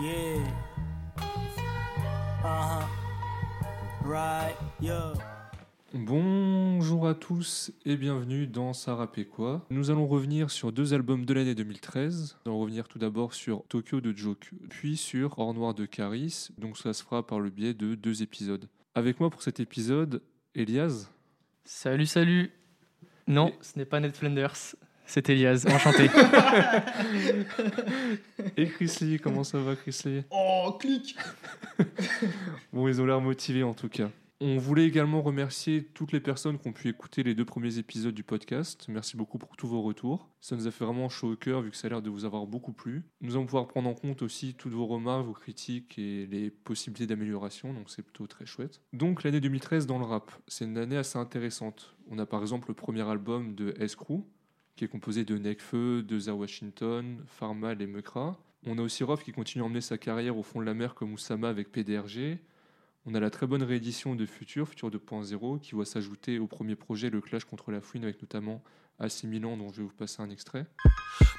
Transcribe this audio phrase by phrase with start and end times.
[0.00, 0.42] Yeah.
[2.42, 2.84] Uh-huh.
[4.04, 5.12] Right, yeah.
[5.94, 11.24] Bonjour à tous et bienvenue dans Ça rappait quoi Nous allons revenir sur deux albums
[11.24, 12.36] de l'année 2013.
[12.44, 16.48] Nous allons revenir tout d'abord sur Tokyo de Joke, puis sur Or Noir de Caris.
[16.58, 18.68] Donc ça se fera par le biais de deux épisodes.
[18.96, 20.20] Avec moi pour cet épisode,
[20.54, 21.08] Elias.
[21.64, 22.50] Salut, salut.
[23.28, 24.74] Non, Et- ce n'est pas Ned Flanders,
[25.06, 25.64] c'est Elias.
[25.68, 26.04] Enchanté.
[28.56, 30.22] Et Chris Lee, comment ça va Chris Lee?
[30.30, 31.16] Oh, clic
[32.72, 34.10] Bon, ils ont l'air motivés en tout cas.
[34.40, 38.14] On voulait également remercier toutes les personnes qui ont pu écouter les deux premiers épisodes
[38.14, 38.86] du podcast.
[38.88, 40.28] Merci beaucoup pour tous vos retours.
[40.40, 42.24] Ça nous a fait vraiment chaud au cœur vu que ça a l'air de vous
[42.24, 43.04] avoir beaucoup plu.
[43.20, 47.06] Nous allons pouvoir prendre en compte aussi toutes vos remarques, vos critiques et les possibilités
[47.06, 48.80] d'amélioration, donc c'est plutôt très chouette.
[48.92, 51.94] Donc l'année 2013 dans le rap, c'est une année assez intéressante.
[52.10, 54.24] On a par exemple le premier album de S-Crew,
[54.76, 58.38] qui est composé de Nekfeu, de Za Washington, Farmal et Mekra.
[58.66, 60.94] On a aussi Rof qui continue à emmener sa carrière au fond de la mer
[60.94, 62.38] comme Oussama avec PDRG.
[63.06, 66.74] On a la très bonne réédition de Future, Future 2.0, qui voit s'ajouter au premier
[66.74, 68.62] projet le clash contre la fouine avec notamment
[68.98, 70.66] AC Milan, dont je vais vous passer un extrait.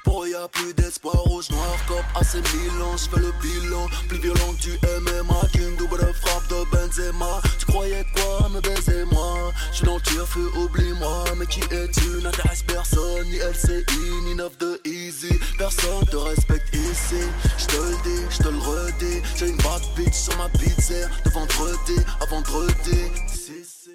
[0.04, 1.76] Pour plus d'espoir rouge noir
[2.22, 7.40] je fais le bilan plus violent que MMA, qu'une double frappe de Benzema.
[7.58, 12.22] Tu croyais quoi me baiser moi Je suis dans le tire-feu, oublie-moi, mais qui es-tu?
[12.22, 13.84] N'intéresse personne, ni LCI,
[14.24, 15.38] ni 9 de Easy.
[15.58, 17.22] Personne te respecte ici,
[17.58, 19.22] je te le dis, je te le redis.
[19.36, 23.00] J'ai une bad bitch sur ma pizza de vendredi à vendredi.
[23.28, 23.90] Si, si.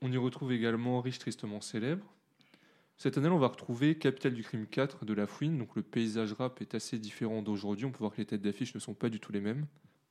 [0.00, 2.06] On y retrouve également Riche Tristement Célèbre.
[2.96, 6.32] Cette année, on va retrouver Capital du Crime 4 de La Fouine, donc le paysage
[6.32, 7.84] rap est assez différent d'aujourd'hui.
[7.84, 9.66] On peut voir que les têtes d'affiche ne sont pas du tout les mêmes.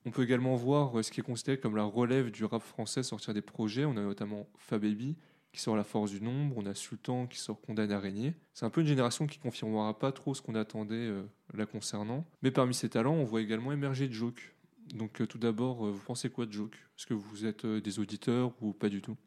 [0.07, 3.03] On peut également voir euh, ce qui est considéré comme la relève du rap français
[3.03, 3.83] sortir des projets.
[3.83, 5.17] On a notamment Fababy
[5.51, 8.33] qui sort La Force du Nombre, on a Sultan qui sort Condamné à régner.
[8.53, 12.25] C'est un peu une génération qui confirmera pas trop ce qu'on attendait euh, la concernant.
[12.41, 14.55] Mais parmi ces talents, on voit également émerger Joke.
[14.93, 16.75] Donc euh, tout d'abord, euh, vous pensez quoi de Joke?
[16.97, 19.17] Est-ce que vous êtes des auditeurs ou pas du tout?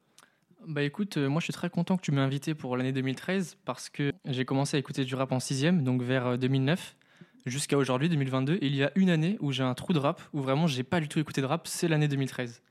[0.67, 3.89] Bah écoute, moi je suis très content que tu m'aies invité pour l'année 2013 parce
[3.89, 6.97] que j'ai commencé à écouter du rap en sixième, donc vers euh, 2009
[7.47, 8.55] jusqu'à aujourd'hui 2022.
[8.55, 10.83] Et il y a une année où j'ai un trou de rap où vraiment j'ai
[10.83, 12.63] pas du tout écouté de rap, c'est l'année 2013.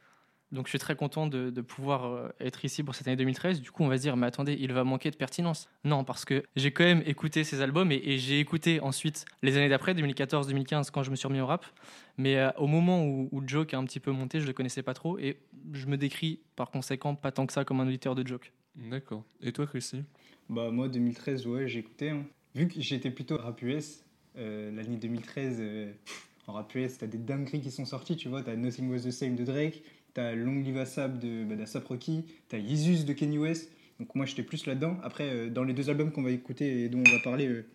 [0.52, 3.62] Donc je suis très content de, de pouvoir euh, être ici pour cette année 2013.
[3.62, 5.70] Du coup, on va se dire, mais attendez, il va manquer de pertinence.
[5.84, 9.58] Non, parce que j'ai quand même écouté ces albums et, et j'ai écouté ensuite les
[9.58, 11.68] années d'après, 2014-2015, quand je me suis remis au rap.
[12.18, 14.82] Mais euh, au moment où, où Joke a un petit peu monté, je le connaissais
[14.82, 15.38] pas trop et
[15.72, 18.52] je me décris par conséquent pas tant que ça comme un auditeur de Joke.
[18.76, 19.24] D'accord.
[19.42, 20.04] Et toi, Chrissy
[20.50, 22.10] Bah, moi, 2013, ouais, écouté.
[22.10, 22.24] hein.
[22.56, 24.04] Vu que j'étais plutôt rap US,
[24.40, 28.30] euh, l'année 2013, euh, pff, en rap US, t'as des dingueries qui sont sorties, tu
[28.30, 28.42] vois.
[28.42, 29.84] T'as Nothing Was the Same de Drake,
[30.14, 31.56] t'as Long Live ASAP de bah,
[31.88, 33.72] Rocky, t'as Yeezus de Kanye West.
[34.00, 34.98] Donc, moi, j'étais plus là-dedans.
[35.04, 37.66] Après, euh, dans les deux albums qu'on va écouter et dont on va parler, euh,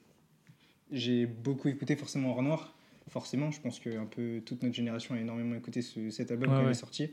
[0.90, 2.74] j'ai beaucoup écouté forcément Or Noir.
[3.08, 6.48] Forcément, je pense que un peu toute notre génération a énormément écouté ce- cet album
[6.48, 6.70] Ouais, quand il ouais.
[6.70, 7.10] est sorti.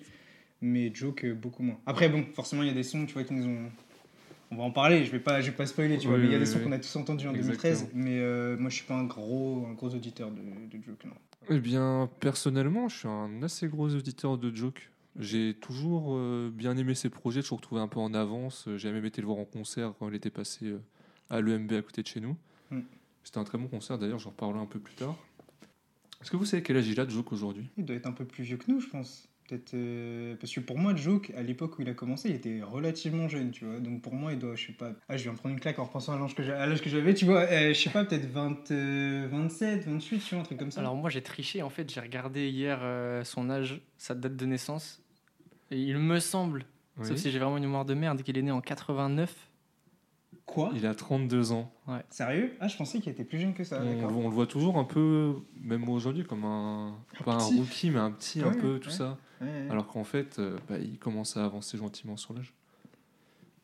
[0.61, 1.79] Mais Joke, beaucoup moins.
[1.85, 3.69] Après, bon, forcément, il y a des sons, tu vois, qui nous ont.
[4.51, 6.28] On va en parler, je vais pas, je vais pas spoiler, tu vois, Oui, mais
[6.29, 7.72] il y a des sons qu'on a tous entendus en 2013.
[7.72, 8.03] Exactement.
[8.03, 11.13] Mais euh, moi, je suis pas un gros, un gros auditeur de, de Joke, non.
[11.50, 14.91] Eh bien, personnellement, je suis un assez gros auditeur de Joke.
[15.17, 18.67] J'ai toujours euh, bien aimé ses projets, toujours trouvé un peu en avance.
[18.75, 20.81] J'ai même été le voir en concert quand il était passé euh,
[21.29, 22.35] à l'EMB à côté de chez nous.
[22.72, 22.81] Mm.
[23.23, 25.16] C'était un très bon concert, d'ailleurs, j'en reparlerai un peu plus tard.
[26.22, 27.69] Est-ce que vous savez quel âge il a, Joke, aujourd'hui?
[27.78, 29.28] Il doit être un peu plus vieux que nous, je pense.
[29.51, 29.73] Peut-être.
[29.73, 33.28] euh, Parce que pour moi, Joke, à l'époque où il a commencé, il était relativement
[33.28, 33.79] jeune, tu vois.
[33.81, 34.94] Donc pour moi, il doit, je sais pas.
[35.09, 36.81] Ah, je viens de prendre une claque en repensant à l'âge que j'a- à l'âge
[36.81, 37.41] que j'avais, tu vois.
[37.41, 40.79] euh, je sais pas, peut-être 20, euh, 27, 28, tu vois, un truc comme ça.
[40.79, 44.45] Alors moi j'ai triché en fait, j'ai regardé hier euh, son âge, sa date de
[44.45, 45.01] naissance.
[45.69, 46.63] Et il me semble,
[46.97, 47.06] Oui.
[47.06, 49.35] sauf si j'ai vraiment une mémoire de merde, qu'il est né en 89.
[50.51, 51.72] Quoi Il a 32 ans.
[52.09, 52.51] Sérieux?
[52.59, 53.81] Ah, je pensais qu'il était plus jeune que ça.
[53.81, 56.95] on, le voit toujours un peu, même aujourd'hui, comme un.
[57.23, 58.95] Pas un rookie, mais un petit, un Ouais, peu, tout ouais.
[58.95, 59.17] ça.
[59.40, 59.67] Ouais, ouais.
[59.69, 62.53] Alors qu'en fait, euh, bah, il commence à avancer gentiment sur l'âge.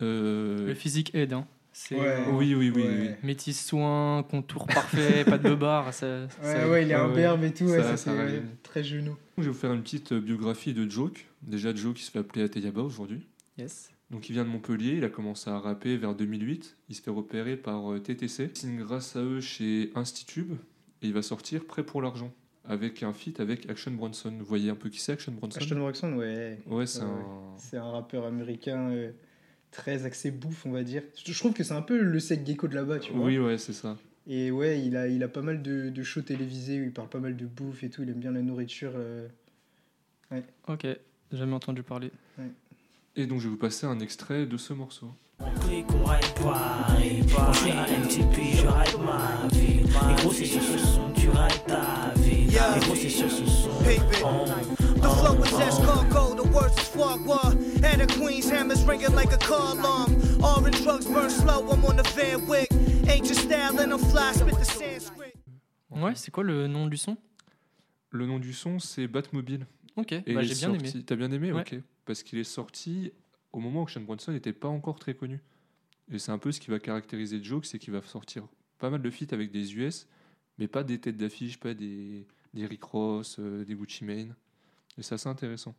[0.02, 1.46] Euh, Le physique aide, hein.
[1.74, 2.08] C'est Ouais.
[2.08, 2.82] euh, Oui, oui, oui.
[2.84, 2.90] Ouais.
[3.02, 3.10] oui.
[3.24, 5.94] métis soin, contour parfait, pas de beubard.
[5.94, 7.16] Ça, Ouais, ça- ouais, il est ouais, un ouais.
[7.16, 9.16] berbe et tout, ouais, Ça- c'est très genou.
[9.38, 11.28] Je vais vous faire une petite biographie de Joke.
[11.44, 13.28] Déjà, Joke, qui se fait appeler Ateyaba aujourd'hui.
[13.60, 13.92] Yes.
[14.10, 16.78] Donc, il vient de Montpellier, il a commencé à rapper vers 2008.
[16.90, 18.50] Il se fait repérer par euh, TTC.
[18.54, 20.54] Il signe grâce à eux chez Institube
[21.02, 22.32] et il va sortir Prêt pour l'argent
[22.64, 24.34] avec un feat avec Action Bronson.
[24.38, 25.58] Vous voyez un peu qui c'est Action Bronson?
[25.60, 26.60] Ashton Roxon, ouais.
[26.68, 27.56] Ouais, c'est Ouais, un.
[27.58, 29.12] C'est un rappeur américain euh,
[29.72, 31.04] très axé bouffe, on va dire.
[31.26, 33.26] Je trouve que c'est un peu le sec gecko de là-bas, tu vois.
[33.26, 33.98] Oui, ouais, c'est ça.
[34.26, 37.08] Et ouais, il a, il a pas mal de, de shows télévisés où il parle
[37.10, 38.04] pas mal de bouffe et tout.
[38.04, 38.92] Il aime bien la nourriture.
[38.96, 39.28] euh.
[40.68, 40.86] Ok,
[41.32, 42.12] jamais entendu parler.
[43.20, 45.12] Et donc je vais vous passer un extrait de ce morceau.
[65.90, 67.18] Ouais, c'est quoi le nom du son?
[68.12, 69.66] Le nom du son, c'est Batmobile.
[69.98, 70.92] Ok, bah, j'ai bien aimé.
[71.06, 71.62] T'as bien aimé Ouais.
[71.62, 71.76] Ok.
[72.06, 73.12] Parce qu'il est sorti
[73.52, 75.42] au moment où Sean Bronson n'était pas encore très connu.
[76.12, 78.48] Et c'est un peu ce qui va caractériser Joke, c'est qu'il va sortir
[78.78, 80.08] pas mal de feats avec des US,
[80.58, 84.36] mais pas des têtes d'affiche, pas des, des Rick Ross, euh, des Gucci Mane.
[84.98, 85.76] Et c'est assez intéressant.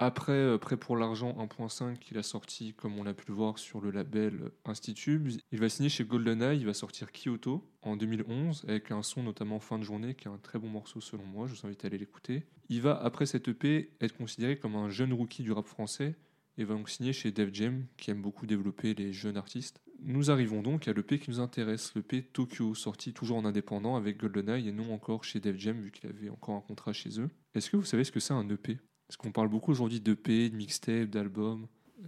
[0.00, 3.58] Après, euh, Prêt pour l'argent 1.5, qu'il a sorti, comme on l'a pu le voir
[3.58, 8.64] sur le label Institube, il va signer chez GoldenEye, il va sortir Kyoto en 2011,
[8.68, 11.48] avec un son notamment Fin de journée, qui est un très bon morceau selon moi,
[11.48, 12.44] je vous invite à aller l'écouter.
[12.68, 16.14] Il va, après cette EP, être considéré comme un jeune rookie du rap français,
[16.58, 19.80] et va donc signer chez Def Jam, qui aime beaucoup développer les jeunes artistes.
[20.00, 24.18] Nous arrivons donc à l'EP qui nous intéresse, l'EP Tokyo, sorti toujours en indépendant avec
[24.18, 27.30] GoldenEye et non encore chez Def Jam, vu qu'il avait encore un contrat chez eux.
[27.54, 30.50] Est-ce que vous savez ce que c'est un EP Parce qu'on parle beaucoup aujourd'hui d'EP,
[30.50, 31.66] de mixtape, d'album?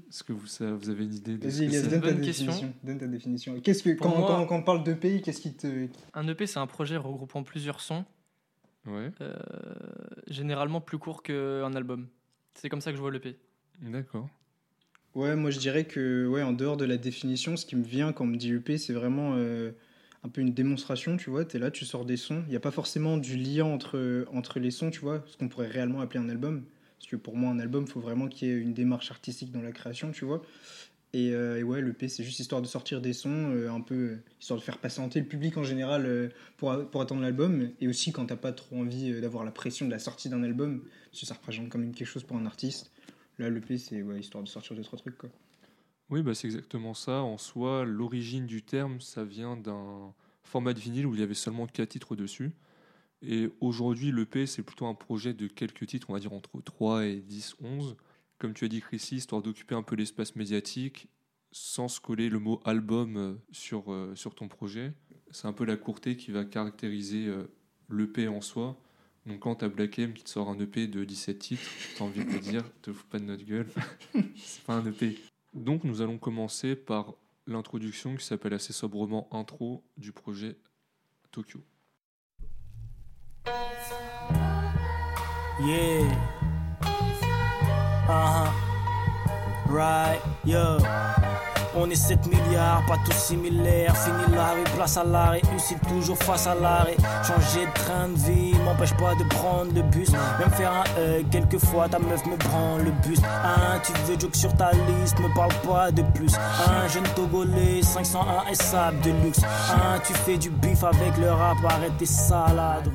[0.09, 1.89] Est-ce que vous, ça- vous avez une idée de ce que c'est?
[1.89, 2.75] donne ta définition.
[2.85, 3.61] Donne ta définition.
[3.61, 5.89] Qu'est-ce que, quand, moi- quand, quand on parle de pays, qu'est-ce qui te.
[6.15, 8.05] Un EP, c'est un projet regroupant plusieurs sons,
[8.87, 9.35] Ouais, euh,
[10.29, 12.09] généralement plus court qu'un album.
[12.55, 13.37] C'est comme ça que je vois l'EP.
[13.83, 14.29] d'accord.
[15.15, 18.13] Ouais, moi je dirais que, ouais, en dehors de la définition, ce qui me vient
[18.13, 19.73] quand on me dit EP, c'est vraiment euh,
[20.23, 21.45] un peu une démonstration, tu vois.
[21.45, 22.43] Tu es là, tu sors des sons.
[22.47, 25.49] Il n'y a pas forcément du lien entre, entre les sons, tu vois, ce qu'on
[25.49, 26.65] pourrait réellement appeler un album.
[27.01, 29.53] Parce que pour moi, un album, il faut vraiment qu'il y ait une démarche artistique
[29.53, 30.43] dans la création, tu vois.
[31.15, 34.23] Et, euh, ouais, l'EP, c'est juste histoire de sortir des sons, euh, un peu euh,
[34.39, 37.71] histoire de faire patienter le public en général pour, pour attendre l'album.
[37.81, 40.83] Et aussi quand t'as pas trop envie d'avoir la pression de la sortie d'un album,
[41.11, 42.93] parce que ça représente quand même quelque chose pour un artiste.
[43.39, 45.31] Là, l'EP, c'est ouais, histoire de sortir deux, trois trucs, quoi.
[46.11, 47.23] Oui, bah, c'est exactement ça.
[47.23, 50.13] En soi, l'origine du terme, ça vient d'un
[50.43, 52.53] format de vinyle où il y avait seulement 4 titres dessus.
[53.23, 57.07] Et aujourd'hui, l'EP, c'est plutôt un projet de quelques titres, on va dire entre 3
[57.07, 57.97] et 10, 11.
[58.39, 61.09] Comme tu as dit, Chrissy, histoire d'occuper un peu l'espace médiatique
[61.53, 64.93] sans se coller le mot album euh, sur, euh, sur ton projet.
[65.31, 67.45] C'est un peu la courté qui va caractériser euh,
[67.91, 68.81] l'EP en soi.
[69.27, 71.63] Donc quand tu as Black M qui te sort un EP de 17 titres,
[71.99, 73.69] t'as envie de le dire, te fous pas de notre gueule.
[74.37, 75.19] c'est pas un EP.
[75.53, 77.15] Donc nous allons commencer par
[77.47, 80.57] l'introduction qui s'appelle assez sobrement intro du projet
[81.33, 81.61] Tokyo.
[83.47, 83.53] Yeah.
[88.09, 88.51] Uh-huh.
[89.69, 91.20] Right, yeah.
[91.77, 93.97] On est 7 milliards, pas tous similaires.
[93.97, 96.97] Fini la rue, place à la réussite, toujours face à l'arrêt.
[97.23, 100.11] Changer de train de vie m'empêche pas de prendre le bus.
[100.11, 103.21] Même faire un euh, quelquefois, ta meuf me prend le bus.
[103.45, 106.35] Hein, tu veux joke sur ta liste, me parle pas de plus.
[106.69, 109.43] Un jeune Togolais, 501 et sable de luxe.
[109.45, 112.91] Hein, tu fais du bif avec le rap, arrête tes salades.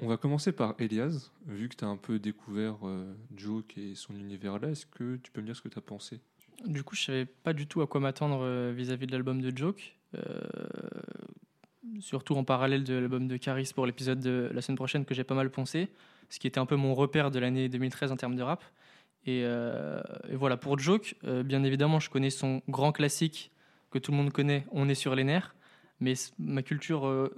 [0.00, 3.94] On va commencer par Elias, vu que tu as un peu découvert euh, Joke et
[3.94, 6.20] son univers là, est-ce que tu peux me dire ce que tu as pensé?
[6.66, 9.56] Du coup, je savais pas du tout à quoi m'attendre euh, vis-à-vis de l'album de
[9.56, 9.96] Joke.
[10.16, 10.20] Euh,
[12.00, 15.24] surtout en parallèle de l'album de Caris pour l'épisode de la semaine prochaine que j'ai
[15.24, 15.88] pas mal poncé,
[16.30, 18.62] ce qui était un peu mon repère de l'année 2013 en termes de rap.
[19.24, 20.00] Et, euh,
[20.32, 21.14] voilà, pour Joke,
[21.44, 23.50] bien évidemment, je connais son grand classique
[23.90, 25.54] que tout le monde connaît, On est sur les nerfs.
[26.00, 27.30] Mais ma culture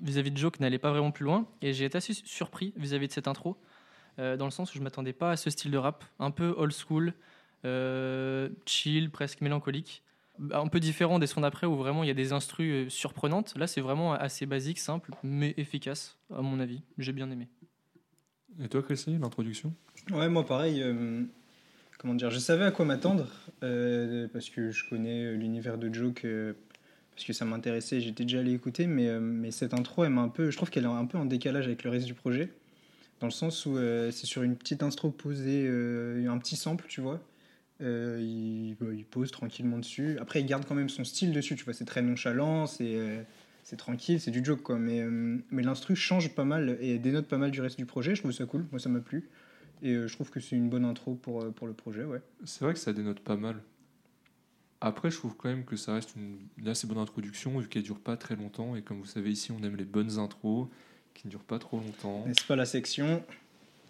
[0.00, 1.46] vis-à-vis de Joke n'allait pas vraiment plus loin.
[1.60, 3.56] Et j'ai été assez su- surpris vis-à-vis de cette intro,
[4.18, 6.72] dans le sens où je m'attendais pas à ce style de rap, un peu old
[6.72, 7.14] school,
[8.66, 10.02] chill, presque mélancolique.
[10.52, 13.54] Un peu différent des sons d'après où vraiment il y a des instrus euh, surprenantes.
[13.56, 16.82] Là, c'est vraiment assez basique, simple, mais efficace, à mon avis.
[16.98, 17.48] J'ai bien aimé.
[18.62, 19.74] Et toi, Chrissy, l'introduction?
[20.10, 20.82] Ouais, moi pareil.
[20.82, 21.22] euh,
[21.98, 23.28] comment dire Je savais à quoi m'attendre
[23.62, 26.54] euh, parce que je connais l'univers de Joke euh,
[27.14, 28.00] parce que ça m'intéressait.
[28.00, 30.50] J'étais déjà allé écouter, mais, euh, mais cette intro, elle m'a un peu.
[30.50, 32.50] Je trouve qu'elle est un peu en décalage avec le reste du projet,
[33.20, 36.86] dans le sens où euh, c'est sur une petite intro posée, euh, un petit sample,
[36.88, 37.20] tu vois.
[37.82, 40.16] Euh, il, bah, il pose tranquillement dessus.
[40.20, 41.74] Après, il garde quand même son style dessus, tu vois.
[41.74, 43.22] C'est très nonchalant, c'est euh,
[43.76, 44.78] tranquille, c'est du joke, quoi.
[44.78, 48.14] Mais, euh, mais l'instru change pas mal et dénote pas mal du reste du projet.
[48.14, 48.66] Je trouve ça cool.
[48.70, 49.28] Moi, ça m'a plu.
[49.82, 52.20] Et euh, je trouve que c'est une bonne intro pour, euh, pour le projet, ouais.
[52.44, 53.56] C'est vrai que ça dénote pas mal.
[54.80, 57.82] Après, je trouve quand même que ça reste une, une assez bonne introduction, vu qu'elle
[57.82, 58.76] dure pas très longtemps.
[58.76, 60.68] Et comme vous savez, ici, on aime les bonnes intros
[61.14, 62.24] qui ne durent pas trop longtemps.
[62.26, 63.24] N'est-ce pas la section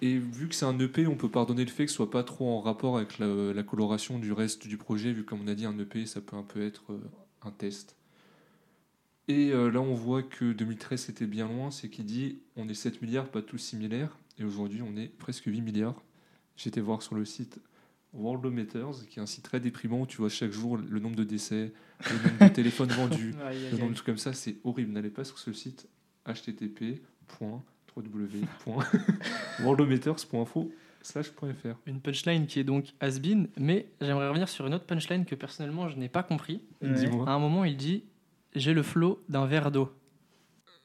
[0.03, 2.25] Et vu que c'est un EP, on peut pardonner le fait que ce soit pas
[2.25, 5.47] trop en rapport avec la, la coloration du reste du projet, vu que comme on
[5.47, 6.99] a dit, un EP, ça peut un peu être euh,
[7.43, 7.97] un test.
[9.29, 12.75] Et euh, là, on voit que 2013, c'était bien loin, c'est qu'il dit on est
[12.75, 16.03] 7 milliards, pas tous similaires, et aujourd'hui, on est presque 8 milliards.
[16.57, 17.61] J'étais voir sur le site
[18.13, 21.25] Worldometers, qui est un site très déprimant où tu vois chaque jour le nombre de
[21.25, 21.73] décès,
[22.11, 23.37] le nombre de téléphones vendus,
[23.71, 24.91] le nombre de trucs comme ça, c'est horrible.
[24.91, 25.89] N'allez pas sur ce site
[27.97, 30.73] http.www.worldometers.info.
[31.03, 31.77] slash.fr.
[31.87, 35.89] Une punchline qui est donc has-been, mais j'aimerais revenir sur une autre punchline que personnellement
[35.89, 36.63] je n'ai pas compris.
[36.81, 36.93] Ouais.
[36.93, 37.29] Dis-moi.
[37.29, 38.05] À un moment, il dit
[38.55, 39.93] J'ai le flot d'un verre d'eau.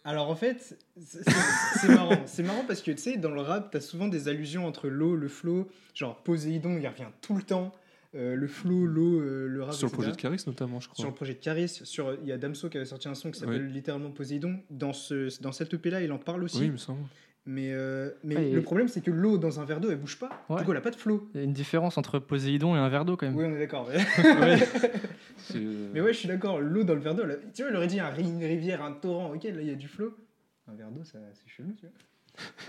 [0.03, 2.17] Alors en fait, c'est marrant.
[2.25, 5.15] C'est marrant parce que tu sais, dans le rap, t'as souvent des allusions entre l'eau,
[5.15, 5.67] le flow.
[5.93, 7.73] Genre Poséidon, il revient tout le temps.
[8.15, 9.73] Euh, le flow, l'eau, euh, le rap.
[9.73, 10.97] Sur le projet de Caris, notamment, je crois.
[11.03, 13.31] Sur le projet de Caris, sur il y a Damso qui avait sorti un son
[13.31, 13.73] qui s'appelle Oui.
[13.73, 14.59] littéralement Poséidon.
[14.69, 16.59] Dans ce dans cette EP là, il en parle aussi.
[16.59, 17.01] Oui, il me semble.
[17.49, 20.29] Mais euh, mais le problème c'est que l'eau dans un verre d'eau elle bouge pas.
[20.49, 20.57] Ouais.
[20.59, 21.29] Du coup, elle a pas de flow.
[21.33, 23.35] Il y a une différence entre Poséidon et un verre d'eau quand même.
[23.37, 23.89] Oui, on est d'accord.
[25.55, 26.59] Euh, Mais ouais, je suis d'accord.
[26.59, 27.23] L'eau dans le verre d'eau,
[27.53, 29.33] tu vois, il aurait dit un une rivière, un torrent.
[29.33, 30.13] Ok, là il y a du flow.
[30.67, 31.91] Un verre d'eau, ça- c'est chelou, tu vois.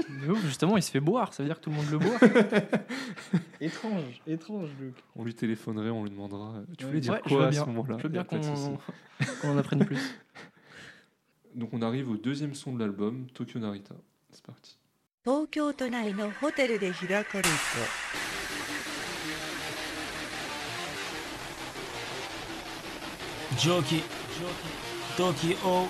[0.09, 2.19] Mais justement, il se fait boire, ça veut dire que tout le monde le boit.
[3.61, 4.95] étrange, étrange, Luc.
[5.17, 8.09] On lui téléphonerait, on lui demandera Tu voulais dire quoi à ce moment-là Je veux
[8.09, 8.25] bien
[9.43, 10.19] qu'on en apprenne plus.
[11.55, 13.95] Donc, on arrive au deuxième son de l'album, Tokyo Narita.
[14.31, 14.79] C'est parti.
[15.25, 16.93] Tokyo no Hotel de
[23.59, 24.03] Joki,
[25.17, 25.89] Tokyo,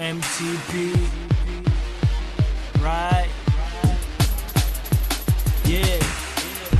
[0.00, 0.96] MTP,
[2.82, 3.28] right?
[5.66, 5.84] Yeah.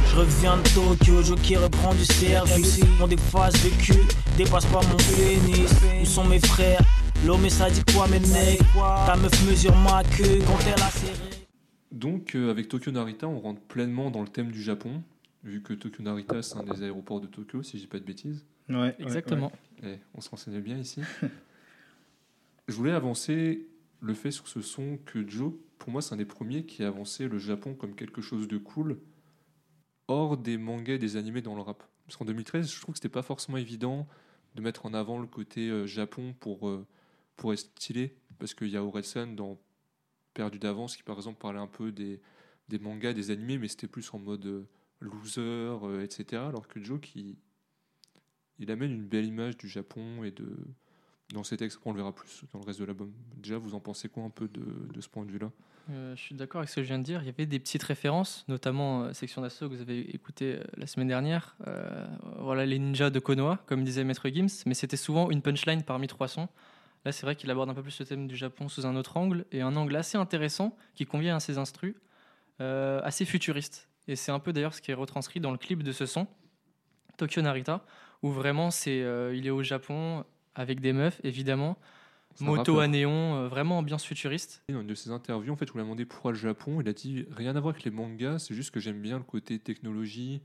[0.08, 2.80] Je reviens de Tokyo, Jockey reprend du service.
[2.98, 4.08] On dépasse le cul,
[4.38, 5.70] dépasse pas mon pénis.
[6.00, 6.80] Où sont mes frères?
[7.26, 8.62] L'homme, ça dit quoi, mes necks?
[9.04, 11.46] Ta meuf mesure ma queue quand elle a serré.
[11.92, 15.02] Donc euh, avec Tokyo Narita, on rentre pleinement dans le thème du Japon,
[15.44, 18.04] vu que Tokyo Narita c'est un des aéroports de Tokyo, si je dis pas de
[18.04, 18.46] bêtises.
[18.70, 19.52] Ouais, Exactement.
[19.82, 21.02] Eh, on se renseigne bien ici.
[22.70, 23.68] je voulais avancer
[24.00, 26.88] le fait sur ce son que Joe, pour moi, c'est un des premiers qui a
[26.88, 29.00] avancé le Japon comme quelque chose de cool,
[30.08, 31.82] hors des mangas et des animés dans le rap.
[32.04, 34.06] Parce qu'en 2013, je trouve que c'était pas forcément évident
[34.54, 36.86] de mettre en avant le côté euh, Japon pour, euh,
[37.36, 39.60] pour être stylé, parce qu'il y a Orelsan dans
[40.34, 42.20] Perdu d'avance qui, par exemple, parlait un peu des,
[42.68, 44.68] des mangas, des animés, mais c'était plus en mode euh,
[45.00, 46.42] loser, etc.
[46.42, 47.38] Alors que Joe, qui,
[48.58, 50.56] il amène une belle image du Japon et de
[51.32, 53.12] dans ses textes, on le verra plus dans le reste de l'album.
[53.36, 55.50] Déjà, vous en pensez quoi un peu de, ce point de vue-là?
[55.90, 57.22] Euh, je suis d'accord avec ce que je viens de dire.
[57.22, 60.64] Il y avait des petites références, notamment euh, Section d'Assaut que vous avez écouté euh,
[60.76, 61.56] la semaine dernière.
[62.38, 66.06] Voilà, les ninjas de Konoha, comme disait Maître Gims, mais c'était souvent une punchline parmi
[66.06, 66.48] trois sons.
[67.04, 69.16] Là, c'est vrai qu'il aborde un peu plus le thème du Japon sous un autre
[69.16, 71.94] angle, et un angle assez intéressant qui convient à ses instrus,
[72.58, 73.88] assez futuriste.
[74.06, 76.26] Et c'est un peu d'ailleurs ce qui est retranscrit dans le clip de ce son,
[77.16, 77.82] Tokyo Narita,
[78.22, 78.98] où vraiment c'est,
[79.32, 81.76] il est au Japon avec des meufs, évidemment,
[82.40, 84.62] moto à néon, euh, vraiment ambiance futuriste.
[84.68, 86.80] Dans une de ses interviews, en fait, on lui a demandé pourquoi le Japon.
[86.80, 89.24] Il a dit rien à voir avec les mangas, c'est juste que j'aime bien le
[89.24, 90.40] côté technologie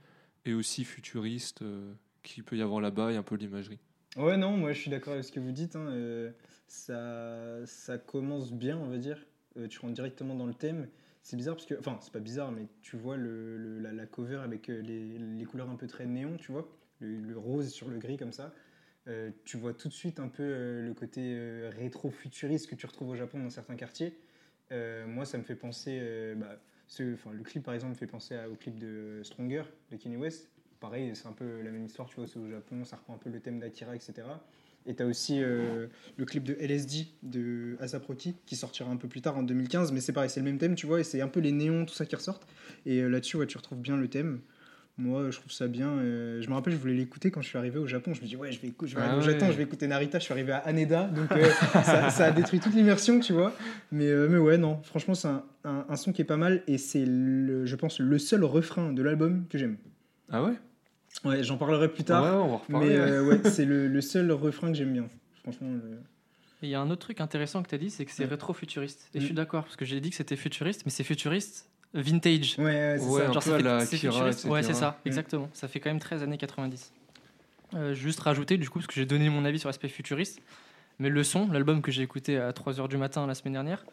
[0.46, 1.94] et aussi futuriste euh,
[2.24, 3.80] qu'il peut y avoir là-bas et un peu l'imagerie.
[4.18, 5.76] Ouais, non, moi je suis d'accord avec ce que vous dites.
[5.76, 6.32] hein, euh,
[6.68, 9.18] ça, ça commence bien, on va dire.
[9.58, 10.88] Euh, tu rentres directement dans le thème.
[11.24, 11.76] C'est bizarre parce que.
[11.80, 15.46] Enfin, c'est pas bizarre, mais tu vois le, le- la, la cover avec les, les
[15.46, 16.68] couleurs un peu très néon, tu vois.
[17.00, 18.54] Le, le rose sur le gris comme ça.
[19.08, 22.86] Euh, tu vois tout de suite un peu euh, le côté euh, rétro-futuriste que tu
[22.88, 24.18] retrouves au Japon dans certains quartiers.
[24.72, 26.02] Moi, ça me fait penser.
[26.38, 29.96] bah, ce, le clip, par exemple, me fait penser à- au clip de Stronger de
[29.98, 30.50] Kanye West.
[30.80, 33.18] Pareil, c'est un peu la même histoire, tu vois, c'est au Japon, ça reprend un
[33.18, 34.24] peu le thème d'Akira, etc.
[34.88, 35.90] Et tu as aussi le
[36.26, 40.02] clip de LSD de ASAP Rocky qui sortira un peu plus tard en 2015, mais
[40.02, 41.94] c'est pareil, c'est le même thème, tu vois, et c'est un peu les néons, tout
[41.94, 42.48] ça qui ressortent.
[42.88, 44.42] Et là-dessus, tu retrouves bien le thème.
[44.98, 45.90] Moi, je trouve ça bien.
[45.90, 48.14] euh, je me rappelle, je voulais l'écouter quand je suis arrivé au Japon.
[48.14, 49.34] Je me dis, ouais, je vais, écou- je vais Ah arriver au ouais.
[49.40, 50.20] Japon, je vais écouter Narita.
[50.20, 51.50] Je suis arrivé à Haneda, donc euh,
[51.84, 53.54] ça, ça a détruit toute l'immersion, tu vois.
[53.92, 56.64] Mais, euh, mais ouais, non, franchement, c'est un, un- un son qui est pas mal
[56.68, 59.76] et c'est, le- je pense, le seul refrain de l'album que j'aime.
[60.32, 60.54] Ah ouais?
[61.26, 62.24] Ouais, j'en parlerai plus tard.
[62.24, 62.88] Ouais, on va reparler.
[62.88, 65.08] mais euh, ouais, c'est le, le seul refrain que j'aime bien.
[65.44, 66.00] Franchement, le-
[66.62, 68.30] il y a un autre truc intéressant que tu as dit, c'est que c'est Ouais.
[68.30, 69.10] rétro-futuriste.
[69.14, 69.22] Et Mm.
[69.22, 71.70] je suis d'accord, parce que j'ai dit que c'était futuriste, mais c'est futuriste
[72.02, 72.56] vintage.
[72.60, 73.32] ouais, ouais, c'est Ouais, ça.
[73.34, 74.52] Genre, ça fait- la.
[74.52, 75.50] Ouais, c'est ça, exactement.
[75.54, 76.94] Ça fait quand même 13 années 90.
[77.74, 80.40] Euh, juste rajouter, du coup, parce que j'ai donné mon avis sur l'aspect futuriste,
[81.00, 83.86] mais le son, l'album que j'ai écouté à 3h du matin la semaine dernière,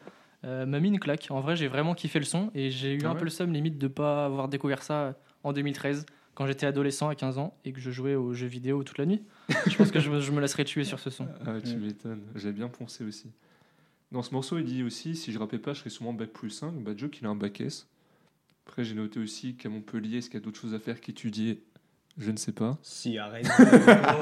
[0.44, 1.26] euh, m'a mis une claque.
[1.30, 3.52] En vrai, j'ai vraiment kiffé le son et j'ai eu Ah un peu le seum
[3.52, 6.04] limite de pas avoir découvert ça en 2013
[6.34, 9.06] quand j'étais adolescent à 15 ans et que je jouais aux jeux vidéo toute la
[9.06, 9.22] nuit.
[9.66, 11.26] je pense que je, me- je me laisserais tuer sur ce son.
[11.46, 12.22] Ah, tu m'étonnes.
[12.34, 13.30] J'ai bien pensé aussi.
[14.12, 16.50] Dans ce morceau, il dit aussi si je rappais pas, je serais sûrement bac plus
[16.50, 16.72] 5.
[16.74, 17.86] Bah, Joe, qu'il a un bac S.
[18.66, 21.62] Après, j'ai noté aussi qu'à Montpellier, est-ce qu'il y a d'autres choses à faire qu'étudier?
[22.18, 22.78] Je ne sais pas.
[22.82, 23.44] Si, arrête.
[23.46, 23.64] gros,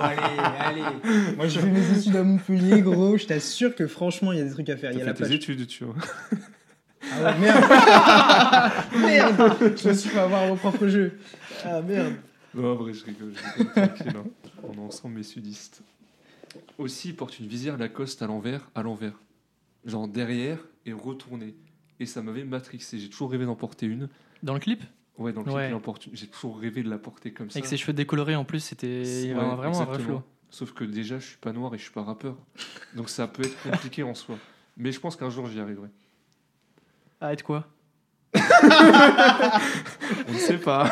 [0.00, 1.36] allez, allez.
[1.36, 3.16] Moi, j'ai fait mes études à Montpellier, gros.
[3.16, 4.92] Je t'assure que franchement, il y a des trucs à faire.
[4.92, 5.56] Il y T'as a fait la tes plage.
[5.56, 5.94] études, tu vois.
[7.12, 7.64] Ah ouais, merde.
[9.00, 9.74] merde.
[9.82, 11.18] Je me suis fait avoir mon propre jeu.
[11.64, 12.14] Ah merde.
[12.54, 13.32] Non, en vrai, je rigole.
[13.34, 14.12] Je rigole tranquille.
[14.16, 14.24] hein.
[14.62, 15.82] On est ensemble, mes sudistes.
[16.78, 19.20] Aussi, il porte une visière Lacoste à l'envers, à l'envers.
[19.84, 21.54] Genre derrière et retourné.
[22.00, 22.98] Et ça m'avait matrixé.
[22.98, 24.08] J'ai toujours rêvé d'en porter une.
[24.42, 24.82] Dans le clip?
[25.18, 25.70] Ouais, dans le clip, Ouais.
[26.14, 27.58] J'ai toujours rêvé de la porter comme ça.
[27.58, 30.22] Avec ses cheveux décolorés en plus, c'était Ouais, vraiment un vrai flow.
[30.48, 32.36] Sauf que déjà, je suis pas noir et je suis pas rappeur.
[32.96, 34.36] Donc ça peut être compliqué en soi.
[34.76, 35.88] Mais je pense qu'un jour, j'y arriverai.
[37.20, 37.68] Ah, et de quoi?
[38.34, 38.38] On
[40.32, 40.90] ne sait pas.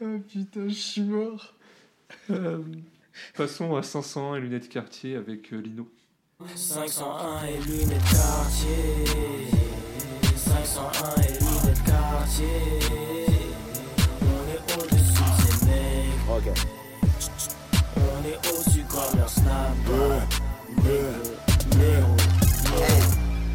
[0.00, 1.54] Oh putain, je suis mort.
[2.30, 2.62] Euh,
[3.34, 5.88] passons à 500 et lunettes quartier avec euh, Lino.
[6.54, 9.06] 501 et lunettes quartier
[10.36, 12.46] 501 et lunettes quartier
[14.22, 16.58] On est au-dessus de ces mecs
[17.96, 19.30] On est au-dessus comme leur
[21.76, 22.16] négro.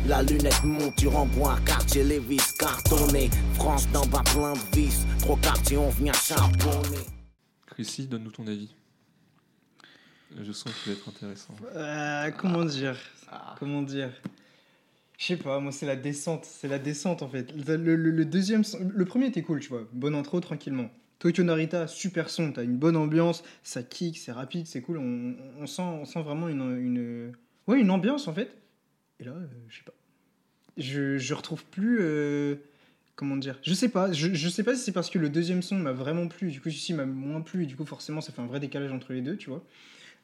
[0.06, 3.30] La lunette monture en bois, quartier les vis cartonné.
[3.54, 5.06] France d'en bas plein de vis.
[5.20, 7.06] Trop quartier, on vient charbonner.
[7.68, 8.76] Chrissy, donne-nous ton avis.
[10.42, 11.56] Je sens qu'il va être intéressant.
[11.76, 12.98] Euh, comment dire?
[13.60, 14.10] Comment dire?
[15.18, 17.54] Je sais pas, moi c'est la descente, c'est la descente en fait.
[17.56, 20.90] Le, le- le deuxième, le premier était cool, tu vois, bonne intro tranquillement.
[21.20, 25.36] Tokyo Narita, super son, t'as une bonne ambiance, ça kick, c'est rapide, c'est cool, on,
[25.62, 27.32] on sent, on sent vraiment une, une,
[27.68, 28.54] ouais, une ambiance en fait.
[29.20, 29.94] Et là, euh, je sais pas,
[30.78, 32.56] je, je retrouve plus, euh,
[33.16, 35.62] comment dire, je sais pas, je, je sais pas si c'est parce que le deuxième
[35.62, 38.34] son m'a vraiment plu, du coup celui-ci m'a moins plu, et du coup forcément ça
[38.34, 39.64] fait un vrai décalage entre les deux, tu vois.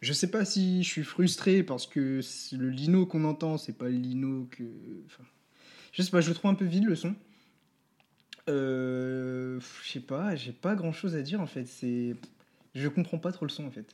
[0.01, 3.77] Je sais pas si je suis frustré parce que c'est le lino qu'on entend, c'est
[3.77, 4.63] pas le lino que.
[5.05, 5.23] Enfin,
[5.91, 7.15] je sais pas, je le trouve un peu vide le son.
[8.47, 11.65] Euh, je sais pas, j'ai pas grand chose à dire en fait.
[11.65, 12.15] C'est,
[12.75, 13.93] je comprends pas trop le son en fait.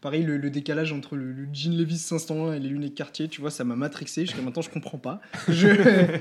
[0.00, 3.40] Pareil, le, le décalage entre le, le jean Levis 501 et les lunettes quartier, tu
[3.40, 4.22] vois, ça m'a matrixé.
[4.24, 5.20] Jusqu'à maintenant, je comprends pas.
[5.48, 5.68] Je,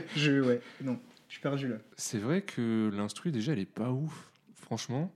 [0.17, 1.77] je, ouais, non, je suis perdu là.
[1.95, 4.31] C'est vrai que l'instru, déjà, elle est pas ouf.
[4.55, 5.13] Franchement,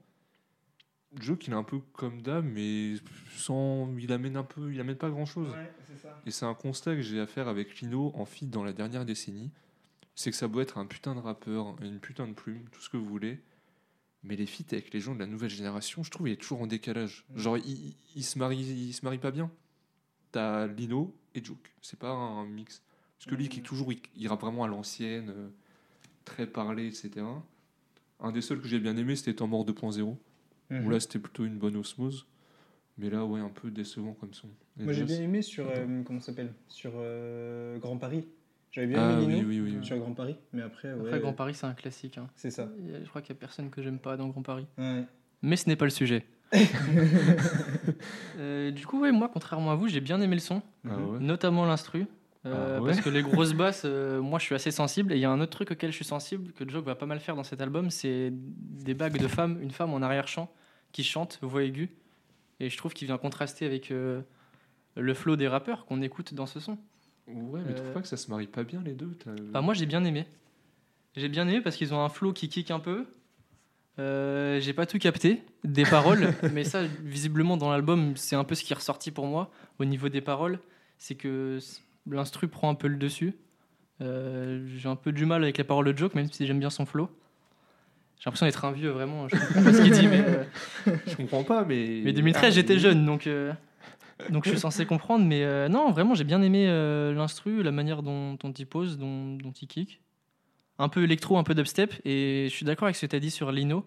[1.20, 2.94] Joke, il est un peu comme d'hab, mais
[3.36, 5.50] sans, il amène un peu, il amène pas grand chose.
[5.50, 6.20] ça.
[6.26, 9.04] Et c'est un constat que j'ai à faire avec Lino en feat dans la dernière
[9.04, 9.50] décennie.
[10.14, 12.88] C'est que ça doit être un putain de rappeur, une putain de plume, tout ce
[12.90, 13.40] que vous voulez.
[14.22, 16.62] Mais les feats avec les gens de la nouvelle génération, je trouve, il est toujours
[16.62, 17.24] en décalage.
[17.34, 19.50] Genre, il, il- se marie, il se marie pas bien.
[20.32, 21.72] T'as Lino et Joke.
[21.82, 22.82] C'est pas un mix.
[23.18, 25.48] Parce que lui, qui est toujours, il, il rappe vraiment à l'ancienne, euh,
[26.24, 27.24] très parlé, etc.
[28.20, 30.16] Un des seuls que j'ai bien aimé, c'était Temps mort 2.0.
[30.70, 30.86] Mhm.
[30.86, 32.26] Où là, c'était plutôt une bonne osmose.
[32.96, 34.48] Mais là, ouais, un peu décevant comme son.
[34.78, 36.52] Et Moi j'ai bien aimé sur euh, comment ça s'appelle?
[36.68, 38.26] Sur euh, Grand Paris.
[38.70, 39.84] J'avais bien Ah aimé oui, Lino oui, oui, oui.
[39.86, 42.18] sur Grand Paris, mais après, ouais, Après, Grand Paris, c'est un classique.
[42.18, 42.28] hein.
[42.36, 42.68] c'est ça.
[43.02, 44.66] Je crois qu'il y a personne que j'aime pas dans Grand Paris.
[44.78, 45.04] Ouais.
[45.42, 46.24] Mais ce n'est pas le sujet.
[48.38, 51.20] Euh, du coup, ouais, moi, contrairement à vous, j'ai bien aimé le son, Ah ouais.
[51.20, 52.06] notamment l'instru.
[52.46, 55.12] Euh, Ah ouais Parce que les grosses basses, euh, moi je suis assez sensible.
[55.12, 57.06] Et il y a un autre truc auquel je suis sensible, que Joke va pas
[57.06, 60.52] mal faire dans cet album, c'est des bagues de femmes, une femme en arrière-chant
[60.92, 61.90] qui chante, voix aiguë.
[62.60, 64.20] Et je trouve qu'il vient contraster avec euh,
[64.96, 66.78] le flow des rappeurs qu'on écoute dans ce son.
[67.26, 69.10] Ouais, mais tu Euh, trouves pas que ça se marie pas bien les deux
[69.50, 70.26] Bah, moi j'ai bien aimé.
[71.16, 73.06] J'ai bien aimé parce qu'ils ont un flow qui kick un peu.
[74.00, 78.56] Euh, j'ai pas tout capté des paroles, mais ça visiblement dans l'album c'est un peu
[78.56, 80.58] ce qui est ressorti pour moi au niveau des paroles,
[80.98, 81.58] c'est que
[82.10, 83.34] l'instru prend un peu le dessus.
[84.00, 86.70] Euh, j'ai un peu du mal avec les paroles de Joke, même si j'aime bien
[86.70, 87.08] son flow.
[88.18, 89.28] J'ai l'impression d'être un vieux vraiment.
[89.28, 90.44] Je comprends pas ce qu'il dit, mais, euh,
[91.06, 92.00] Je comprends pas, mais.
[92.04, 93.26] mais 2013 Ah, j'étais jeune donc.
[93.26, 93.52] euh,
[94.30, 96.66] donc je suis censé comprendre, mais euh, non, vraiment, j'ai bien aimé
[97.14, 100.00] l'instru, la manière dont, dont il pose, dont, dont il kick.
[100.78, 103.20] Un peu électro, un peu dubstep, et je suis d'accord avec ce que tu as
[103.20, 103.84] dit sur Lino.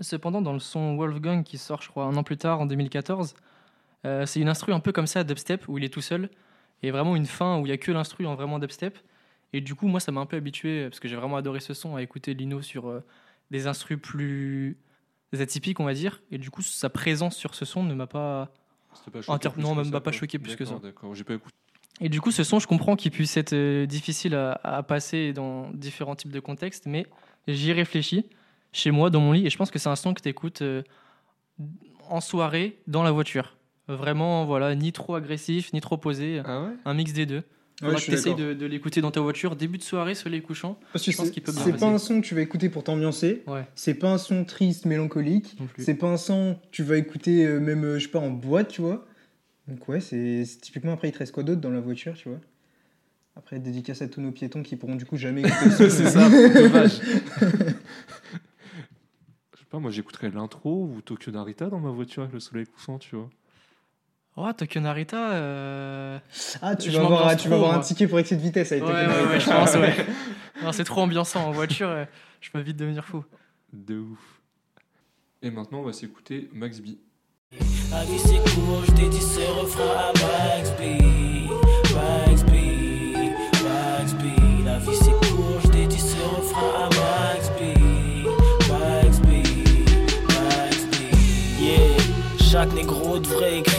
[0.00, 3.34] Cependant, dans le son Wolfgang qui sort, je crois, un an plus tard, en 2014,
[4.06, 6.28] euh, c'est une instru un peu comme ça, dubstep, où il est tout seul,
[6.84, 8.98] et vraiment une fin où il y a que l'instru en vraiment dubstep.
[9.54, 11.72] Et du coup, moi, ça m'a un peu habitué, parce que j'ai vraiment adoré ce
[11.72, 13.02] son, à écouter Lino sur euh,
[13.50, 14.76] des instrus plus
[15.32, 16.22] atypiques, on va dire.
[16.30, 18.52] Et du coup, sa présence sur ce son ne m'a pas
[19.10, 20.78] pas choqué non, pas- choqué plus que ça.
[20.82, 21.54] D'accord, j'ai pas écouté.
[22.00, 25.32] Et du coup, ce son, je comprends qu'il puisse être euh, difficile à, à passer
[25.32, 27.06] dans différents types de contextes, mais
[27.48, 28.26] j'y réfléchis
[28.72, 30.62] chez moi, dans mon lit, et je pense que c'est un son que tu écoutes
[32.08, 33.56] en soirée, dans la voiture.
[33.88, 37.42] Vraiment, voilà, ni trop agressif, ni trop posé, Ah ouais un mix des deux.
[37.82, 38.48] Ouais, Faudra je que suis tu essayes d'accord.
[38.48, 40.78] de, de l'écouter dans ta voiture, début de soirée, soleil couchant.
[40.92, 42.40] Parce que je pense c'est qu'il peut bien c'est pas un son que tu vas
[42.40, 43.42] écouter pour t'ambiancer.
[43.48, 43.66] Ouais.
[43.74, 45.56] C'est pas un son triste, mélancolique.
[45.76, 48.30] C'est pas un son que tu vas écouter euh, même, euh, je sais pas, en
[48.30, 49.04] boîte, tu vois.
[49.66, 52.38] Donc ouais, c'est typiquement après, il te reste quoi d'autre dans la voiture, tu vois?
[53.36, 55.90] Après, dédicace à tous nos piétons qui pourront du coup jamais écouter son.
[55.90, 57.00] C'est ça, dommage.
[59.52, 62.66] Je sais pas, moi j'écouterais l'intro ou Tokyo Narita dans ma voiture avec le soleil
[62.66, 63.28] couchant, tu vois.
[64.36, 65.32] Oh, Tokyo Narita.
[65.32, 66.18] euh,
[66.60, 68.84] Ah, tu vas avoir, tu vas trop, avoir un ticket pour excès de vitesse avec
[68.84, 69.30] Ouais, Tokyo ouais, Narita.
[69.32, 70.06] ouais, je pense, ouais.
[70.62, 72.04] Non, c'est trop ambiançant en voiture, euh,
[72.40, 73.24] je peux vite devenir fou.
[73.72, 74.18] De ouf.
[75.42, 76.86] Et maintenant, on va s'écouter Max B.
[77.90, 81.00] La vie c'est court, je dédie ces refrains à Max B.
[81.94, 82.52] Max B,
[83.62, 84.64] Max B.
[84.64, 87.78] La vie c'est court, je dédie ces refrains à Max B.
[88.68, 89.28] Max B,
[90.28, 90.94] Max B.
[91.60, 91.96] Yeah,
[92.42, 93.73] chaque négro devrait écrire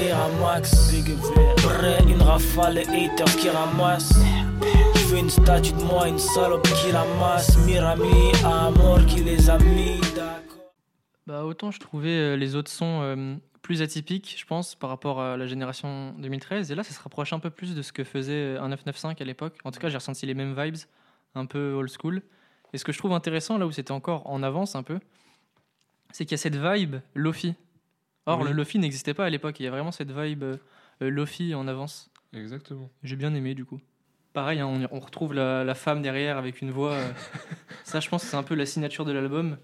[11.27, 15.21] Bah, autant je trouvais euh, les autres sons euh, plus atypiques, je pense, par rapport
[15.21, 16.71] à la génération 2013.
[16.71, 19.25] Et là, ça se rapproche un peu plus de ce que faisait un 995 à
[19.25, 19.57] l'époque.
[19.63, 20.77] En tout cas, j'ai ressenti les mêmes vibes,
[21.35, 22.23] un peu old school.
[22.73, 24.99] Et ce que je trouve intéressant, là où c'était encore en avance un peu,
[26.11, 27.53] c'est qu'il y a cette vibe Lofi.
[28.25, 28.47] Or, Oui.
[28.47, 29.59] le Lofi n'existait pas à l'époque.
[29.59, 30.57] Il y a vraiment cette vibe euh,
[31.01, 32.09] Lofi en avance.
[32.33, 32.89] Exactement.
[33.03, 33.79] J'ai bien aimé du coup.
[34.33, 36.93] Pareil, hein, on, on retrouve la, la femme derrière avec une voix.
[36.93, 37.11] euh,
[37.83, 39.57] ça, je pense que c'est un peu la signature de l'album.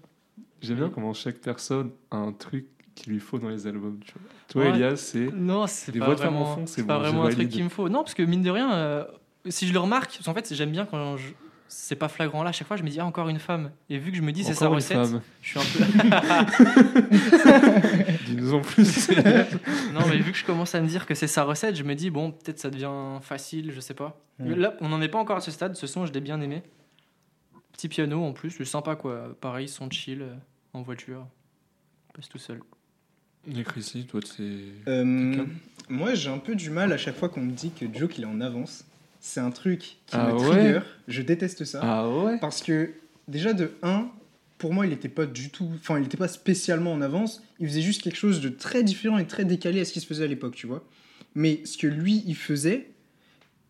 [0.62, 3.98] J'aime bien comment chaque personne a un truc qu'il lui faut dans les albums.
[4.06, 4.68] Tu vois, Toi, Ouais.
[4.78, 5.32] Elias, c'est.
[5.32, 7.68] Non, c'est pas en vraiment, fond, c'est pas bon, je vraiment un truc qu'il me
[7.68, 7.88] faut.
[7.88, 9.04] Non, parce que mine de rien, euh,
[9.48, 11.32] si je le remarque, parce qu'en fait, j'aime bien quand je-
[11.74, 12.50] c'est pas flagrant là.
[12.50, 13.70] À chaque fois, je me dis, ah, encore une femme.
[13.88, 15.22] Et vu que je me dis, c'est sa recette, femme.
[15.40, 15.84] je suis un peu.
[18.26, 19.10] Dis-nous en plus.
[19.92, 21.94] non, mais vu que je commence à me dire que c'est sa recette, je me
[21.94, 24.20] dis, bon, peut-être ça devient facile, je sais pas.
[24.38, 25.76] Là, on n'en est pas encore à ce stade.
[25.76, 26.62] Ce son, je l'ai bien aimé.
[27.72, 29.34] Petit piano en plus, c'est sympa quoi.
[29.40, 30.34] Pareil, son chill euh,
[30.74, 31.26] en voiture.
[32.14, 32.60] Passe tout seul.
[33.50, 34.88] Et Chrissy, toi, c'est.
[34.88, 35.44] Euh,
[35.88, 38.24] moi, j'ai un peu du mal à chaque fois qu'on me dit que Joe qu'il
[38.24, 38.84] est en avance.
[39.24, 40.80] C'est un truc qui Ah me ouais trigger.
[41.08, 41.78] Je déteste ça.
[41.82, 42.90] Ah ouais Parce que,
[43.28, 44.10] déjà, de 1,
[44.58, 45.70] pour moi, il n'était pas du tout.
[45.76, 47.40] Enfin, il n'était pas spécialement en avance.
[47.60, 50.06] Il faisait juste quelque chose de très différent et très décalé à ce qui se
[50.06, 50.84] faisait à l'époque, tu vois.
[51.36, 52.88] Mais ce que lui, il faisait,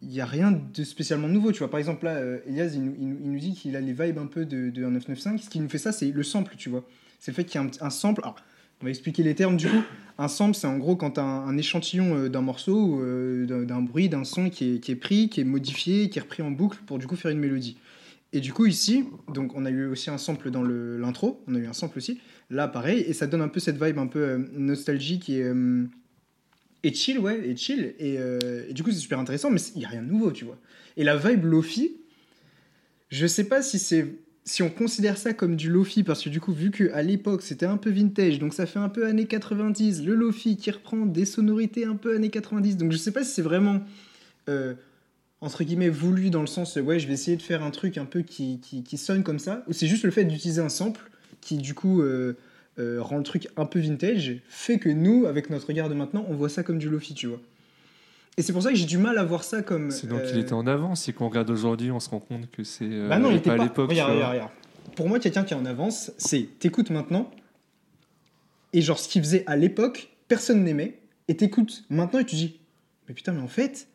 [0.01, 1.71] il n'y a rien de spécialement nouveau, tu vois.
[1.71, 3.93] Par exemple, là, euh, Elias, il nous, il nous- il nous dit qu'il a les
[3.93, 5.43] vibes un peu de, de 1995.
[5.43, 6.83] Ce qui nous fait ça, c'est le sample, tu vois.
[7.21, 8.23] C'est le fait qu'il y a un, un sample.
[8.25, 8.37] Alors,
[8.83, 9.83] on va expliquer les termes du coup.
[10.19, 14.25] Un sample, c'est en gros quand un, échantillon euh, d'un morceau, euh, d'un bruit, d'un
[14.25, 17.17] son qui est, pris, qui est modifié, qui est repris en boucle pour du coup
[17.17, 17.79] faire une mélodie.
[18.35, 21.59] Et du coup, ici, donc on a eu aussi un sample dans l'intro, on a
[21.59, 22.21] eu un sample aussi.
[22.51, 25.51] Là, pareil, et ça donne un peu cette vibe un peu euh, nostalgique et,
[26.83, 27.95] et chill, ouais, et chill.
[27.99, 28.19] Et,
[28.73, 30.59] du coup, c'est super intéressant, mais il n'y a rien de nouveau, tu vois.
[30.97, 31.97] Et la vibe Lofi,
[33.11, 34.07] je sais pas si c'est.
[34.45, 37.67] Si on considère ça comme du Lofi, parce que du coup, vu qu'à l'époque c'était
[37.67, 41.25] un peu vintage, donc ça fait un peu années 90, le Lofi qui reprend des
[41.25, 43.81] sonorités un peu années 90, donc je sais pas si c'est vraiment.
[44.49, 44.75] euh,
[45.41, 48.05] entre guillemets voulu dans le sens ouais je vais essayer de faire un truc un
[48.05, 51.11] peu qui, qui, qui sonne comme ça ou c'est juste le fait d'utiliser un sample
[51.41, 52.37] qui du coup euh,
[52.79, 56.25] euh, rend le truc un peu vintage fait que nous avec notre regard de maintenant
[56.29, 57.41] on voit ça comme du lofi tu vois
[58.37, 60.31] et c'est pour ça que j'ai du mal à voir ça comme C'est donc euh,
[60.33, 61.09] il était en avance.
[61.09, 62.85] Et qu'on regarde aujourd'hui, on se rend compte que c'est.
[62.85, 63.91] euh, bah non il était à pas l'époque.
[63.91, 64.49] regarde,
[64.97, 67.31] pour moi quelqu'un qui est en avance c'est t'écoutes maintenant
[68.73, 72.59] et genre ce qu'il faisait à l'époque personne n'aimait et t'écoutes maintenant et tu dis
[73.09, 73.89] mais putain mais en fait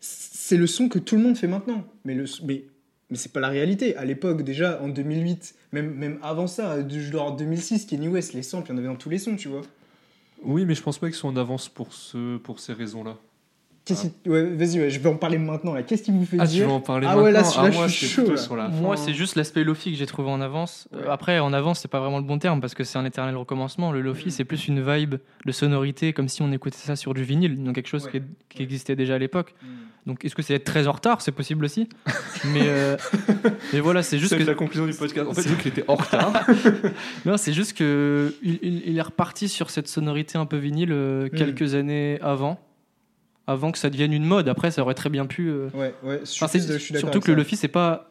[0.00, 1.84] c'est le son que tout le monde fait maintenant.
[2.04, 2.64] Mais, le, mais,
[3.10, 3.96] mais c'est pas la réalité.
[3.96, 8.42] À l'époque, déjà, en 2008, même, même avant ça, du genre 2006, Kenny West, les
[8.42, 9.62] samples, il y en avait dans tous les sons, tu vois.
[10.42, 13.16] Oui, mais je pense pas qu'ils sont en avance pour, ce, pour ces raisons-là.
[14.26, 15.74] Ouais, Vas-y, ouais, je vais en parler maintenant.
[15.74, 15.82] là.
[15.82, 17.70] Qu'est-ce qui vous fait Ah, tu dire veux en parler Ah maintenant ouais, là, Ah,
[17.70, 18.42] je moi, suis c'est chaud, plutôt là.
[18.42, 19.02] sur la Moi, fin.
[19.04, 20.88] c'est juste l'aspect Lofi que j'ai trouvé en avance.
[20.94, 23.36] Euh, après, en avance, c'est pas vraiment le bon terme parce que c'est un éternel
[23.36, 23.92] recommencement.
[23.92, 27.22] Le Lofi, c'est plus une vibe de sonorité, comme si on écoutait ça sur du
[27.22, 28.10] vinyle, donc quelque chose Ouais.
[28.10, 29.54] qui, est- qui existait déjà à l'époque.
[29.62, 29.66] Hmm.
[30.06, 31.20] Donc, est-ce que c'est être très en retard?
[31.20, 31.86] C'est possible aussi.
[32.54, 32.96] mais, euh,
[33.74, 34.44] mais voilà, c'est juste C'est que.
[34.44, 35.28] la conclusion du podcast.
[35.28, 36.32] En fait, vu qu'il était en retard.
[37.26, 40.92] Non, c'est juste que il, il- il est reparti sur cette sonorité un peu vinyle
[40.92, 42.58] euh, quelques années avant.
[43.48, 44.48] Avant que ça devienne une mode.
[44.48, 45.48] Après, ça aurait très bien pu.
[45.48, 47.38] euh, Ouais, ouais, je suis, Enfin, je suis surtout que le.
[47.38, 48.10] Lofi, c'est pas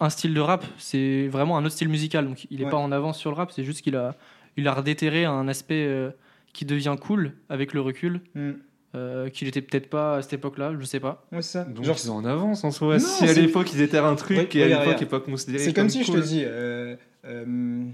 [0.00, 2.26] un style de rap, c'est vraiment un autre style musical.
[2.26, 2.70] Donc il est Ouais.
[2.70, 4.14] pas en avance sur le rap, c'est juste qu'il a,
[4.56, 6.10] il a redéterré un aspect euh,
[6.54, 8.52] qui devient cool avec le recul, Hmm.
[8.94, 11.26] euh, qu'il était peut-être pas à cette époque-là, je sais pas.
[11.32, 11.64] Ouais, c'est ça.
[11.64, 12.94] Donc Genre, ils sont en avance en soi.
[12.94, 15.62] Non, si à l'époque ils étaient un truc Ouais, et à l'époque n'est pas considéré
[15.62, 16.16] C'est comme si cool.
[16.16, 16.96] je te dis, euh,
[17.26, 17.84] euh,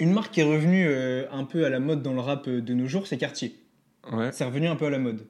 [0.00, 2.74] une marque qui est revenue euh, un peu à la mode dans le rap de
[2.74, 3.56] nos jours, c'est Cartier.
[4.12, 4.30] Ouais.
[4.32, 5.24] C'est revenu un peu à la mode.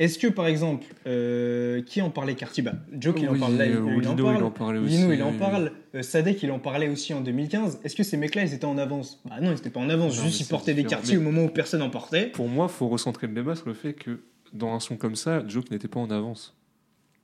[0.00, 2.62] Est-ce que par exemple, euh, qui en parlait Cartier?
[2.62, 4.36] Bah, Joe qui en parle là, il, euh, il en parle.
[4.38, 4.96] il en parlait aussi.
[4.96, 5.72] Lino, il en parle.
[5.94, 7.80] Euh, Sadek, il en parlait aussi en 2015.
[7.84, 9.20] Est-ce que ces mecs-là, ils étaient en avance?
[9.28, 10.16] Bah non, ils étaient pas en avance.
[10.16, 12.28] Non, juste, ils portaient des Mais- au moment où personne en portait.
[12.28, 14.20] Pour moi, faut recentrer le débat sur le fait que
[14.54, 16.56] dans un son comme ça, Joke n'était pas en avance.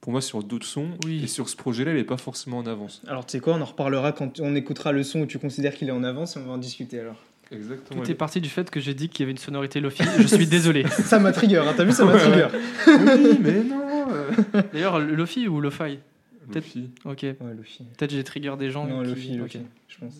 [0.03, 1.23] Pour moi, sur d'autres sons Oui.
[1.25, 3.01] et sur ce projet-là, il n'est pas forcément en avance.
[3.09, 5.75] Alors, tu sais quoi, on en reparlera quand on écoutera le son où tu considères
[5.75, 7.17] qu'il est en avance et on va en discuter alors.
[7.53, 8.03] Exactement.
[8.03, 10.03] Tout est parti du fait que j'ai dit qu'il y avait une sonorité Lofi.
[10.19, 10.87] je suis désolé.
[10.89, 12.49] ça m'a trigger, hein, t'as vu, ça m'a trigger.
[12.89, 14.07] oui, mais non.
[14.11, 14.63] euh.
[14.73, 15.99] D'ailleurs, le Lofi ou Lo-Fi?
[16.49, 16.91] Peut-être- Lofi.
[17.05, 17.23] Ok.
[17.23, 17.37] Ouais.
[17.97, 18.87] Peut-être j'ai trigger des gens.
[18.87, 19.55] Non, qui- Luffy, ok.
[19.55, 20.15] Luffy, je pense.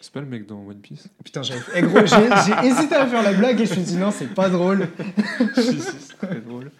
[0.00, 1.08] C'est pas le mec dans One Piece?
[1.24, 1.42] Putain.
[1.42, 4.48] Eh, j'ai hésité à faire la blague et je me suis dit non, c'est pas
[4.48, 4.88] drôle.
[5.56, 6.70] C'est très drôle.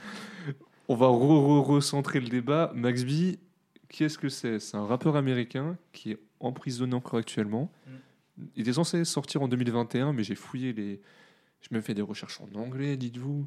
[0.89, 2.73] On va re- re- recentrer le débat.
[2.75, 3.37] Max B,
[3.91, 4.59] qui est-ce que c'est?
[4.59, 7.71] C'est un rappeur américain qui est emprisonné encore actuellement.
[8.57, 11.01] Il était censé sortir en 2021, mais j'ai fouillé les.
[11.63, 13.47] J'ai même fait des recherches en anglais, dites-vous.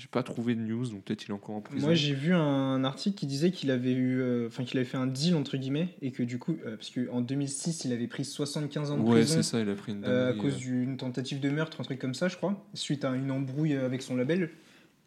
[0.00, 1.84] J'ai pas trouvé de news, donc peut-être il est encore en prison.
[1.84, 4.96] Moi, j'ai vu un article qui disait qu'il avait eu, euh, enfin qu'il avait fait
[4.96, 8.24] un deal entre guillemets et que du coup, euh, parce qu'en 2006, il avait pris
[8.24, 10.96] 75 ans de Ouais, prison c'est ça, il a pris une euh, à cause d'une
[10.96, 14.16] tentative de meurtre, un truc comme ça, je crois, suite à une embrouille avec son
[14.16, 14.48] label.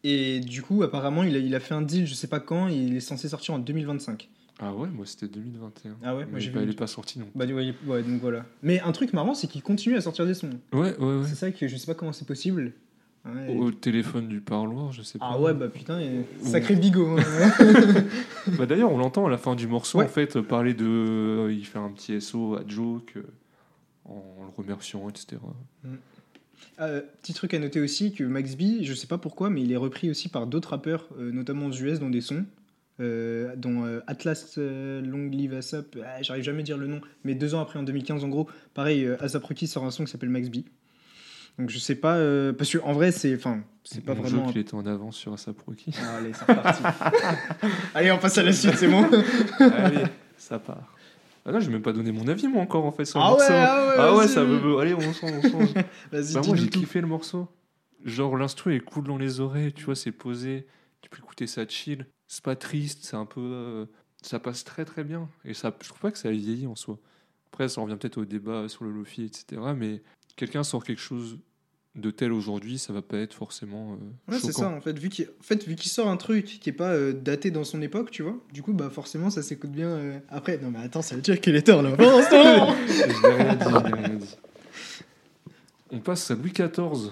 [0.03, 2.69] Et du coup, apparemment, il a, il a fait un deal, je sais pas quand,
[2.69, 4.29] et il est censé sortir en 2025.
[4.59, 5.95] Ah ouais, moi c'était 2021.
[6.03, 6.67] Ah ouais, moi j'ai bah, vu.
[6.67, 7.25] il est pas sorti non.
[7.35, 8.45] Bah ouais, ouais, donc voilà.
[8.61, 10.51] Mais un truc marrant, c'est qu'il continue à sortir des sons.
[10.71, 11.25] Ouais, ouais, ouais.
[11.27, 12.71] C'est ça que je sais pas comment c'est possible.
[13.25, 13.55] Ouais.
[13.57, 15.25] Au téléphone du parloir, je sais pas.
[15.31, 17.17] Ah ouais, bah putain, et- sacré bigot.
[17.17, 17.23] hein.
[18.57, 20.05] Bah d'ailleurs, on l'entend à la fin du morceau, Ouais.
[20.05, 20.85] en fait, parler de.
[20.85, 23.23] euh, il fait un petit SO à Joke euh,
[24.05, 25.37] en le remerciant, etc.
[26.79, 29.71] Euh, petit truc à noter aussi que Max B, je sais pas pourquoi, mais il
[29.71, 32.45] est repris aussi par d'autres rappeurs, euh, notamment aux US, dans des sons.
[32.99, 37.01] Euh, dont euh, Atlas euh, Long Live ASAP, ah, j'arrive jamais à dire le nom,
[37.23, 40.03] mais deux ans après, en 2015, en gros, pareil, euh, ASAP Rocky sort un son
[40.05, 40.57] qui s'appelle Max B.
[41.59, 44.45] Donc je sais pas, euh, parce que en vrai, c'est enfin, c'est pas vraiment.
[44.45, 45.93] Joke, il était en avance sur Asap Rocky.
[46.01, 46.83] Ah, allez, c'est reparti.
[47.93, 49.03] allez, on passe à la suite, c'est bon.
[49.59, 50.03] Allez,
[50.35, 50.95] ça part.
[51.45, 53.29] Ah non, j'ai même pas donné mon avis, moi, encore, en fait, sur le Ah
[53.29, 53.51] morceau.
[53.51, 54.79] ouais, ah ouais, Ah ouais, ça veut.
[54.79, 55.73] Allez, on change, on change.
[56.11, 57.47] Vas-y, Bah, moi, j'ai kiffé le morceau.
[58.03, 60.65] Genre, l'instru est cool dans les oreilles, tu vois, c'est posé.
[61.01, 62.07] Tu peux écouter ça chill.
[62.33, 63.41] C'est pas triste, c'est un peu.
[63.41, 63.85] euh,
[64.23, 65.29] Ça passe très très bien.
[65.45, 66.97] Et ça, je trouve pas que ça a vieilli en soi.
[67.51, 69.61] Après, ça revient peut-être au débat sur le Lofi, etc.
[69.77, 70.01] Mais
[70.35, 71.37] quelqu'un sort quelque chose
[71.95, 73.93] de tel aujourd'hui, ça va pas être forcément.
[73.93, 74.97] euh, Ouais, c'est ça, en fait.
[74.97, 77.63] Vu qu'il en fait, vu qu'il sort un truc qui est pas euh, daté dans
[77.63, 79.89] son époque, tu vois, du coup, bah forcément, ça s'écoute bien.
[79.89, 81.91] euh, Après, non, mais attends, ça veut dire qu'il est tard là.
[81.99, 84.35] Je n'ai rien dit, je n'ai rien dit.
[85.91, 87.11] On passe à Louis XIV.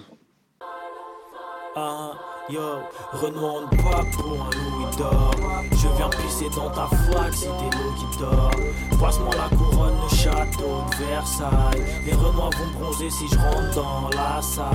[1.76, 2.12] Ah,
[2.50, 2.58] yo,
[3.12, 8.50] pas pour un louis Je viens pisser dans ta flaque si t'es l'eau qui dort.
[9.00, 11.82] Passe-moi la couronne, le château de Versailles.
[12.04, 14.68] Les Renoirs vont bronzer si je rentre dans la salle.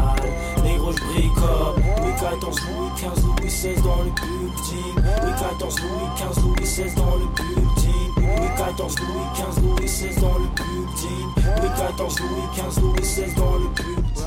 [0.64, 4.96] Négro, je brille comme Louis XIV, Louis XV, Louis XVI dans le building.
[5.22, 8.10] Louis XIV, Louis XV, Louis XVI dans le building.
[8.18, 11.28] Louis XIV, Louis XV, Louis XVI dans le building.
[11.62, 14.26] Louis XIV, Louis XV, Louis XVI dans le building.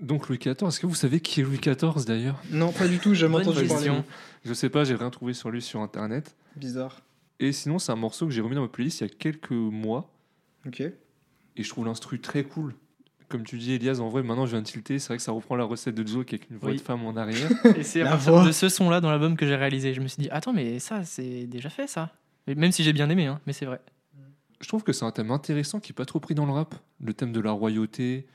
[0.00, 2.36] Donc Louis XIV, est-ce que vous savez qui est Louis XIV d'ailleurs?
[2.50, 3.90] Non, pas du tout, j'ai jamais entendu parler.
[4.44, 6.36] Je sais pas, j'ai rien trouvé sur lui sur internet.
[6.56, 7.00] Bizarre.
[7.40, 9.50] Et sinon, c'est un morceau que j'ai remis dans ma playlist il y a quelques
[9.52, 10.12] mois.
[10.66, 10.80] Ok.
[10.80, 12.74] Et je trouve l'instru très cool.
[13.28, 14.98] Comme tu dis, Elias, en vrai, maintenant je viens de tilter.
[14.98, 16.76] C'est vrai que ça reprend la recette de Joe avec une voix Oui.
[16.76, 17.50] de femme en arrière.
[17.76, 18.46] Et c'est à partir voix.
[18.46, 19.92] de ce son-là dans l'album que j'ai réalisé.
[19.92, 22.12] Je me suis dit, attends, mais ça, c'est déjà fait, ça.
[22.46, 23.80] Même si j'ai bien aimé, hein, mais c'est vrai.
[24.60, 26.74] je trouve que c'est un thème intéressant qui est pas trop pris dans le rap.
[27.04, 28.26] Le thème de la royauté.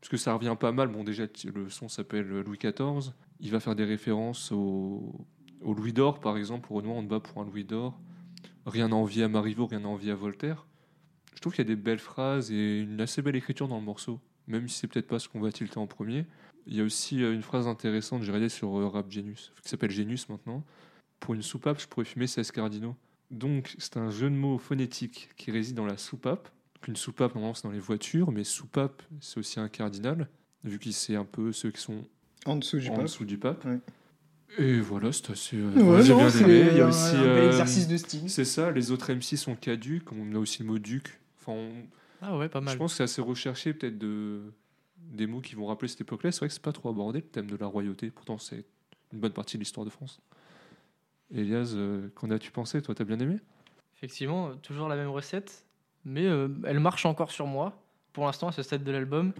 [0.00, 0.88] Parce que ça revient pas mal.
[0.88, 3.12] Bon, déjà, le son s'appelle Louis XIV.
[3.38, 5.14] Il va faire des références au,
[5.62, 6.66] au Louis d'Or, par exemple.
[6.66, 7.98] Pour Renoir, on te bat pour un Louis d'Or.
[8.66, 10.66] Rien n'a envie à Marivaux, rien n'a envie à Voltaire.
[11.34, 13.84] Je trouve qu'il y a des belles phrases et une assez belle écriture dans le
[13.84, 14.20] morceau.
[14.46, 16.26] Même si c'est peut-être pas ce qu'on va tilter en premier.
[16.66, 19.68] Il y a aussi euh, une phrase intéressante, j'ai regardé sur euh, Rap Genius, qui
[19.68, 20.64] s'appelle Genius maintenant.
[21.18, 22.96] Pour une soupape, je pourrais fumer 16 cardinaux.
[23.30, 26.50] Donc, c'est un jeu de mots phonétique qui réside dans la soupape.
[26.74, 30.28] Donc, une soupape, normalement, c'est dans les voitures, mais soupape, c'est aussi un cardinal,
[30.64, 32.04] vu qu'il c'est un peu ceux qui sont
[32.44, 33.64] En dessous, en du pape.
[33.64, 33.78] Ouais.
[34.58, 35.56] Et voilà, c'est assez.
[35.56, 36.68] euh, Ouais, j'ai non, bien c'est aimé.
[36.72, 37.16] Il y a un- aussi.
[37.16, 38.28] un bel euh, exercice de style.
[38.30, 41.20] C'est ça, les autres MC sont caduques, on a aussi le mot duc.
[41.40, 41.86] Enfin, on-
[42.22, 42.72] Ah ouais, pas mal.
[42.74, 44.40] je pense que c'est assez recherché, peut-être, de...
[44.98, 46.32] des mots qui vont rappeler cette époque-là.
[46.32, 48.10] C'est vrai que c'est pas trop abordé, le thème de la royauté.
[48.10, 48.64] Pourtant, c'est
[49.12, 50.20] une bonne partie de l'histoire de France.
[51.32, 53.36] Elias, euh, qu'en as-tu pensé Toi, t'as bien aimé?
[53.96, 55.64] Effectivement, euh, toujours la même recette,
[56.04, 57.80] mais euh, elle marche encore sur moi.
[58.12, 59.32] Pour l'instant, à ce stade de l'album,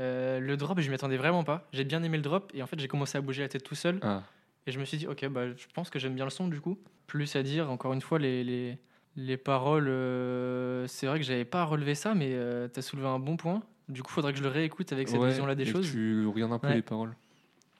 [0.00, 1.68] Euh, le drop, je m'y attendais vraiment pas.
[1.74, 3.74] J'ai bien aimé le drop et en fait, j'ai commencé à bouger la tête tout
[3.74, 3.98] seul.
[4.02, 4.22] Ah,
[4.66, 6.60] Et je me suis dit, ok, bah, je pense que j'aime bien le son du
[6.60, 6.78] coup.
[7.06, 8.78] Plus à dire, encore une fois, les, les,
[9.16, 12.36] les paroles, euh, c'est vrai que j'avais pas relevé ça, mais
[12.72, 13.62] tu as soulevé un bon point.
[13.88, 15.90] Du coup, faudrait que je le réécoute avec cette ouais, vision-là des et que choses.
[15.90, 16.76] Tu regardes un peu Ouais.
[16.76, 17.14] les paroles.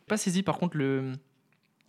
[0.08, 1.12] Pas saisi par contre le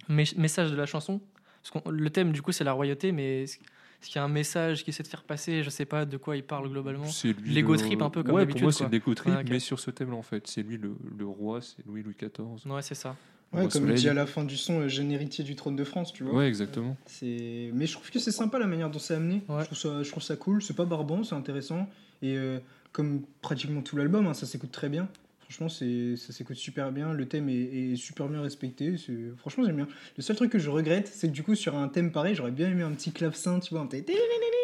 [0.08, 1.20] mes- message de la chanson.
[1.64, 3.58] Parce que le thème, du coup, c'est la royauté, mais est-ce
[4.06, 6.38] qu'il y a un message qui essaie de faire passer Je sais pas de quoi
[6.38, 7.08] il parle globalement.
[7.46, 9.60] L'ego le- trip un peu comme Ouais, d'habitude, pour moi, c'est l'égo trip, Ouais, mais
[9.60, 10.46] sur ce thème-là, en fait.
[10.48, 12.72] C'est lui le, le roi, c'est Louis Louis XIV.
[12.72, 13.16] Ouais, c'est ça.
[13.54, 13.96] Ouais, comme il soleil.
[14.02, 16.34] dit à la fin du son, euh, jeune héritier du trône de France, tu vois.
[16.40, 16.96] Ouais, exactement.
[17.06, 17.70] C'est...
[17.74, 19.42] Mais je trouve que c'est sympa la manière dont c'est amené.
[19.48, 19.62] Ouais.
[19.62, 21.88] Je, trouve ça, je trouve ça cool, c'est pas barbant, c'est intéressant.
[22.22, 22.60] Et euh,
[22.92, 25.08] comme pratiquement tout l'album, hein, ça s'écoute très bien.
[25.42, 27.14] Franchement, c'est, ça s'écoute super bien.
[27.14, 27.54] Le thème est,
[27.92, 28.98] est super bien respecté.
[28.98, 29.14] C'est...
[29.38, 29.88] Franchement, j'aime bien.
[30.18, 32.50] Le seul truc que je regrette, c'est que du coup, sur un thème pareil, j'aurais
[32.52, 33.84] bien aimé un petit clavecin, tu vois.
[33.84, 34.04] Un petit...
[34.08, 34.14] Ça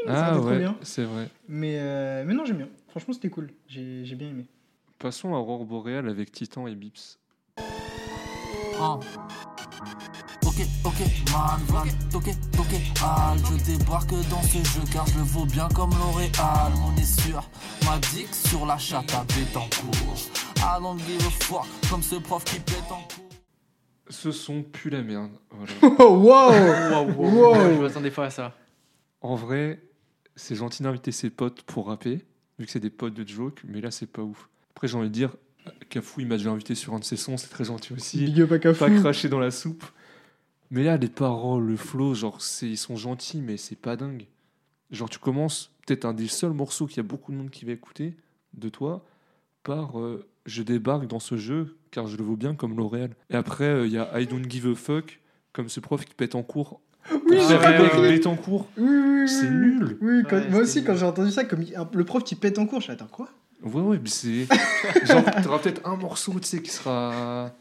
[0.07, 0.77] Ah aurait été trop ouais, bien.
[0.81, 1.29] c'est vrai.
[1.47, 2.69] Mais, euh, mais non, j'aime bien.
[2.87, 3.51] Franchement, c'était cool.
[3.67, 4.45] J'ai j'ai bien aimé.
[4.97, 7.19] Passons à Aurore Boréal avec Titan et Bips.
[8.81, 8.97] Ah.
[10.45, 10.99] Ok, ok,
[11.31, 13.37] man, van, ok, ok, al.
[13.39, 16.71] Je débarque dans ce jeu car je le vaux bien comme L'Oréal.
[16.85, 17.43] On est sûr,
[17.85, 20.17] ma dick sur la chatte à Bétancourt.
[20.57, 23.29] I don't give a fuck, comme ce prof qui pète en cours.
[24.09, 25.31] Ce son pue la merde.
[25.51, 25.73] Voilà.
[25.99, 26.51] Oh, wow
[27.05, 27.55] Waouh, Wow.
[27.75, 28.55] Je m'attendais pas à ça.
[29.21, 29.83] En vrai,
[30.37, 32.25] c'est gentil d'inviter ses potes pour rapper,
[32.57, 34.49] vu que c'est des potes de joke, mais là, c'est pas ouf.
[34.71, 35.35] Après, j'ai envie de dire,
[35.89, 38.17] Cafou, il m'a déjà invité sur un de ses sons, c'est très gentil aussi.
[38.23, 38.79] Big up à Cafou.
[38.85, 39.83] Pas cracher dans la soupe.
[40.71, 44.25] Mais là, les paroles, le flow, genre, c'est- ils sont gentils, mais c'est pas dingue.
[44.91, 47.65] Genre, tu commences, peut-être un des seuls morceaux qu'il y a beaucoup de monde qui
[47.65, 48.15] va écouter
[48.53, 49.03] de toi,
[49.63, 53.11] par euh, Je débarque dans ce jeu, car je le vaux bien comme L'Oréal.
[53.29, 55.19] Et après, euh, il y a I don't give a fuck,
[55.53, 56.81] comme ce prof qui pète en cours.
[57.11, 57.57] Oui, j'ai
[58.09, 58.67] pète en cours.
[58.77, 59.97] Oui, oui, oui, C'est nul.
[60.01, 62.57] Oui, quand- Ouais, moi aussi, quand j'ai entendu ça, comme il- le prof qui pète
[62.57, 63.29] en cours, je suis attends quoi?
[63.63, 64.45] Ouais, ouais, mais c'est.
[65.05, 67.51] genre, t'auras peut-être un morceau, tu sais, qui sera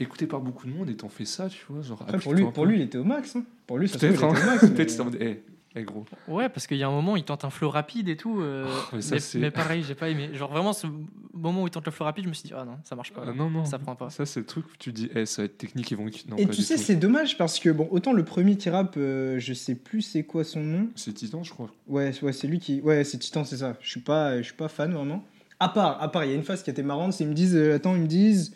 [0.00, 1.82] écouté par beaucoup de monde et t'en fais ça, tu vois.
[1.82, 3.34] Genre, Après, pour lui, pour lui, il était au max.
[3.36, 3.44] hein.
[3.66, 4.28] Pour lui, ça Peut-être, hein.
[4.28, 4.62] au max.
[4.62, 5.42] mais- Peut-être, mode, eh,
[5.74, 6.04] eh, gros.
[6.28, 8.40] Ouais, parce qu'il y a un moment, il tente un flow rapide et tout.
[8.40, 10.30] euh, Oh, mais ça, mais, mais pareil, j'ai pas aimé.
[10.34, 10.86] Genre vraiment, ce
[11.34, 13.12] moment où il tente le flow rapide, je me suis dit, ah non, ça marche
[13.12, 13.24] pas.
[13.26, 13.64] Ah, non, non.
[13.64, 14.10] Ça prend pas.
[14.10, 16.04] Ça, c'est le truc où tu dis, eh, ça va être technique, ils vont.
[16.28, 19.38] Non, Et pas tu sais, c'est dommage parce que, bon, autant le premier T-Rap, euh,
[19.40, 20.88] je sais plus c'est quoi son nom.
[20.94, 21.70] C'est Titan, je crois.
[21.88, 22.80] Ouais, ouais c'est lui qui.
[22.82, 23.76] Ouais, c'est Titan, c'est ça.
[23.80, 25.24] Je suis pas, je suis pas fan vraiment.
[25.60, 27.34] À part, à part, il y a une phase qui était marrante, c'est ils me
[27.34, 28.54] disent, euh, attends, ils me disent,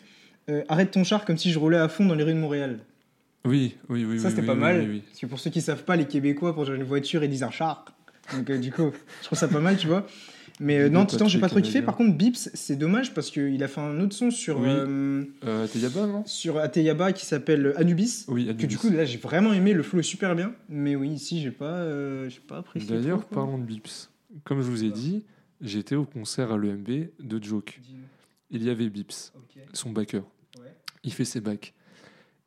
[0.49, 2.79] euh, arrête ton char comme si je roulais à fond dans les rues de Montréal.
[3.45, 4.21] Oui, oui, oui.
[4.21, 4.87] ça, c'était oui, pas oui, mal.
[4.89, 5.03] oui.
[5.09, 7.51] Parce que pour ceux qui savent pas, les Québécois, pour une voiture, ils disent un
[7.51, 7.85] char.
[8.37, 10.07] Donc, euh, du coup, je trouve ça pas mal, tu vois.
[10.61, 11.83] Mais euh, non, Titan, j'ai pas trop kiffé.
[11.83, 14.69] Par contre, Bips, c'est dommage parce qu'il a fait un autre son sur, Oui.
[14.69, 16.23] euh, Euh, T'es Yaba, non?
[16.25, 18.27] sur Ateyaba qui s'appelle Anubis.
[18.29, 18.77] Oui, Que du Anubis.
[18.77, 19.73] coup, là, j'ai vraiment aimé.
[19.73, 20.53] Le flow est super bien.
[20.69, 21.85] Mais oui, ici, j'ai pas,
[22.29, 22.89] j'ai pas apprécié.
[22.97, 24.09] D'ailleurs, parlons de Bips.
[24.45, 25.25] Comme je vous ai dit,
[25.63, 27.81] j'étais au concert à l'EMB de Joke.
[28.51, 29.33] Il y avait Bips,
[29.73, 30.25] son backer.
[30.59, 30.75] Ouais.
[31.05, 31.73] Il fait ses bacs.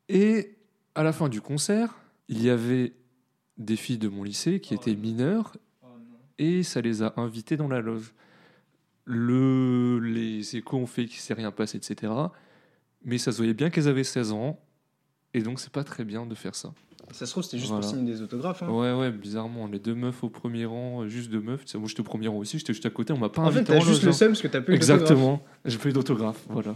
[0.07, 0.55] Et
[0.93, 1.95] à la fin du concert,
[2.27, 2.93] il y avait
[3.57, 5.01] des filles de mon lycée qui Oh étaient non.
[5.01, 5.87] mineures Oh
[6.37, 8.13] et ça les a invitées dans la loge.
[9.05, 12.11] Le, les échos ont fait qu'il s'est rien passé, etc.
[13.03, 14.59] Mais ça se voyait bien qu'elles avaient 16 ans.
[15.33, 16.73] Et donc, c'est pas très bien de faire ça.
[17.11, 17.81] Ça se trouve, c'était juste Voilà.
[17.85, 18.63] pour signer des autographes.
[18.63, 18.69] hein.
[18.69, 19.67] Ouais, ouais, bizarrement.
[19.67, 21.63] Les deux meufs au premier rang, euh, juste deux meufs.
[21.75, 23.59] Moi, j'étais au premier rang aussi, j'étais juste à côté, on m'a pas En fait,
[23.59, 24.13] invité t'as en juste loge, le hein.
[24.13, 24.73] seum parce que t'as plus.
[24.73, 25.43] Exactement.
[25.65, 26.75] J'ai pas eu d'autographe, voilà.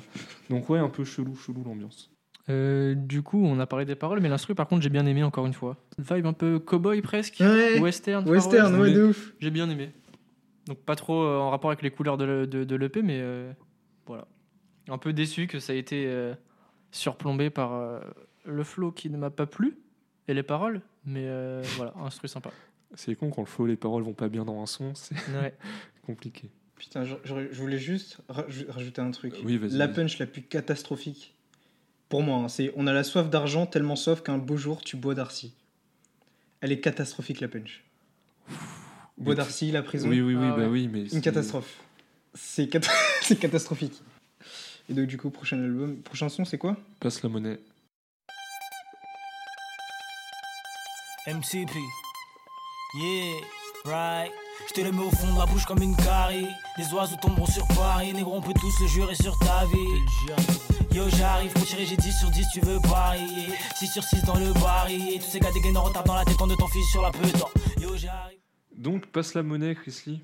[0.50, 2.12] Donc, ouais, un peu chelou, chelou l'ambiance.
[2.50, 5.24] Euh, du coup, on a parlé des paroles, mais l'instru, par contre, j'ai bien aimé
[5.24, 5.78] encore une fois.
[6.00, 7.38] Une vibe un peu cowboy presque.
[7.40, 7.80] Ouais.
[7.80, 8.28] Western.
[8.28, 8.82] Western, West.
[8.82, 9.34] ouais, de ouf.
[9.40, 9.92] J'ai bien aimé.
[10.68, 13.20] Donc pas trop euh, en rapport avec les couleurs de, le- de, de l'EP, mais
[13.22, 13.52] euh,
[14.08, 14.28] voilà.
[14.88, 16.34] Un peu déçu que ça a été euh,
[16.92, 18.00] surplombé par euh,
[18.46, 19.78] le flow qui ne m'a pas plu
[20.30, 22.52] et les paroles, mais euh, voilà, un truc sympa.
[22.96, 25.16] C'est con quand le flow et les paroles vont pas bien dans un son, c'est
[25.42, 25.54] Ouais.
[26.06, 26.50] compliqué.
[26.78, 27.16] Putain, je,
[27.62, 29.34] voulais juste raj- rajouter un truc.
[29.44, 29.72] Oui, vas-y.
[29.72, 31.36] La punch la plus catastrophique,
[32.08, 34.96] pour moi, hein, c'est on a la soif d'argent, tellement soif qu'un beau jour tu
[34.96, 35.54] bois Darcy.
[36.62, 37.84] Elle est catastrophique, la punch.
[39.18, 40.68] Bois Darcy, la prison, Oui, oui, oui, Ah bah ouais.
[40.68, 41.06] oui, mais.
[41.08, 41.78] une catastrophe.
[42.34, 42.80] C'est cat-
[43.22, 44.02] c'est catastrophique.
[44.90, 46.78] Et donc, du coup, prochain album, prochain son, c'est quoi?
[47.00, 47.60] Passe la monnaie.
[51.30, 51.76] MCP.
[52.96, 53.42] Yeah,
[53.86, 54.32] right.
[54.68, 56.48] Je te le mets au fond de la bouche comme une carie.
[56.78, 58.14] Les oiseaux tomberont sur Paris.
[58.14, 60.36] Négro, on peut tous le jurer sur ta vie.
[60.92, 63.50] Yo, j'arrive pour tirer, j'ai 10 sur 10, tu veux parier.
[63.76, 65.20] 6 sur 6 dans le baril.
[65.20, 67.48] Tous ces gars dégainent en retard dans la tête de ton fils sur la peloton.
[67.80, 68.40] Yo, j'arrive.
[68.76, 70.22] Donc, passe la monnaie, Chris Lee.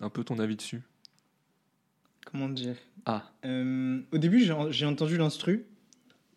[0.00, 0.82] Un peu ton avis dessus.
[2.26, 2.76] Comment dire?
[3.06, 3.24] Ah.
[3.44, 5.66] Euh, Au début, j'ai entendu l'instru,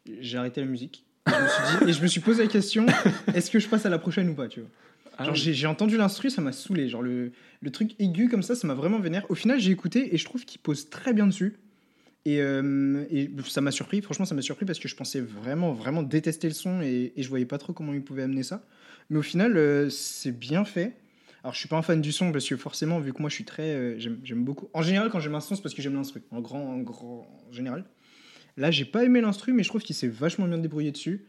[0.07, 1.05] j'ai arrêté la musique.
[1.27, 2.85] Et je me suis dit- et je me suis posé la question
[3.35, 4.69] est-ce que je passe à la prochaine ou pas tu vois?
[5.17, 5.53] Ah Genre, oui.
[5.53, 6.89] j'ai entendu l'instru, ça m'a saoulé.
[6.89, 7.31] Genre, le,
[7.61, 9.25] le truc aigu comme ça, ça m'a vraiment vénère.
[9.29, 11.57] Au final, j'ai écouté et je trouve qu'il pose très bien dessus.
[12.25, 15.73] Et, euh, et ça m'a surpris, franchement, ça m'a surpris parce que je pensais vraiment,
[15.73, 18.63] vraiment détester le son et, et je voyais pas trop comment il pouvait amener ça.
[19.09, 20.93] Mais au final, euh, c'est bien fait.
[21.43, 23.35] Alors, je suis pas un fan du son parce que forcément, vu que moi je
[23.35, 23.63] suis très.
[23.73, 24.69] euh, j'aime j'aime beaucoup.
[24.73, 26.21] En général, quand j'aime un son, c'est parce que j'aime l'instru.
[26.31, 27.83] En grand, en grand, en général.
[28.57, 31.25] Là, j'ai pas aimé l'instru, mais je trouve qu'il s'est vachement bien débrouillé dessus.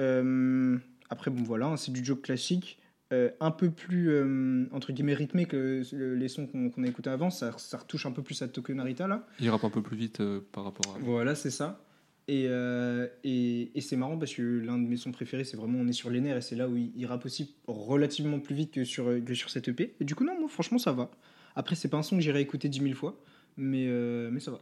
[0.00, 0.76] Euh,
[1.10, 2.78] après, bon, voilà, hein, c'est du joke classique.
[3.12, 7.10] euh, un peu plus, euh, entre guillemets, rythmé que le- les sons qu'on a écoutés
[7.10, 7.30] avant.
[7.30, 9.26] Ça, ça retouche un peu plus à Tokyo Narita, là.
[9.40, 10.98] Il rappe un peu plus vite par rapport à.
[11.00, 11.84] Voilà, c'est ça.
[12.26, 12.46] Et,
[13.24, 15.92] et, et c'est marrant parce que l'un de mes sons préférés, c'est vraiment On est
[15.92, 18.84] sur les nerfs et c'est là où il, il rappe aussi relativement plus vite que
[18.84, 19.94] sur, que sur cette EP.
[20.00, 21.10] Et du coup, non, moi, franchement, ça va.
[21.54, 23.20] Après, c'est pas un son que j'irai écouter 10 000 fois,
[23.58, 23.86] mais,
[24.32, 24.60] mais ça va.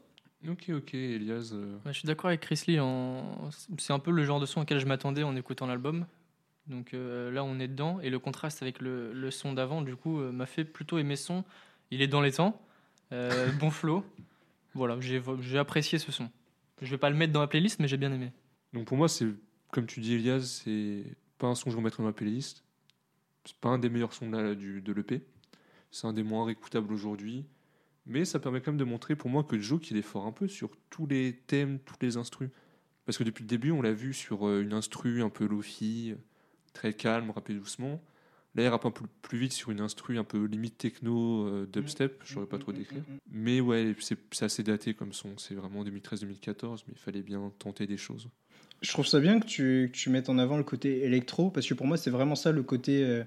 [0.49, 1.51] Ok, ok, Elias.
[1.53, 2.81] euh, Ouais, je suis d'accord avec Chris Lee.
[2.81, 3.51] En...
[3.79, 6.07] C'est un peu le genre de son auquel je m'attendais en écoutant l'album.
[6.67, 8.01] Donc euh, là, on est dedans.
[8.01, 11.17] Et le contraste avec le, le son d'avant, du coup, euh, m'a fait plutôt aimer
[11.17, 11.45] son.
[11.91, 12.61] Il est dans les temps.
[13.13, 14.05] Euh, bon flow.
[14.75, 16.31] Voilà, j'ai j'ai apprécié ce son.
[16.81, 18.33] Je vais pas le mettre dans la playlist, mais j'ai bien aimé.
[18.73, 19.27] Donc pour moi, c'est
[19.71, 21.05] comme tu dis, Elias, c'est
[21.37, 22.65] pas un son que je vais remettre dans ma playlist.
[23.45, 25.21] C'est pas un des meilleurs sons de, la- du- de l'EP.
[25.91, 27.45] C'est un des moins réécoutables aujourd'hui.
[28.07, 30.33] Mais ça permet quand même de montrer pour moi que Joe, qu'il est fort un
[30.33, 32.51] peu sur tous les thèmes, tous les instrus.
[33.05, 36.15] Parce que depuis le début, on l'a vu sur euh, une instru un peu lofi,
[36.73, 38.03] très calme, rappé doucement.
[38.55, 41.67] Là, il rappe un peu plus vite sur une instru un peu limite techno, euh,
[41.73, 43.03] dubstep, je saurais pas trop décrire.
[43.31, 45.39] Mais ouais, c'est c'est assez daté comme son.
[45.39, 48.29] C'est vraiment 2013-2014, mais il fallait bien tenter des choses.
[48.83, 51.67] Je trouve ça bien que tu, que tu mettes en avant le côté électro, parce
[51.67, 53.25] que pour moi, c'est vraiment ça le côté euh,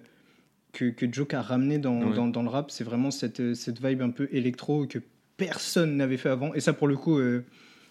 [0.76, 2.16] que, que Joke a ramené dans, Ouais.
[2.16, 2.70] dans, dans le rap.
[2.72, 5.00] C'est vraiment cette, cette vibe un peu électro que
[5.38, 6.54] personne n'avait fait avant.
[6.54, 7.44] Et ça, pour le coup, euh,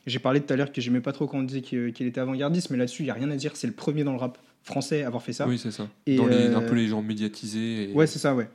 [0.07, 2.70] j'ai parlé tout à l'heure que j'aimais pas trop quand on disait qu'il était avant-gardiste,
[2.70, 3.57] mais là-dessus, il n'y a rien à dire.
[3.57, 5.47] C'est le premier dans le rap français à avoir fait ça.
[5.49, 5.89] Oui, c'est ça.
[6.07, 7.91] Et, Dans les, euh, un peu les gens médiatisés.
[7.91, 7.93] Et...
[7.93, 8.49] Ouais, c'est ça, ouais.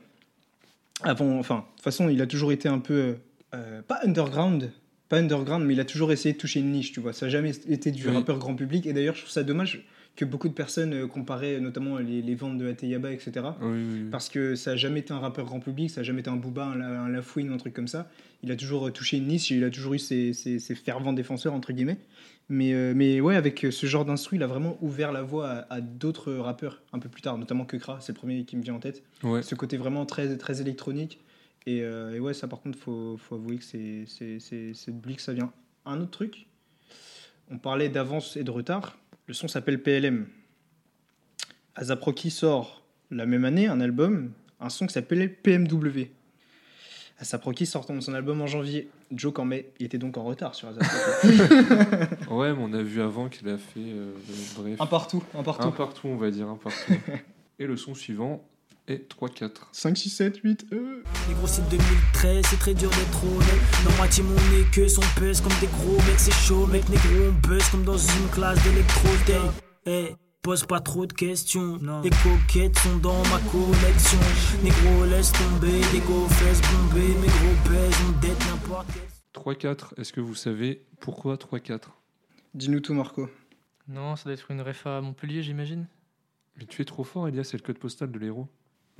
[1.02, 3.16] Avant, enfin, de toute façon, il a toujours été un peu.
[3.54, 4.70] euh, pas underground,
[5.08, 7.12] pas underground, mais il a toujours essayé de toucher une niche, tu vois.
[7.12, 8.14] Ça n'a jamais été du Oui.
[8.14, 8.86] rappeur grand public.
[8.86, 9.84] Et d'ailleurs, je trouve ça dommage
[10.16, 13.30] que beaucoup de personnes euh, comparaient notamment les, les ventes de Ateyaba, etc.
[13.62, 14.08] Oui, oui, oui.
[14.10, 16.36] Parce que ça n'a jamais été un rappeur grand public, ça n'a jamais été un
[16.36, 18.10] Booba, un, un Lafouine, un truc comme ça.
[18.42, 21.12] Il a toujours euh, touché une niche, il a toujours eu ses, ses- ses fervents
[21.14, 21.98] défenseurs, entre guillemets.
[22.50, 25.48] Mais, euh, mais ouais, avec euh, ce genre d'instru, il a vraiment ouvert la voie
[25.48, 28.62] à, à d'autres rappeurs un peu plus tard, notamment Kekra, c'est le premier qui me
[28.62, 29.42] vient en tête Ouais.
[29.42, 31.20] ce côté vraiment très, très électronique.
[31.66, 34.04] Et, euh, et ouais, ça par contre, faut, faut avouer que c'est,
[34.90, 35.52] d'oubli que ça vient.
[35.86, 36.46] Un autre truc,
[37.50, 38.98] on parlait d'avance et de retard.
[39.30, 40.26] Le son s'appelle PLM.
[41.76, 46.06] Azaproki sort la même année un album, un son qui s'appelait PMW.
[47.20, 48.88] Azaproki sort son album en janvier.
[49.12, 49.72] Joke en mai.
[49.78, 51.38] Il était donc en retard sur Azaproki.
[52.28, 53.78] Ouais, mais on a vu avant qu'il a fait.
[53.78, 54.14] euh,
[54.56, 54.80] bref.
[54.80, 55.68] un partout, un partout.
[55.68, 56.94] Un partout, on va dire, un partout.
[57.60, 58.44] Et le son suivant
[58.90, 59.50] est 3-4.
[59.72, 61.02] 5, 6, 7, 8, euh.
[61.28, 63.84] Les gros c'est 2013, c'est très dur d'être honnête.
[63.84, 67.28] Dans moitié mon nez que son buzz comme des gros mecs, c'est chaud, mec, négro,
[67.28, 69.08] on buzz comme dans une classe d'électro.
[69.86, 71.78] Eh, pose pas trop de questions.
[72.02, 74.18] Les coquettes sont dans ma collection.
[74.62, 77.14] Négro, laisse tomber, des go fesses bombées.
[77.20, 79.20] Mes gros pèses, on dette n'importe quel.
[79.32, 81.88] 3-4, est-ce que vous savez pourquoi 3-4
[82.54, 83.28] Dis-nous tout, Marco.
[83.88, 85.86] Non, ça doit être une ref à Montpellier, j'imagine.
[86.56, 88.48] Mais tu es trop fort, Elias, c'est le code postal de l'héros.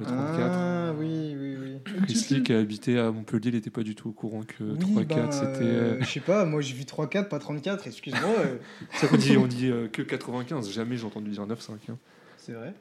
[0.01, 0.39] Le 34.
[0.53, 1.77] Ah, oui, oui, oui.
[2.05, 4.65] Chris Lee qui a habité à Montpellier, il n'était pas du tout au courant que
[4.65, 5.47] Oui, 3-4 ben, c'était.
[5.63, 8.23] euh, Je sais pas, moi j'ai vu 3-4, pas 34, excuse-moi.
[8.39, 8.57] euh,
[8.93, 11.73] C'est ça qu'on dit, on dit euh, que 95, jamais j'ai entendu dire 9-5.
[11.91, 11.99] hein.
[12.39, 12.75] c'est vrai.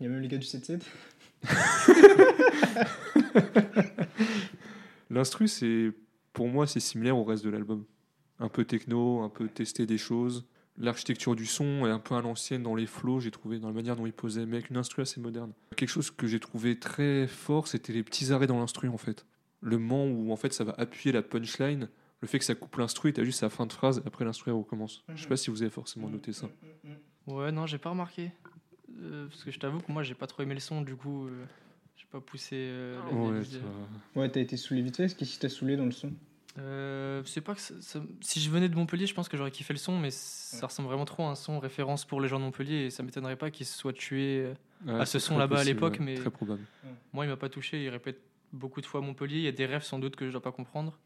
[0.00, 0.80] Il y a même les gars du 7-7.
[5.10, 5.92] L'instru, c'est
[6.32, 7.84] pour moi, c'est similaire au reste de l'album.
[8.40, 10.44] Un peu techno, un peu tester des choses.
[10.80, 13.74] L'architecture du son est un peu à l'ancienne dans les flows, j'ai trouvé, dans la
[13.74, 15.52] manière dont il posait, mais avec une instru assez moderne.
[15.76, 19.26] Quelque chose que j'ai trouvé très fort, c'était les petits arrêts dans l'instru, en fait.
[19.60, 21.88] Le moment où, en fait, ça va appuyer la punchline,
[22.20, 24.24] le fait que ça coupe l'instru, et t'as juste sa fin de phrase, et après
[24.24, 25.02] l'instru, elle recommence.
[25.14, 26.48] Je sais pas si vous avez forcément noté ça.
[27.26, 28.30] Ouais, non, j'ai pas remarqué.
[29.00, 31.26] Euh, parce que je t'avoue que moi, j'ai pas trop aimé le son, du coup,
[31.26, 31.44] euh,
[31.96, 32.54] j'ai pas poussé.
[32.56, 33.58] euh, la Ouais, ça-
[34.14, 35.14] Ouais, t'as été saoulé vite fait.
[35.16, 36.12] Qu'est-ce qui t'a saoulé dans le son
[36.58, 39.50] Euh, c'est pas que ça- ça- si je venais de Montpellier, je pense que j'aurais
[39.50, 42.38] kiffé le son, mais ça ressemble vraiment trop à un son référence pour les gens
[42.38, 44.44] de Montpellier et ça m'étonnerait pas qu'ils se soient tués.
[44.46, 44.54] euh,
[44.86, 46.62] Ouais, à ce son là-bas à l'époque, ouais, mais- Très probable.
[47.12, 47.82] Moi, il m'a pas touché.
[47.84, 48.20] Il répète
[48.52, 49.36] beaucoup de fois Montpellier.
[49.38, 50.98] Il y a des rêves sans doute que je dois pas comprendre.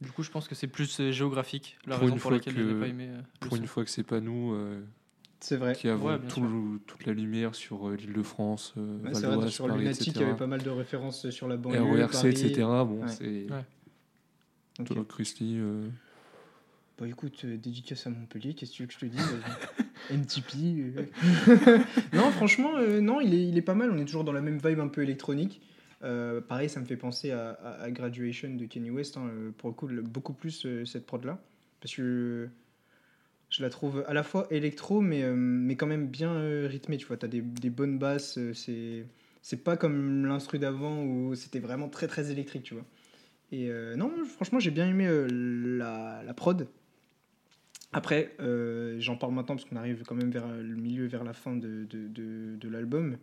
[0.00, 2.38] Du coup, je pense que c'est plus euh, géographique, la Pour raison une pour fois
[2.38, 3.08] laquelle que- je n'ai pas aimé.
[3.10, 3.68] euh, Pour une son.
[3.68, 4.80] fois que c'est pas nous euh,
[5.40, 5.74] C'est vrai.
[5.74, 9.02] qui avons Ouais, bien tout- toute la lumière sur euh, l'île de France, euh, Ouais,
[9.04, 10.24] Val c'est vrai, d'Oise, sur Paris, Lunatic, il y etc.
[10.24, 11.82] avait pas mal de références sur la banlieue.
[11.82, 12.28] RERC, Paris.
[12.28, 12.62] etc.
[12.62, 13.08] Bon, Ouais.
[13.08, 13.46] c'est.
[14.80, 14.88] Ouais.
[14.88, 14.94] Ok.
[14.94, 15.86] Toi, Christy, euh,
[16.98, 19.20] Bah écoute, euh, dédicace à Montpellier, qu'est-ce que tu veux que je te dise
[20.10, 20.54] euh, NTP.
[21.58, 21.78] euh.
[22.12, 23.90] non, franchement, euh, non, il est, il est pas mal.
[23.90, 25.60] On est toujours dans la même vibe un peu électronique.
[26.02, 29.16] Euh, pareil, ça me fait penser à, à- à Graduation de Kanye West.
[29.16, 31.38] hein, pour le coup, beaucoup plus euh, cette prod-là.
[31.80, 32.48] Parce que
[33.50, 36.96] je la trouve à la fois électro, mais, euh, mais quand même bien euh, rythmée.
[36.98, 38.38] Tu vois, tu as des, des bonnes basses.
[38.38, 39.04] euh, c'est,
[39.42, 42.84] c'est pas comme l'instru d'avant où c'était vraiment très très électrique, tu vois.
[43.52, 46.68] Et euh, non, franchement, j'ai bien aimé euh, la, la prod.
[47.92, 51.32] Après, euh, j'en parle maintenant parce qu'on arrive quand même vers le milieu, vers la
[51.32, 53.16] fin de, de, de, de l'album.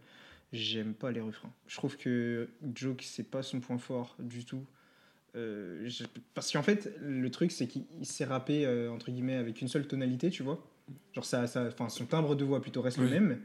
[0.52, 1.52] J'aime pas les refrains.
[1.68, 4.66] Je trouve que Joke, c'est pas son point fort du tout.
[5.36, 6.04] Je-
[6.34, 9.88] parce qu'en fait, le truc, c'est qu'il il s'est rappé, entre guillemets, avec une seule
[9.88, 10.66] tonalité, tu vois.
[11.14, 13.40] Genre, ça, ça, son timbre de voix plutôt reste le même.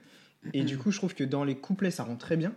[0.54, 2.52] Et du coup, je trouve que dans les couplets, ça rend très bien.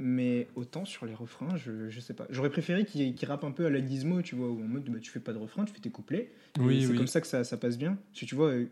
[0.00, 2.24] Mais autant sur les refrains, je, je sais pas.
[2.30, 4.98] J'aurais préféré qu'il rappe un peu à la Gizmo, tu vois, où en mode bah,
[5.00, 6.30] tu fais pas de refrain, tu fais tes couplets.
[6.56, 6.96] Et Oui, c'est oui.
[6.98, 7.98] comme ça que ça, ça passe bien.
[8.12, 8.66] Parce que tu vois, euh,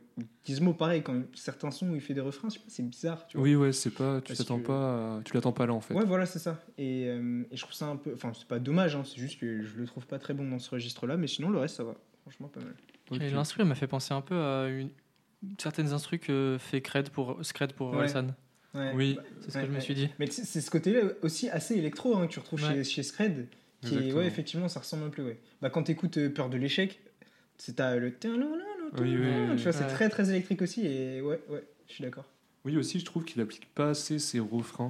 [0.45, 3.45] Gizmo, pareil, quand certains sons où il fait des refrains, c'est bizarre, tu vois.
[3.45, 5.95] Oui, ouais, c'est pas, tu t'attends que- pas, à- tu l'attends pas là en fait.
[5.95, 6.63] Ouais, voilà, c'est ça.
[6.79, 8.13] Et, euh, et je trouve ça un peu.
[8.15, 10.61] Enfin, c'est pas dommage, hein, c'est juste que je le trouve pas très bon dans
[10.61, 11.97] ce registre-là, mais sinon, le reste, ça va.
[12.23, 12.75] Franchement, pas mal.
[13.11, 13.21] Ok.
[13.21, 14.91] Et l'instru elle m'a fait penser un peu à une...
[15.59, 18.07] certaines instrus que fait Cred pour, Scred pour Ouais.
[18.77, 18.93] Ouais.
[18.95, 19.15] Oui.
[19.17, 20.09] Bah, C'est ce ouais, que je me suis dit.
[20.19, 22.75] Mais c'est ce côté-là aussi assez électro hein, que tu retrouves Ouais.
[22.77, 23.47] chez, chez Scred.
[23.83, 25.39] Qui est, ouais, effectivement, ça ressemble un peu, ouais.
[25.63, 27.01] Bah, quand t'écoutes euh, Peur de l'échec,
[27.57, 28.09] c'est t'as le.
[28.09, 29.57] Oui, oui, oui.
[29.57, 29.91] Tu vois, c'est Ouais.
[29.91, 32.25] très très électrique aussi, et ouais, ouais, je suis d'accord.
[32.65, 34.89] Oui, aussi, je trouve qu'il applique pas assez ses refrains.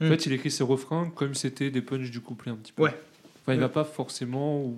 [0.00, 0.08] En Hmm.
[0.08, 2.82] fait, il écrit ses refrains comme c'était des punchs du couplet un petit peu.
[2.82, 2.94] Ouais.
[3.42, 4.76] Enfin, il va pas forcément où,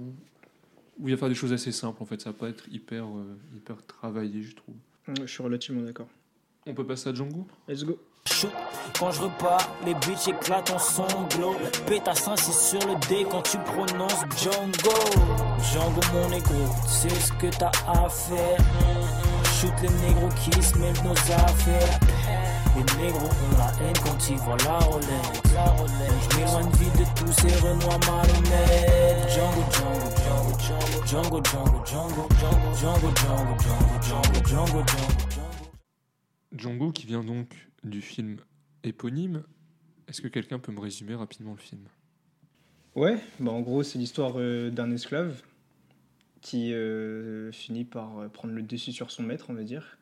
[1.01, 2.21] où il va faire des choses assez simples en fait.
[2.21, 4.75] Ça va pas être hyper, euh, hyper travaillé, je trouve.
[5.09, 6.09] Ouais, je suis relativement d'accord.
[6.67, 7.47] On peut passer à Django?
[7.69, 8.01] Let's go.
[8.27, 8.53] Shoot.
[8.99, 11.57] Quand je repars, les bitches éclatent en sanglots.
[11.87, 14.97] Pétassin, c'est sur le D quand tu prononces Django.
[15.73, 16.55] Django, mon négro,
[16.87, 18.59] c'est ce que t'as à faire.
[19.61, 21.99] Shoot les négros qui se mêlent nos affaires.
[22.77, 25.55] Les négros ont la haine quand ils voient la Rolex.
[25.55, 26.13] La Rolex.
[26.31, 29.31] Je m'éloigne vite de tous ces renois malhonnêtes.
[29.31, 35.32] Django, Django, Django, Django, Django, Django, Django, Django, Django, Django, Django, Django, Django.
[36.57, 38.37] Django qui vient donc du film
[38.85, 39.43] éponyme.
[40.09, 41.83] Est-ce que quelqu'un peut me résumer rapidement le film?
[42.95, 45.43] Ouais, bah en gros, c'est l'histoire euh, d'un esclave
[46.43, 49.97] qui euh, finit par euh, prendre le dessus sur son maître, on va dire.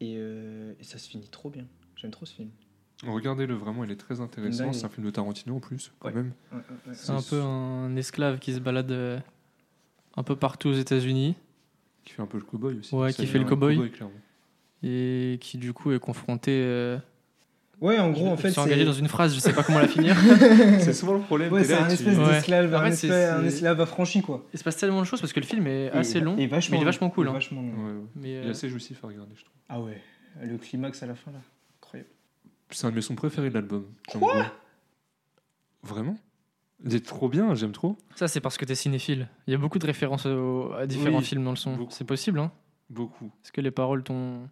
[0.00, 1.66] Et, euh, et ça se finit trop bien.
[1.96, 2.50] J'aime trop ce film.
[3.06, 4.72] Regardez-le vraiment, il est très intéressant.
[4.72, 6.14] C'est un film de Tarantino en plus, quand Ouais.
[6.14, 6.32] même.
[6.52, 6.94] Ouais, ouais, ouais.
[6.94, 9.22] C'est un peu un esclave qui se balade
[10.16, 11.34] un peu partout aux États-Unis
[12.04, 12.94] Qui fait un peu le cowboy aussi.
[12.94, 13.90] Ouais, qui fait le un cow-boy.
[13.90, 14.14] clairement.
[14.86, 16.52] Et qui du coup est confronté.
[16.52, 16.98] euh,
[17.82, 19.62] Ouais, en gros, en je fait, suis engagé c'est dans une phrase, je sais pas
[19.62, 20.16] comment la finir.
[20.80, 21.52] C'est souvent le problème.
[21.52, 22.24] ouais, c'est un espèce Ouais.
[22.32, 24.46] d'esclave, En un, fait, c'est- espèce- un c'est- esclave affranchi, quoi.
[24.54, 26.46] Il se passe tellement de choses parce que le film est assez Et- long, et
[26.46, 27.28] vachement mais il est vachement cool.
[27.28, 27.32] Hein.
[27.32, 27.68] vachement long.
[27.86, 28.06] Ouais, ouais.
[28.14, 29.54] Mais, Il est euh, assez jouissif à regarder, je trouve.
[29.68, 30.00] Ah ouais,
[30.42, 31.38] le climax à la fin, là.
[31.82, 32.08] Incroyable.
[32.70, 33.84] C'est un de mes sons préférés de l'album.
[34.10, 34.26] Django.
[35.82, 36.16] Vraiment?
[36.84, 37.96] Il est trop bien, j'aime trop.
[38.14, 39.28] Ça, c'est parce que t'es cinéphile.
[39.46, 41.86] Il y a beaucoup de références au- à différents Oui, films dans le son.
[41.90, 42.52] C'est possible, hein
[42.90, 43.26] Beaucoup.
[43.44, 44.48] Est-ce que les paroles t'ont.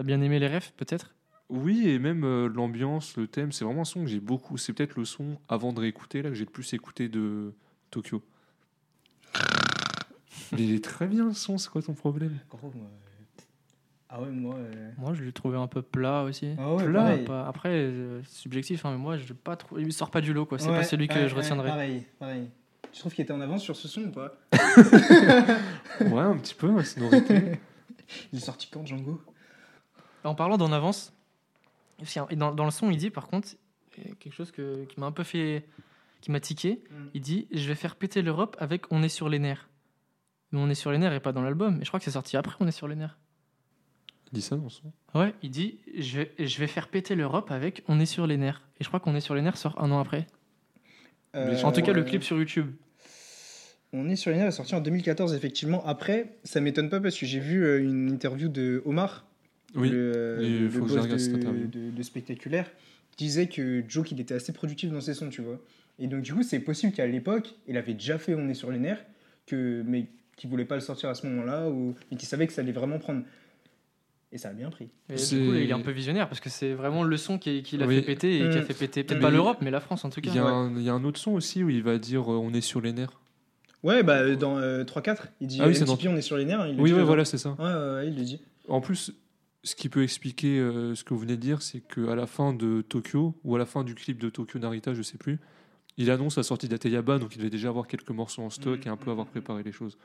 [0.00, 1.14] T'as bien aimé les refs, peut-être?
[1.50, 4.56] Oui, et même euh, l'ambiance, le thème, c'est vraiment un son que j'ai beaucoup.
[4.56, 7.52] C'est peut-être le son, avant de réécouter, là, que j'ai le plus écouté de
[7.90, 8.22] Tokyo.
[10.52, 12.38] Mais il est très bien le son, c'est quoi ton problème?
[12.48, 12.86] Gros, moi.
[12.86, 13.42] euh,
[14.08, 14.54] Ah ouais, moi.
[14.56, 16.54] euh, Moi, je l'ai trouvé un peu plat aussi.
[16.56, 17.24] Ah ouais, plat, pareil.
[17.26, 19.76] pas- Après, euh, subjectif, hein, mais moi, je pas trop...
[19.76, 20.58] il sort pas du lot, quoi.
[20.58, 21.68] C'est ouais, pas celui que ouais, je ouais, retiendrai.
[21.68, 22.48] Pareil, pareil.
[22.90, 24.32] Tu trouves qu'il était en avance sur ce son ou pas?
[26.00, 27.58] Ouais, un petit peu, ma sonorité.
[28.32, 29.20] Il est sorti quand, Django?
[30.24, 31.12] En parlant d'en avance,
[32.36, 33.48] dans, dans le son, il dit par contre
[34.18, 35.66] quelque chose que- qui m'a un peu fait.
[36.20, 36.82] qui m'a tiqué.
[36.90, 36.94] Mm.
[37.14, 39.68] Il dit Je vais faire péter l'Europe avec On est sur les nerfs.
[40.52, 41.80] Mais On est sur les nerfs et pas dans l'album.
[41.80, 43.16] Et je crois que c'est sorti après On est sur les nerfs.
[44.32, 44.92] Il dit ça dans le son.
[45.14, 48.36] Ouais, il dit je vais, je vais faire péter l'Europe avec On est sur les
[48.36, 48.62] nerfs.
[48.80, 50.26] Et je crois qu'on est sur les nerfs sort un an après.
[51.36, 52.72] Euh, en tout cas, le clip sur YouTube.
[53.92, 55.84] On est sur les nerfs, est sorti en 2014, effectivement.
[55.86, 59.24] Après, ça m'étonne pas parce que j'ai vu euh, une interview de Omar,
[59.74, 59.88] Oui.
[59.90, 62.70] le, euh, et le faut que je boss de, de- de Spectaculaire,
[63.16, 65.58] qui disait que Joe, qu'il était assez productif dans ses sons, tu vois.
[65.98, 68.70] Et donc, du coup, c'est possible qu'à l'époque, il avait déjà fait On est sur
[68.70, 69.04] les nerfs,
[69.46, 70.06] que, mais
[70.36, 72.72] qu'il voulait pas le sortir à ce moment-là, ou, et qu'il savait que ça allait
[72.72, 73.22] vraiment prendre.
[74.32, 74.88] Et ça a bien pris.
[75.08, 77.36] Et du C'est- coup, il est un peu visionnaire parce que c'est vraiment le son
[77.36, 77.96] qui, qui l'a Oui.
[77.96, 78.64] fait péter et qui a Mm.
[78.64, 80.30] fait péter peut-être Mais- pas l'Europe, mais la France en tout cas.
[80.30, 82.22] Il y, a un, il y a un autre son aussi où il va dire
[82.32, 83.18] euh, on est sur les nerfs.
[83.82, 86.36] Ouais, bah, euh, dans euh, 3-4, il dit Ah oui, c'est MTP, on est sur
[86.36, 86.64] les nerfs.
[86.68, 87.56] Il le Oui, ouais, voilà, c'est ça.
[87.58, 88.40] Ouais, ouais, ouais, il le dit.
[88.68, 89.12] En plus,
[89.62, 92.52] ce qui peut expliquer euh, ce que vous venez de dire, c'est qu'à la fin
[92.52, 95.38] de Tokyo, ou à la fin du clip de Tokyo Narita, je sais plus,
[95.96, 98.86] il annonce la sortie d'Ateyaba, donc il devait déjà avoir quelques morceaux en stock Mhm,
[98.86, 99.98] et un peu avoir préparé les choses.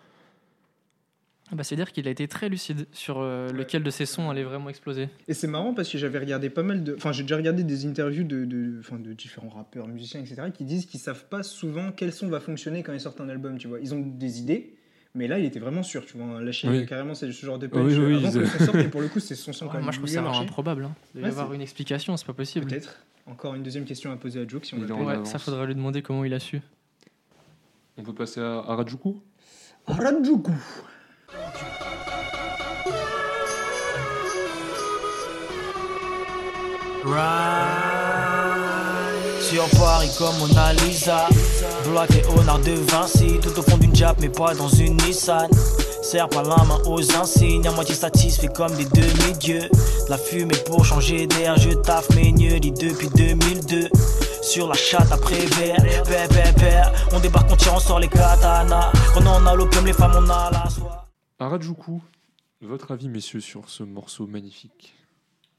[1.51, 4.43] Ah bah, C'est-à-dire qu'il a été très lucide sur euh, lequel de ses sons allait
[4.43, 5.10] vraiment exploser.
[5.28, 6.95] Et c'est marrant parce que j'avais regardé pas mal de.
[6.95, 10.64] Enfin, j'ai déjà regardé des interviews de, de, enfin, de différents rappeurs, musiciens, etc., qui
[10.66, 13.68] disent qu'ils savent pas souvent quel son va fonctionner quand ils sortent un album, tu
[13.68, 13.80] vois.
[13.80, 14.76] Ils ont des idées,
[15.16, 16.41] mais là, il était vraiment sûr, tu vois.
[16.41, 16.86] Lâcher Oui.
[16.86, 19.01] carrément, c'est ce genre de Oui, punch oui, oui, avant que son sorte, et pour
[19.01, 20.84] le coup, c'est son son Ouais, quand même moi, je trouve ça improbable.
[20.86, 20.91] Hein.
[21.16, 22.68] Il doit y Ouais, avoir une explication, c'est pas possible.
[22.68, 22.99] Peut-être.
[23.26, 24.80] Encore une deuxième question à poser à Joe, si on.
[25.05, 26.61] Ouais, ça faudrait lui demander comment il a su.
[27.97, 29.16] On peut passer à, à Rajuku
[29.88, 30.51] Harajuku.
[38.05, 41.28] Ride Sur Paris comme Mona Lisa
[41.88, 45.49] Bloqué au nord de Vinci Tout au fond d'une Jap mais pas dans une Nissan
[46.01, 50.55] Serre pas la main aux insignes À moitié satisfait comme des demi-dieux De La fumée
[50.65, 53.89] pour changer d'air Je taffe mes lit depuis 2002
[54.45, 56.03] sur la chatte après verre.
[56.03, 56.93] Père, père, père.
[57.13, 58.91] On débarque, on tire, on sort les katanas.
[59.13, 61.07] Quand on a l'opium, les femmes, on a la soie.
[61.39, 61.99] Harajuku,
[62.61, 64.93] votre avis, messieurs, sur ce morceau magnifique?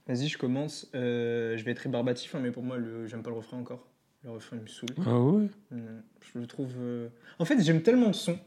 [0.06, 0.88] Vas-y, je commence.
[0.94, 3.06] Euh, je vais être rébarbatif, hein, mais pour moi, le...
[3.08, 3.84] j'aime pas le refrain encore.
[4.26, 4.90] Le refrain, il me saoule.
[5.06, 5.48] Ah ouais?
[5.70, 6.72] Non, je le trouve.
[6.78, 7.08] euh,
[7.38, 8.38] En fait, j'aime tellement le son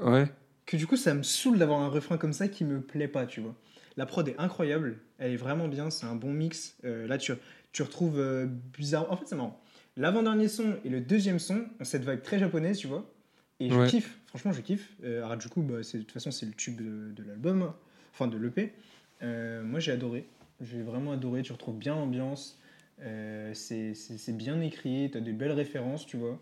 [0.00, 0.26] Ouais.
[0.66, 3.26] que du coup, ça me saoule d'avoir un refrain comme ça qui me plaît pas,
[3.26, 3.54] tu vois.
[3.96, 6.76] La prod est incroyable, elle est vraiment bien, c'est un bon mix.
[6.84, 7.32] Euh, là, tu,
[7.72, 9.10] tu retrouves euh, bizarre.
[9.12, 9.60] En fait, c'est marrant.
[9.96, 13.10] L'avant-dernier son et le deuxième son ont cette vague très japonaise, tu vois.
[13.60, 13.86] Et je Ouais.
[13.88, 14.92] kiffe, franchement, je kiffe.
[15.04, 17.72] Euh, Harajuku, bah, c'est- de toute façon, c'est le tube de, de l'album,
[18.12, 18.72] enfin de l'EP.
[19.22, 20.26] Euh, moi, j'ai adoré.
[20.60, 21.42] J'ai vraiment adoré.
[21.42, 22.58] Tu retrouves bien l'ambiance.
[23.02, 26.38] Euh, c'est bien écrit, tu as des belles références, tu vois.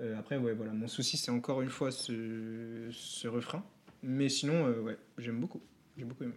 [0.00, 3.62] Euh, après, ouais, voilà, mon souci, c'est encore une fois ce, ce refrain.
[4.02, 5.60] Mais sinon, euh, ouais, j'aime beaucoup.
[5.96, 6.34] J'ai beaucoup aimé.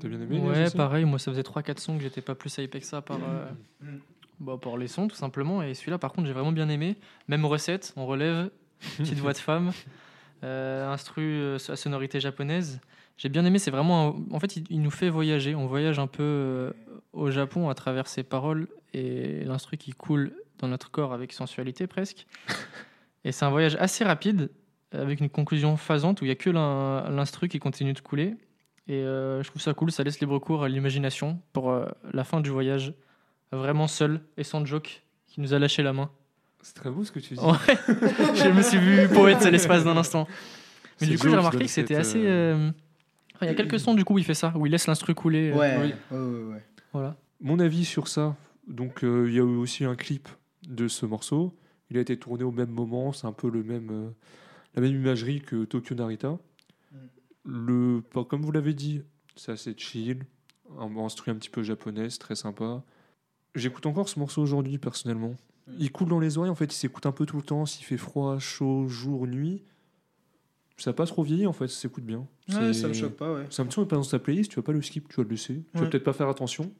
[0.00, 2.80] T'as bien aimé Ouais, pareil, moi ça faisait 3-4 sons que j'étais pas plus hypé
[2.80, 3.46] que ça par, euh,
[3.82, 3.98] Mm.
[4.40, 5.62] bah, par les sons tout simplement.
[5.62, 6.96] Et celui-là par contre j'ai vraiment bien aimé.
[7.28, 8.50] Même recette, on relève,
[8.98, 9.72] petite voix de femme,
[10.44, 12.80] euh, instru à sonorité japonaise.
[13.18, 14.08] J'ai bien aimé, c'est vraiment.
[14.08, 15.54] un- En fait, il, il nous fait voyager.
[15.54, 16.70] On voyage un peu euh,
[17.12, 21.86] au Japon à travers ses paroles et l'instru qui coule dans notre corps avec sensualité
[21.86, 22.26] presque.
[23.24, 24.50] Et c'est un voyage assez rapide
[24.92, 28.36] avec une conclusion phasante où il n'y a que l'in- l'instru qui continue de couler.
[28.88, 32.22] Et euh, je trouve ça cool, ça laisse libre cours à l'imagination pour euh, la
[32.22, 32.94] fin du voyage,
[33.50, 36.08] vraiment seul et sans joke qui nous a lâché la main.
[36.62, 37.40] C'est très beau ce que tu dis.
[37.40, 37.76] Ouais,
[38.36, 40.28] je me suis vu poète à l'espace d'un instant.
[41.00, 42.22] Mais C'est du coup, j'ai remarqué que c'était cette, assez.
[42.24, 42.70] euh,
[43.36, 44.86] enfin, Il y a quelques sons du coup où il fait ça, où il laisse
[44.86, 45.50] l'instru couler.
[45.50, 45.94] euh, Ouais, oui.
[46.10, 46.64] ouais, ouais, ouais.
[46.92, 47.16] Voilà.
[47.40, 50.28] Mon avis sur ça, donc euh, il y a eu aussi un clip
[50.68, 51.54] de ce morceau.
[51.90, 54.08] Il a été tourné au même moment, c'est un peu le même, euh,
[54.74, 56.36] la même imagerie que Tokyo Narita.
[57.44, 59.02] Le, pas- comme vous l'avez dit,
[59.36, 60.24] c'est assez chill,
[60.80, 62.82] un instruit un petit peu japonais, c'est très sympa.
[63.54, 65.34] J'écoute encore ce morceau aujourd'hui personnellement.
[65.78, 67.84] Il coule dans les oreilles, en fait, il s'écoute un peu tout le temps, s'il
[67.84, 69.62] fait froid, chaud, jour, nuit.
[70.78, 72.26] Ça passe trop vieilli en fait, ça s'écoute bien.
[72.50, 73.42] Ouais, ça me choque pas, ouais.
[73.58, 75.30] Un petit peu pas dans ta playlist, tu vas pas le skip, tu vas le
[75.30, 75.54] laisser.
[75.54, 75.90] Tu vas Ouais.
[75.90, 76.70] peut-être pas faire attention,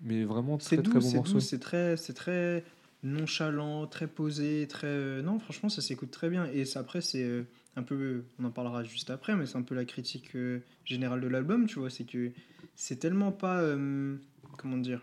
[0.00, 1.34] mais vraiment très C'est très doux, bon morceau.
[1.34, 2.64] doux, c'est très, c'est très
[3.04, 4.86] nonchalant, très posé, très.
[4.88, 6.46] euh, Non, franchement, ça s'écoute très bien.
[6.52, 7.42] Et ça, après, c'est euh,
[7.76, 11.20] un peu, on en parlera juste après, mais c'est un peu la critique euh, générale
[11.20, 12.32] de l'album, tu vois, c'est que
[12.74, 14.16] c'est tellement pas, euh,
[14.58, 15.00] comment dire,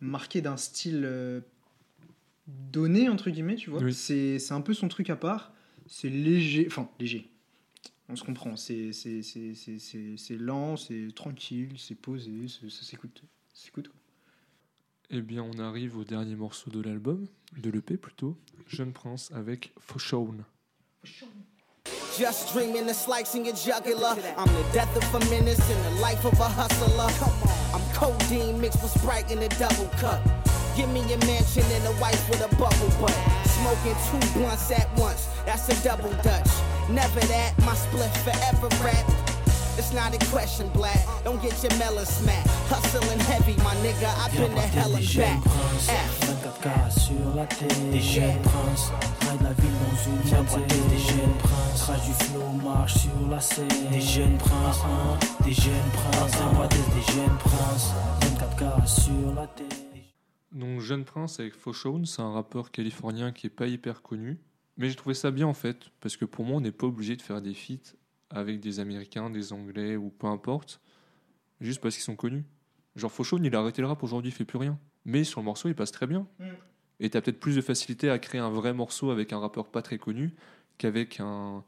[0.00, 1.40] marqué d'un style euh,
[2.72, 3.82] donné entre guillemets, tu vois.
[3.82, 3.92] Oui.
[3.94, 5.52] C'est, c'est un peu son truc à part.
[5.92, 7.28] C'est léger, enfin léger.
[8.08, 8.56] On se comprend.
[8.56, 13.22] C'est, c'est, c'est, c'est, c'est, c'est lent, c'est tranquille, c'est posé, c'est- ça s'écoute,
[13.52, 13.88] ça s'écoute.
[13.88, 13.96] quoi.
[15.10, 17.26] Eh bien, on arrive au dernier morceau de l'album,
[17.58, 18.36] de l'EP plutôt,
[18.68, 20.36] Jeune Prince avec Fauchon.
[22.16, 24.14] Just dreaming of slicing your jugular.
[24.38, 27.10] I'm the death of a menace and the life of a hustler.
[27.74, 30.20] I'm codeine mixed with Sprite in a double cup.
[30.76, 33.16] Give me a mansion and a wife with a bubble butt.
[33.60, 36.48] Smoking two blunts at once, that's a double dutch.
[36.88, 39.04] Never that, my split forever rap.
[39.76, 40.98] It's not a question, black.
[41.24, 42.48] Don't get your melon smacked.
[42.68, 44.08] Hustling heavy, my nigga.
[44.24, 45.42] I've been to hell and back.
[45.42, 46.20] princes, F.
[46.62, 47.90] 24K sur la tête.
[47.90, 48.92] Des jeunes princes,
[49.28, 50.74] ride la ville dans une montée.
[50.88, 53.68] Des jeunes princes, crash du flow, marche sur la scène.
[53.90, 57.92] Des jeunes princes, hein, des jeunes princes, un des jeunes princes.
[58.22, 59.79] 24K sur la tête.
[60.52, 64.38] Donc, Jeune Prince avec Fauchon, c'est un rappeur californien qui est pas hyper connu.
[64.76, 67.14] Mais j'ai trouvé ça bien en fait, parce que pour moi, on n'est pas obligé
[67.14, 67.94] de faire des feats
[68.30, 70.80] avec des Américains, des Anglais ou peu importe,
[71.60, 72.44] juste parce qu'ils sont connus.
[72.96, 74.78] Genre Fauchon, il a arrêté le rap aujourd'hui, il fait plus rien.
[75.04, 76.26] Mais sur le morceau, il passe très bien.
[76.38, 76.44] Mm.
[77.00, 79.82] Et t'as peut-être plus de facilité à créer un vrai morceau avec un rappeur pas
[79.82, 80.34] très connu
[80.78, 81.64] qu'avec un,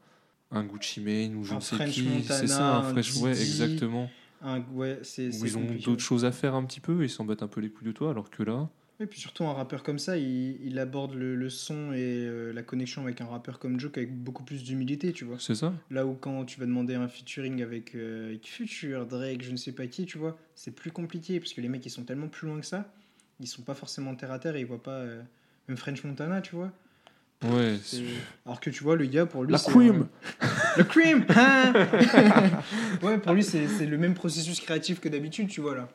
[0.51, 2.23] un Gucci Mane ou je ne sais French qui.
[2.25, 4.11] C'est ça, un Fresh, ouais, exactement.
[4.43, 5.85] Un- ouais, c'est, Où c'est ils ont compliqué.
[5.85, 7.93] d'autres choses à faire un petit peu ils s'en battent un peu les couilles de
[7.93, 8.69] toi, alors que là,
[9.01, 12.53] Et puis surtout un rappeur comme ça, il, il aborde le, le son et euh,
[12.53, 15.39] la connexion avec un rappeur comme Joke avec beaucoup plus d'humilité, tu vois.
[15.39, 15.73] c'est ça.
[15.91, 19.57] Là où quand tu vas demander un featuring avec, euh, avec Future, Drake, je ne
[19.57, 22.29] sais pas qui, tu vois, c'est plus compliqué parce que les mecs ils sont tellement
[22.29, 22.93] plus loin que ça,
[23.41, 25.23] ils sont pas forcément terre à terre et ils voient pas euh,
[25.69, 26.73] même French Montana, tu vois.
[27.45, 27.77] Ouais,
[28.47, 29.53] Alors que tu vois, le gars pour lui.
[29.53, 30.07] La cream.
[30.41, 31.73] un- Le cream hein
[33.03, 35.89] Ouais, pour lui c'est c'est le même processus créatif que d'habitude, tu vois là.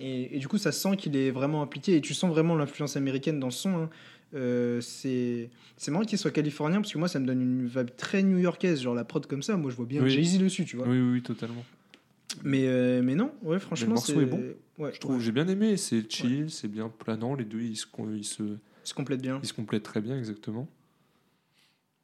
[0.00, 2.96] Et, et du coup, ça sent qu'il est vraiment impliqué et tu sens vraiment l'influence
[2.96, 3.76] américaine dans le son.
[3.76, 3.90] hein.
[4.34, 7.90] Euh, c'est c'est marrant qu'il soit californien parce que moi ça me donne une vibe
[7.96, 9.56] très new-yorkaise, genre la prod comme ça.
[9.56, 10.10] Moi je vois bien Oui.
[10.10, 10.86] Jay-Z dessus, tu vois.
[10.86, 11.64] Oui, oui, oui, totalement.
[12.44, 14.42] Mais, euh, mais non, ouais, franchement, morceau est bon.
[14.76, 15.76] Ouais, Je trouve, j'ai bien aimé.
[15.78, 17.34] C'est chill, c'est bien planant.
[17.34, 18.42] Les deux, ils se, ils se,
[18.84, 19.40] se complète bien.
[19.42, 20.68] ils se complètent très bien, exactement.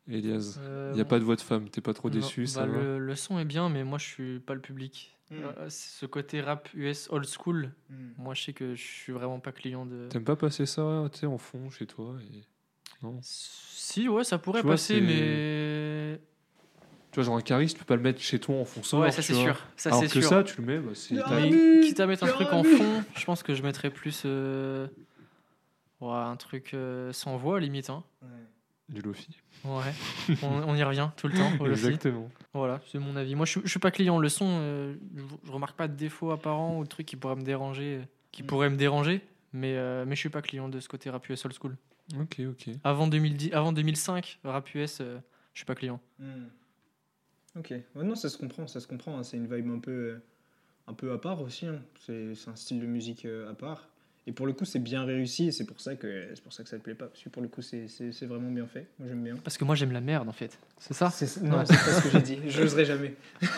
[0.09, 1.09] Elias, Euh, il n'y a bon.
[1.11, 1.69] pas de voix de femme.
[1.71, 3.99] T'es pas trop Non, déçu, ça bah, va le, le son est bien, mais moi
[3.99, 5.17] je suis pas le public.
[5.33, 7.95] Euh, ce côté rap US old school, Mm.
[8.19, 10.07] moi je sais que je suis vraiment pas client de.
[10.11, 12.43] T'aimes pas passer ça, tu sais, en fond chez toi et...
[13.03, 13.19] Non.
[13.23, 16.21] Si, ouais, ça pourrait Tu passer, mais.
[17.11, 19.05] Tu vois, genre un charisme, tu peux pas le mettre chez toi en fond sonore.
[19.07, 19.59] Ouais, ça c'est sûr.
[19.77, 20.29] Ça Alors c'est que sûr.
[20.29, 21.15] ça, tu le mets, bah, c'est.
[21.83, 24.23] Quitte à mettre un truc en fond, je pense que je mettrais plus.
[24.27, 24.87] euh,
[26.01, 27.89] ouais, un truc euh, sans voix limite.
[27.91, 28.05] Hein.
[28.89, 29.37] Du lofi.
[29.65, 29.93] Ouais,
[30.43, 31.51] on, on y revient tout le temps.
[31.59, 31.87] au Lofi.
[31.87, 32.31] Exactement.
[32.53, 33.35] Voilà, c'est mon avis.
[33.35, 34.19] Moi, je, suis- je suis pas client.
[34.19, 37.37] Le son, euh, je, je remarque pas de défauts apparents ou de trucs qui pourraient
[37.37, 38.47] me déranger, euh, qui Mm.
[38.47, 39.23] pourraient me déranger.
[39.55, 41.77] Mais, euh, mais je suis pas client de ce côté rap US old school.
[42.21, 42.71] Ok, ok.
[42.85, 45.19] Avant 2010, avant 2005, rap US, euh,
[45.55, 46.01] je suis pas client.
[46.19, 46.45] Mm.
[47.57, 47.71] Ok.
[47.95, 49.17] Ouais, non, ça se comprend, ça se comprend.
[49.17, 49.23] hein.
[49.23, 50.19] C'est une vibe un peu, euh,
[50.89, 51.67] un peu à part aussi.
[51.67, 51.81] hein.
[52.01, 53.89] C'est c'est un style de musique euh, à part.
[54.27, 56.63] Et pour le coup, c'est bien réussi et c'est pour ça que c'est pour ça
[56.63, 57.07] que ça te plaît pas.
[57.09, 57.87] Parce que pour le coup, c'est
[58.23, 58.87] vraiment bien fait.
[58.99, 59.35] Moi, j'aime bien.
[59.45, 60.59] Parce que moi, j'aime la merde en fait.
[60.79, 61.13] C'est ça
[61.43, 61.65] Non, Ouais.
[61.67, 62.39] c'est pas ce que j'ai dit.
[62.49, 63.15] Je n'oserais jamais.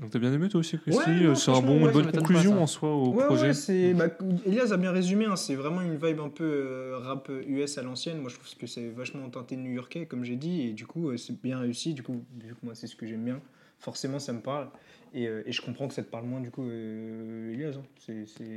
[0.00, 2.12] Donc t'as bien aimé toi aussi, Christy Ouais, C'est un franchement, bon, ouais, une bonne
[2.12, 3.46] conclusion en soi au Ouais, projet.
[3.48, 3.94] ouais, c'est.
[3.94, 4.08] Bah,
[4.44, 5.24] Elias a bien résumé.
[5.24, 8.18] hein, c'est vraiment une vibe un peu euh, rap US à l'ancienne.
[8.18, 11.16] Moi, je trouve que c'est vachement tenté new-yorkais, comme j'ai dit, et du coup, euh,
[11.16, 11.94] c'est bien réussi.
[11.94, 13.40] Du coup, vu que moi, c'est ce que j'aime bien,
[13.78, 14.70] forcément, ça me parle.
[15.14, 17.76] Et, euh, et je comprends que ça te parle moins, du coup, euh, Elias.
[17.78, 17.84] hein.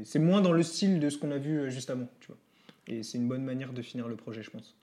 [0.04, 2.38] C'est- moins dans le style de ce qu'on a vu euh, juste avant, tu vois.
[2.88, 4.76] Et c'est une bonne manière de finir le projet, je pense.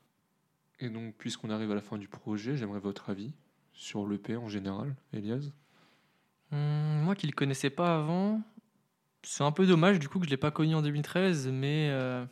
[0.81, 3.33] Et donc, puisqu'on arrive à la fin du projet, j'aimerais votre avis
[3.73, 5.51] sur l'EP en général, Elias.
[6.53, 8.41] Hum, moi qui le connaissais pas avant,
[9.23, 12.25] c'est un peu dommage du coup que je l'ai pas connu en 2013, mais euh,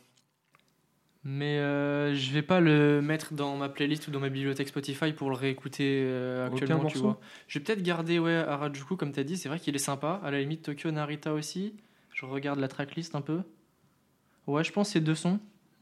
[1.27, 5.11] mais euh, je vais pas le mettre dans ma playlist ou dans ma bibliothèque Spotify
[5.11, 7.19] pour le réécouter euh, Aucun actuellement, tu morceau vois.
[7.47, 10.21] Je vais peut-être garder ouais Harajuku comme tu as dit, c'est vrai qu'il est sympa.
[10.23, 11.73] À la limite Tokyo Narita aussi.
[12.11, 13.41] Je regarde la tracklist un peu.
[14.45, 15.39] Ouais, je pense ces deux sons.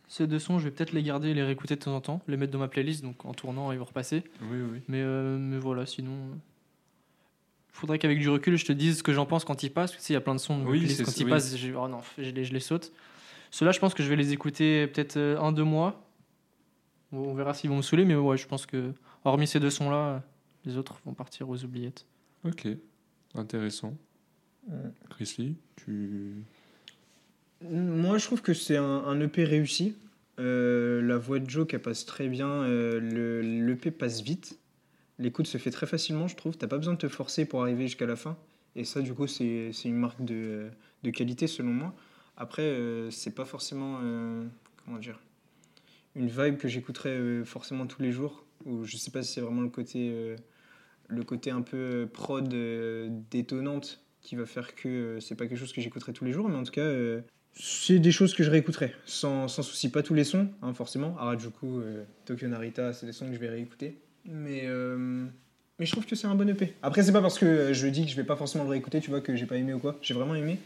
[0.08, 2.22] Ces deux sons, je vais peut-être les garder et les réécouter de temps en temps,
[2.28, 4.24] les mettre dans ma playlist, donc en tournant ils vont repasser.
[4.44, 4.80] Oui, oui.
[4.88, 6.14] Mais, euh, mais voilà, sinon.
[7.70, 9.92] Il faudrait qu'avec du recul, je te dise ce que j'en pense quand ils passent.
[9.92, 12.30] Parce qu'il y a plein de sons Oui, quand ils passent, je, oh non, je
[12.30, 12.94] les, je les saute.
[13.54, 16.10] Ceux-là, je pense que je vais les écouter peut-être euh, un, deux mois.
[17.12, 18.94] On verra s'ils vont me saouler, mais ouais, je pense que,
[19.26, 20.24] hormis ces deux sons-là,
[20.66, 22.08] les autres vont partir aux oubliettes.
[22.46, 22.68] Ok,
[23.36, 23.96] intéressant.
[24.68, 24.90] Ouais.
[25.12, 26.34] Christy, tu.
[27.62, 29.96] Moi, je trouve que c'est un, un EP réussi.
[30.40, 32.50] Euh, la voix de Joe, elle passe très bien.
[32.50, 34.58] Euh, le L'EP passe vite.
[35.20, 36.58] L'écoute se fait très facilement, je trouve.
[36.58, 38.36] T'as pas besoin de te forcer pour arriver jusqu'à la fin.
[38.76, 40.72] Et ça, du coup, c'est c'est une marque de,
[41.04, 41.94] de qualité, selon moi.
[42.38, 44.00] Après, euh, c'est pas forcément.
[44.04, 44.44] euh,
[44.84, 45.20] comment dire
[46.16, 48.46] Une vibe que j'écouterais euh, forcément tous les jours.
[48.66, 50.36] Ou je sais pas si c'est vraiment le côté.
[51.10, 52.48] le côté un peu prod
[53.30, 56.56] détonnante qui va faire que c'est pas quelque chose que j'écouterai tous les jours, mais
[56.56, 56.90] en tout cas,
[57.54, 59.90] c'est des choses que je réécouterai sans, sans souci.
[59.92, 61.18] Pas tous les sons, hein, forcément.
[61.18, 61.82] Harajuku,
[62.24, 63.98] Tokyo Narita, c'est des sons que je vais réécouter.
[64.24, 64.66] Mais,
[65.78, 66.74] mais je trouve que c'est un bon EP.
[66.82, 69.10] Après, c'est pas parce que je dis que je vais pas forcément le réécouter, tu
[69.10, 69.98] vois, que j'ai pas aimé ou quoi.
[70.02, 70.58] J'ai vraiment aimé.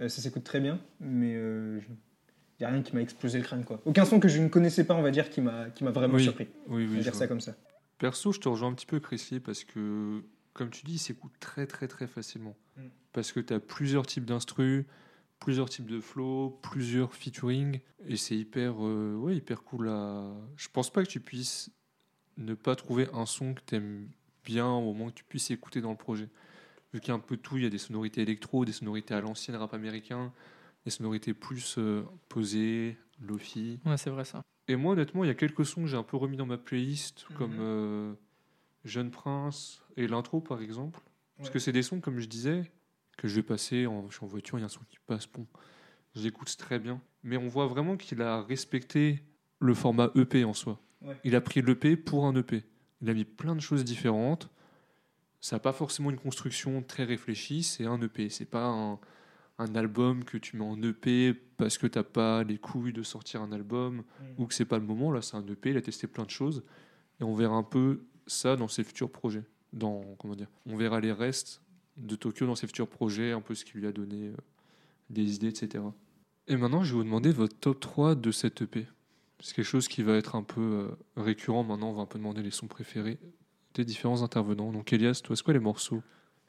[0.00, 3.64] Euh, ça s'écoute très bien, mais il y a rien qui m'a explosé le crâne,
[3.64, 3.80] quoi.
[3.84, 6.22] Aucun son que je ne connaissais pas, on va dire, qui m'a vraiment Oui.
[6.24, 6.48] surpris.
[6.68, 6.96] Oui, oui.
[6.96, 7.20] je dire vois.
[7.20, 7.54] ça comme ça.
[7.98, 10.22] Perso, je te rejoins un petit peu, Christy, parce que,
[10.52, 12.56] comme tu dis, il s'écoute très, très, très facilement.
[12.76, 12.82] Mm.
[13.12, 14.84] Parce que tu as plusieurs types d'instrus,
[15.38, 20.34] plusieurs types de flow, plusieurs featuring, et c'est hyper, euh, ouais, hyper cool à.
[20.56, 21.70] Je pense pas que tu puisses
[22.36, 24.08] ne pas trouver un son que tu aimes
[24.44, 26.28] bien au moment que tu puisses écouter dans le projet.
[26.92, 28.72] Vu qu'il y a un peu de tout, il y a des sonorités électro, des
[28.72, 30.32] sonorités à l'ancienne rap américain,
[30.84, 33.80] des sonorités plus euh, posées, lofi.
[33.84, 34.42] Ouais, c'est vrai ça.
[34.68, 36.58] Et moi, honnêtement, il y a quelques sons que j'ai un peu remis dans ma
[36.58, 37.36] playlist, Mhm.
[37.36, 38.14] comme euh,
[38.84, 41.00] Jeune Prince et l'intro, par exemple.
[41.36, 42.70] Parce que c'est des sons, comme je disais,
[43.18, 44.96] que je vais passer, en, je suis en voiture, il y a un son qui
[45.06, 45.46] passe, bon,
[46.14, 47.00] j'écoute très bien.
[47.22, 49.22] Mais on voit vraiment qu'il a respecté
[49.58, 50.80] le format EP en soi.
[51.02, 51.16] Ouais.
[51.24, 52.64] Il a pris l'EP pour un EP.
[53.02, 54.48] Il a mis plein de choses différentes.
[55.46, 58.30] Ça n'a pas forcément une construction très réfléchie, c'est un EP.
[58.30, 58.98] C'est pas un,
[59.58, 63.42] un album que tu mets en EP parce que t'as pas les couilles de sortir
[63.42, 64.02] un album
[64.38, 65.12] ou que c'est pas le moment.
[65.12, 66.64] Là, c'est un EP, il a testé plein de choses.
[67.20, 69.44] Et on verra un peu ça dans ses futurs projets.
[69.72, 71.62] Dans, comment dire, on verra les restes
[71.96, 74.36] de Tokyo dans ses futurs projets, un peu ce qui lui a donné euh,
[75.10, 75.84] des idées, etc.
[76.48, 78.88] Et maintenant, je vais vous demander votre top 3 de cette EP.
[79.38, 81.62] C'est quelque chose qui va être un peu euh, récurrent.
[81.62, 83.20] Maintenant, on va un peu demander les sons préférés
[83.76, 84.72] des différents intervenants.
[84.72, 86.02] Donc, Elias, toi, c'est quoi les morceaux?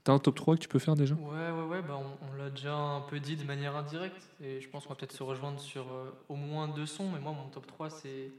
[0.03, 1.15] T'as un top 3 que tu peux faire déjà?
[1.15, 4.29] Ouais, ouais, ouais, bah on, on l'a déjà un peu dit de manière indirecte.
[4.41, 7.09] Et je pense qu'on va peut-être se rejoindre sur euh, au moins deux sons.
[7.13, 8.31] Mais moi, mon top 3, c'est.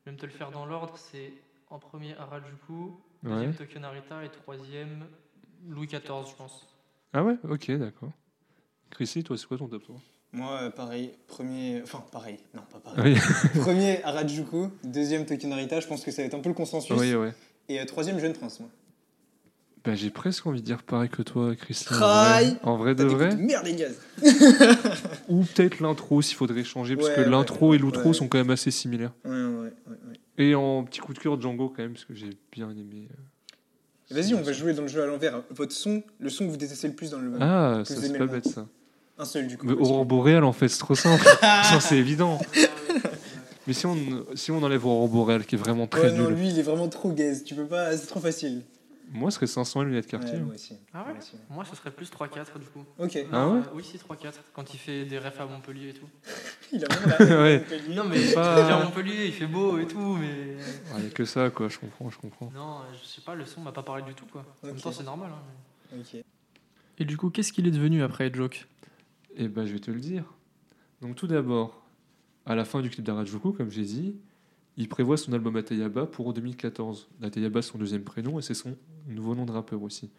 [0.00, 0.96] Je vais me te le faire dans l'ordre.
[0.96, 1.32] C'est
[1.70, 2.92] en premier Harajuku,
[3.24, 3.56] deuxième Ouais.
[3.56, 5.06] Tokyo Narita et troisième
[5.68, 6.66] Louis XIV, je pense.
[7.12, 7.36] Ah ouais?
[7.50, 8.12] Ok, d'accord.
[8.90, 9.96] Chrissy, toi, c'est quoi ton top 3
[10.32, 11.82] Moi, euh, pareil, premier.
[11.82, 13.14] Enfin, pareil, non, pas pareil.
[13.14, 14.68] Oui, Premier, Harajuku.
[14.84, 15.80] Deuxième, Tokyo Narita.
[15.80, 16.96] Je pense que ça va être un peu le consensus.
[16.96, 17.34] oui, ouais.
[17.68, 18.68] Et euh, troisième, Jeune Prince, moi.
[19.84, 21.94] Bah, j'ai presque envie de dire pareil que toi, Christian.
[21.96, 23.36] En vrai, en vrai de T'as vrai.
[23.36, 23.96] Merde, les gaz.
[25.28, 28.50] Ou peut-être l'intro s'il faudrait changer, parce que ouais, l'intro et l'outro sont quand même
[28.50, 29.12] assez similaires.
[29.24, 29.72] Ouais, ouais, ouais.
[29.86, 30.20] ouais.
[30.44, 33.08] Et en petit coup de cœur, Django quand même, parce que j'ai bien aimé.
[33.10, 35.42] euh, Vas-y, on va jouer dans le jeu à l'envers.
[35.50, 38.16] Votre son, le son que vous détestez le plus dans le Ah, que ça c'est
[38.18, 38.66] pas bête ça.
[39.20, 39.66] Un seul, du coup.
[39.66, 41.24] Mais Aurore Boréale, en fait, c'est trop simple.
[41.80, 42.38] C'est évident.
[43.68, 43.96] Mais si on,
[44.34, 46.88] si on enlève Aurore qui est vraiment très Ouais, non, nul, lui, il est vraiment
[46.88, 47.44] trop gaze.
[47.44, 48.62] Tu peux pas, c'est trop facile.
[49.12, 50.32] moi, ce serait 500 et lunettes quartier.
[50.32, 50.44] Ouais, hein.
[50.46, 50.74] moi aussi.
[50.94, 51.36] Ah ouais Moi aussi.
[51.50, 52.82] Moi, ce serait plus 3-4 du coup.
[52.98, 53.18] Ok.
[53.30, 54.32] Ah ouais euh, Oui, si, 3-4.
[54.54, 56.08] Quand il fait des refs à Montpellier et tout.
[56.72, 57.64] Il a vraiment la Ouais.
[57.90, 60.56] Non, mais Pas- il est à Montpellier, il fait beau et tout, mais.
[60.96, 62.50] Il n'y a que ça, quoi, je comprends, je comprends.
[62.54, 64.44] Non, je sais pas, le son m'a pas parlé du tout, quoi.
[64.62, 65.30] En même temps, c'est normal.
[65.34, 65.42] hein,
[65.92, 66.24] mais- Ok.
[67.00, 68.66] Et du coup, qu'est-ce qu'il est devenu après Joke
[69.36, 70.24] Eh ben, je vais te le dire.
[71.02, 71.82] Donc, tout d'abord,
[72.48, 74.16] à la fin du clip d'Arajuku, comme j'ai dit,
[74.78, 77.08] il prévoit son album Atayaba pour 2014.
[77.22, 78.74] Atayaba, son deuxième prénom et c'est son
[79.06, 80.10] nouveau nom de rappeur aussi.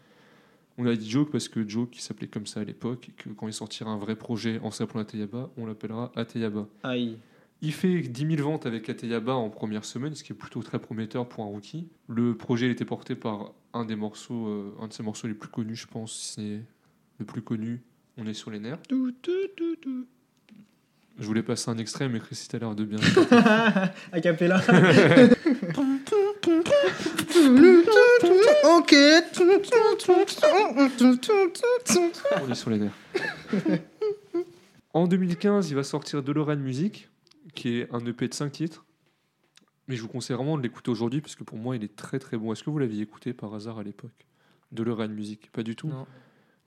[0.77, 3.29] On a dit Joke parce que Joke, qui s'appelait comme ça à l'époque, et que
[3.29, 6.67] quand il sortira un vrai projet en s'appelant Atayaba, on l'appellera Atayaba.
[6.83, 7.17] Aïe.
[7.61, 10.79] Il fait 10 000 ventes avec Ateyaba en première semaine, ce qui est plutôt très
[10.79, 11.87] prometteur pour un rookie.
[12.07, 15.33] Le projet il était porté par un des morceaux, euh, un de ses morceaux les
[15.33, 16.61] plus connus, je pense, c'est
[17.17, 17.81] le plus connu.
[18.17, 18.81] On est sur les nerfs.
[18.87, 20.05] Tout, tout, tout, tout.
[21.19, 22.99] Je voulais passer un extrait, mais Chris a l'air de bien.
[24.11, 24.57] A cappella.
[28.77, 28.95] ok.
[32.41, 32.93] On est sur les nerfs.
[34.93, 37.09] en 2015, il va sortir Doloran Music,
[37.53, 38.85] qui est un EP de 5 titres.
[39.89, 42.19] Mais je vous conseille vraiment de l'écouter aujourd'hui, parce que pour moi, il est très
[42.19, 42.53] très bon.
[42.53, 44.25] Est-ce que vous l'aviez écouté par hasard à l'époque
[44.71, 45.51] Doloran Music?
[45.51, 45.89] Pas du tout.
[45.89, 46.07] Non.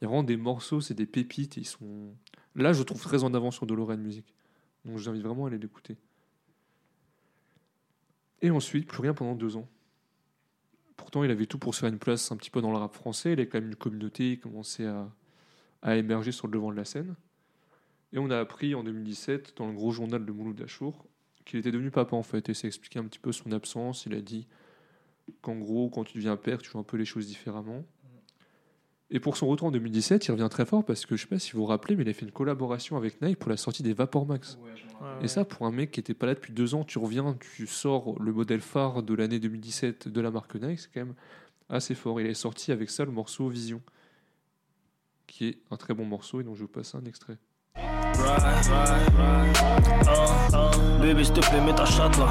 [0.01, 1.57] Il y a vraiment des morceaux, c'est des pépites.
[1.57, 2.13] et Ils sont...
[2.55, 4.27] Là, je le trouve très en avance sur Doloran Music.
[4.85, 5.97] Donc j'invite vraiment à aller l'écouter.
[8.41, 9.69] Et ensuite, plus rien pendant deux ans.
[10.97, 12.93] Pourtant, il avait tout pour se faire une place un petit peu dans le rap
[12.95, 13.31] français.
[13.31, 15.09] Il avait quand même une communauté, il commençait à,
[15.83, 17.15] à émerger sur le devant de la scène.
[18.13, 21.07] Et on a appris en 2017, dans le gros journal de Mouloud Achour,
[21.45, 22.49] qu'il était devenu papa en fait.
[22.49, 24.07] Et ça expliquait un petit peu son absence.
[24.07, 24.47] Il a dit
[25.41, 27.85] qu'en gros, quand tu deviens père, tu vois un peu les choses différemment.
[29.15, 31.39] Et pour son retour en 2017, il revient très fort parce que je sais pas
[31.39, 33.83] si vous vous rappelez, mais il a fait une collaboration avec Nike pour la sortie
[33.83, 34.59] des Vapor Max.
[35.21, 37.67] Et ça, pour un mec qui était pas là depuis deux ans, tu reviens, tu
[37.67, 41.15] sors le modèle phare de l'année 2017 de la marque Nike, c'est quand même
[41.69, 42.23] assez fort.
[42.23, 43.83] Il est sorti avec ça le morceau Vision,
[45.27, 47.37] qui est un très bon morceau et dont je vais vous passer un extrait.
[51.01, 52.27] Bébé, s'il te plaît, mets ta chatte là.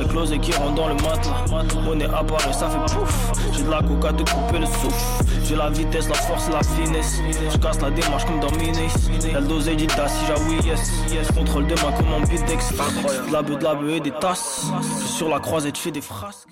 [0.00, 1.44] Les closets qui rentrent dans le matelas.
[1.82, 3.32] Monnaie apparaît, ça fait pouf.
[3.52, 5.24] J'ai de la coca de couper le souffle.
[5.44, 7.20] J'ai la vitesse, la force et la finesse.
[7.52, 8.92] Je casse la démarche comme dans Minis.
[9.30, 11.30] Y'a le dosé dit si j'ai oui, yes.
[11.32, 12.72] Contrôle de main comme en bidex.
[12.72, 14.66] De la beuh, de la beuh et des tasses.
[14.80, 16.48] Je sur la croisette, je fais des frasques.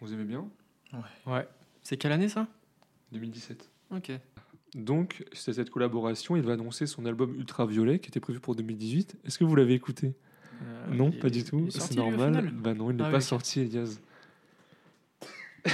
[0.00, 0.44] Vous aimez bien?
[1.26, 1.48] Ouais.
[1.82, 2.46] C'est quelle année ça?
[3.12, 3.68] 2017.
[3.96, 4.12] Ok.
[4.74, 9.16] Donc, c'est cette collaboration, il va annoncer son album Ultraviolet qui était prévu pour 2018.
[9.26, 10.12] Est-ce que vous l'avez écouté?
[10.62, 11.66] Euh, Non, il- pas du tout.
[11.66, 12.52] est C'est normal.
[12.54, 13.98] Bah non, il n'est Ah pas oui, sorti, Elias.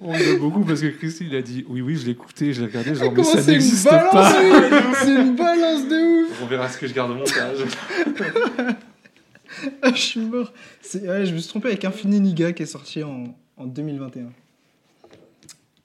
[0.00, 2.60] On rigole beaucoup parce que Christy il a dit oui oui je l'ai écouté, je
[2.60, 4.32] l'ai regardé, genre mais Comment ça c'est une n'existe balance pas.
[4.94, 7.58] C'est une balance de ouf On verra ce que je garde au montage.
[9.82, 10.52] Ah, Je suis mort.
[10.82, 14.30] C'est- ouais, je me suis trompé avec Infini Niga qui est sorti en, en 2021.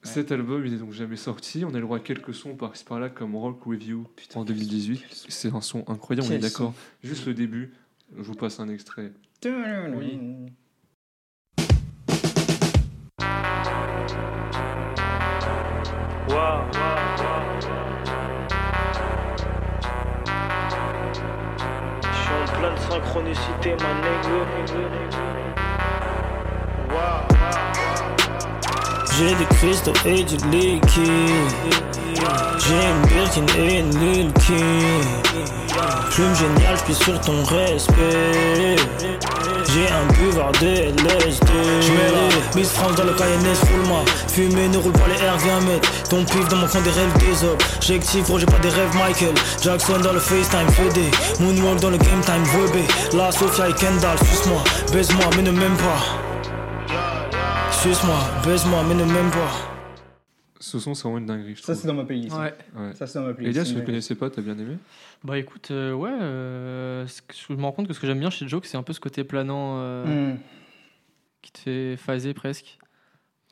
[0.04, 1.64] Cet album, il n'est donc jamais sorti.
[1.64, 5.02] On a le droit à quelques sons par-ci par-là, comme Rock With You en 2018.
[5.28, 6.72] C'est un son incroyable, on est d'accord.
[7.02, 7.72] Juste le début,
[8.16, 9.12] je vous passe un extrait.
[9.44, 10.20] Oui.
[22.02, 24.44] Je suis en pleine synchronicité, ma nigga.
[29.16, 31.10] J'ai des cristaux et du liquide.
[32.58, 34.32] J'ai une Birkin et une Lil.
[36.10, 38.76] Plume géniale, j'pie sur ton respect.
[39.72, 41.46] J'ai un buvard de LSD.
[41.80, 44.04] J'mets Miss France dans le Cayenne, roule-moi.
[44.28, 47.12] Fumer ne roule pas les R, viens mettre ton pif dans mon fond des rêves
[47.18, 47.58] des hommes.
[47.80, 49.34] J'active, gros, j'ai pas des rêves, Michael.
[49.62, 51.00] Jackson dans le FaceTime, FD.
[51.40, 52.84] Moonwalk dans le game time, Webé.
[53.12, 54.62] La Sophia et Kendall, suce-moi,
[54.92, 56.23] baise-moi, mais ne m'aime pas.
[57.84, 59.50] Suce-moi, baise-moi, mais ne m'aime pas.
[60.58, 61.82] Ce son, c'est vraiment une dinguerie, je Ça, trouve.
[61.82, 62.34] c'est dans ma playlist.
[62.34, 62.54] Ouais.
[62.74, 62.94] Ouais.
[62.94, 63.56] Ça, c'est dans ma playlist.
[63.58, 64.78] Elias, tu ne connaissais pas, t'as bien aimé
[65.22, 68.20] Bah écoute, euh, ouais, euh, ce que- je me rends compte que ce que j'aime
[68.20, 70.38] bien chez Joke, c'est un peu ce côté planant euh, Hmm.
[71.42, 72.78] qui te fait phaser presque.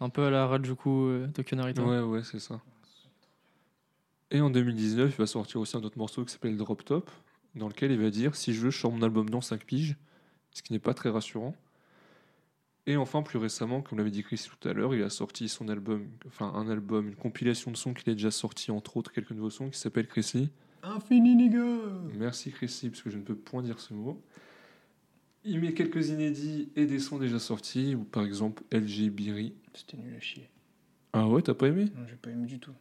[0.01, 1.83] Un peu à la Rajuku euh, Tokyo Narita.
[1.83, 2.59] Ouais, ouais, c'est ça.
[4.31, 7.11] Et en 2019, il va sortir aussi un autre morceau qui s'appelle Drop Top,
[7.55, 9.97] dans lequel il va dire Si je veux, je sors mon album dans 5 piges,
[10.53, 11.55] ce qui n'est pas très rassurant.
[12.87, 15.69] Et enfin, plus récemment, comme l'avait dit Chris tout à l'heure, il a sorti son
[15.69, 19.31] album, enfin un album, une compilation de sons qu'il a déjà sorti, entre autres quelques
[19.31, 20.51] nouveaux sons, qui s'appelle Chrissy.
[20.83, 21.63] Infini nigga
[22.19, 24.21] Merci Chrissy, parce que je ne peux point dire ce mot.
[25.45, 29.55] Il met quelques inédits et des sons déjà sortis, ou par exemple LG Biri.
[29.75, 30.49] C'était nul à chier.
[31.13, 31.85] Ah ouais, t'as pas aimé?
[31.97, 32.73] Non, j'ai pas aimé du tout.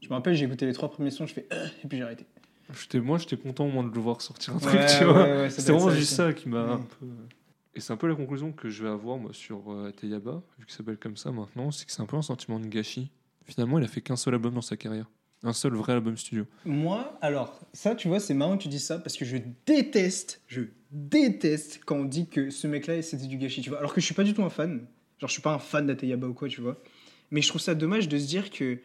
[0.00, 2.04] Je me rappelle, j'ai écouté les trois premiers sons, je fais Euh et puis j'ai
[2.04, 2.26] arrêté.
[2.80, 5.12] J'étais- Moi, j'étais content au moins de le voir sortir un truc, Ouais, tu ouais,
[5.12, 5.22] vois.
[5.42, 6.86] ouais, C'était vraiment ça juste ça qui m'a un Mm.
[6.86, 7.06] peu.
[7.76, 10.64] Et c'est un peu la conclusion que je vais avoir, moi, sur euh, Ateyaba, vu
[10.64, 13.10] qu'il s'appelle comme ça maintenant, c'est que c'est un peu un sentiment de gâchis.
[13.44, 15.10] Finalement, il a fait qu'un seul album dans sa carrière.
[15.42, 16.46] Un seul vrai album studio.
[16.64, 20.40] Moi, alors, ça, tu vois, c'est marrant que tu dis ça parce que je déteste,
[20.46, 23.78] je déteste quand on dit que ce mec-là, c'était du gâchis, tu vois.
[23.78, 24.86] Alors que je suis pas du tout un fan.
[25.18, 26.82] Genre, je suis pas un fan d'Ateyaba ou quoi, tu vois.
[27.30, 28.78] Mais je trouve ça dommage de se dire que,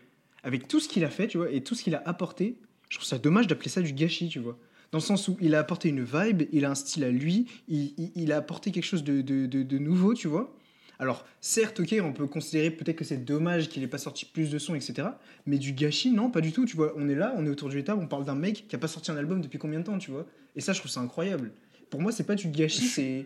[0.43, 2.97] avec tout ce qu'il a fait, tu vois, et tout ce qu'il a apporté, je
[2.97, 4.57] trouve ça dommage d'appeler ça du gâchis, tu vois.
[4.91, 7.47] Dans le sens où il a apporté une vibe, il a un style à lui,
[7.67, 10.53] il, il- il a apporté quelque chose de, de- de- de nouveau, tu vois.
[10.99, 14.51] Alors, certes, ok, on peut considérer peut-être que c'est dommage qu'il ait pas sorti plus
[14.51, 15.07] de sons, etc.
[15.47, 16.93] Mais du gâchis, non, pas du tout, tu vois.
[16.95, 18.87] On est là, on est autour du table, on parle d'un mec qui a pas
[18.87, 20.27] sorti un album depuis combien de temps, tu vois.
[20.55, 21.53] Et ça, je trouve ça incroyable.
[21.89, 23.25] Pour moi, c'est pas du gâchis, c'est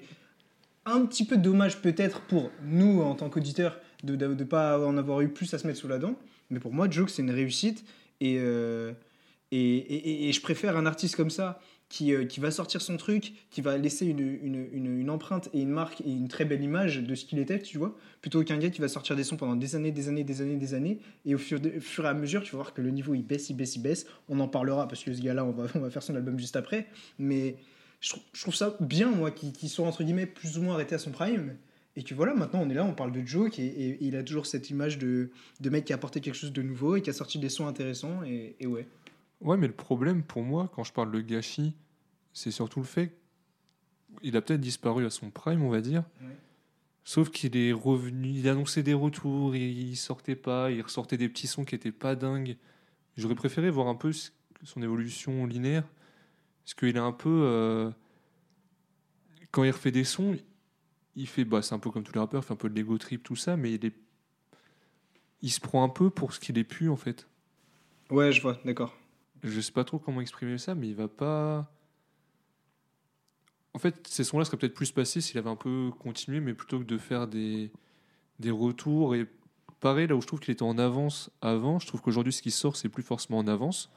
[0.85, 5.19] un petit peu dommage peut-être pour nous, en tant qu'auditeurs, de ne pas en avoir
[5.21, 6.15] eu plus à se mettre sous la dent.
[6.51, 7.83] Mais pour moi, Joke, c'est une réussite.
[8.21, 8.93] Et, euh,
[9.51, 13.61] et, je préfère un artiste comme ça qui, euh, qui va sortir son truc, qui
[13.61, 17.13] va laisser une, une, une- empreinte et une marque et une très belle image de
[17.13, 19.75] ce qu'il était, tu vois, plutôt qu'un gars qui va sortir des sons pendant des
[19.75, 20.97] années, des années, des années, des années.
[21.25, 23.21] Et au fur, de- fur et à mesure, tu vas voir que le niveau il
[23.21, 24.07] baisse, il baisse, il baisse.
[24.29, 26.55] On en parlera parce que ce gars-là, on va, on va faire son album juste
[26.55, 26.87] après.
[27.19, 27.55] Mais
[28.01, 30.99] je, trouve- ça bien, moi, qu'il qu'il soit entre guillemets plus ou moins arrêté à
[30.99, 31.55] son prime.
[31.95, 34.23] Et que voilà, maintenant on est là, on parle de Joke et, et- il a
[34.23, 35.29] toujours cette image de,
[35.61, 37.67] de mec qui a apporté quelque chose de nouveau et qui a sorti des sons
[37.67, 38.21] intéressants.
[38.23, 38.87] Et ouais.
[39.41, 41.75] Ouais, mais le problème pour moi, quand je parle de gâchis,
[42.33, 43.17] c'est surtout le fait
[44.21, 46.03] qu'il a peut-être disparu à son prime, on va dire.
[47.03, 51.47] Sauf qu'il est revenu, il annonçait des retours, il, sortait pas, il ressortait des petits
[51.47, 52.57] sons qui étaient pas dingues.
[53.15, 54.11] J'aurais préféré voir un peu
[54.63, 55.83] son évolution linéaire.
[56.63, 57.41] Parce qu'il est un peu.
[57.43, 57.91] euh,
[59.51, 60.35] quand il refait des sons,
[61.15, 61.45] il fait.
[61.45, 63.21] Bah, c'est un peu comme tous les rappeurs, il fait un peu de l'ego trip,
[63.21, 63.93] tout ça, mais il est.
[65.43, 67.27] Il se prend un peu pour ce qu'il est pu, en fait.
[68.09, 68.97] Ouais, je vois, d'accord.
[69.43, 71.71] Je sais pas trop comment exprimer ça, mais il va pas.
[73.73, 76.79] En fait, ces sons-là seraient peut-être plus passés s'il avait un peu continué, mais plutôt
[76.79, 77.71] que de faire des,
[78.39, 79.15] des retours.
[79.15, 79.25] Et
[79.81, 82.51] pareil, là où je trouve qu'il était en avance avant, je trouve qu'aujourd'hui, ce qui
[82.51, 83.91] sort, c'est plus forcément en avance.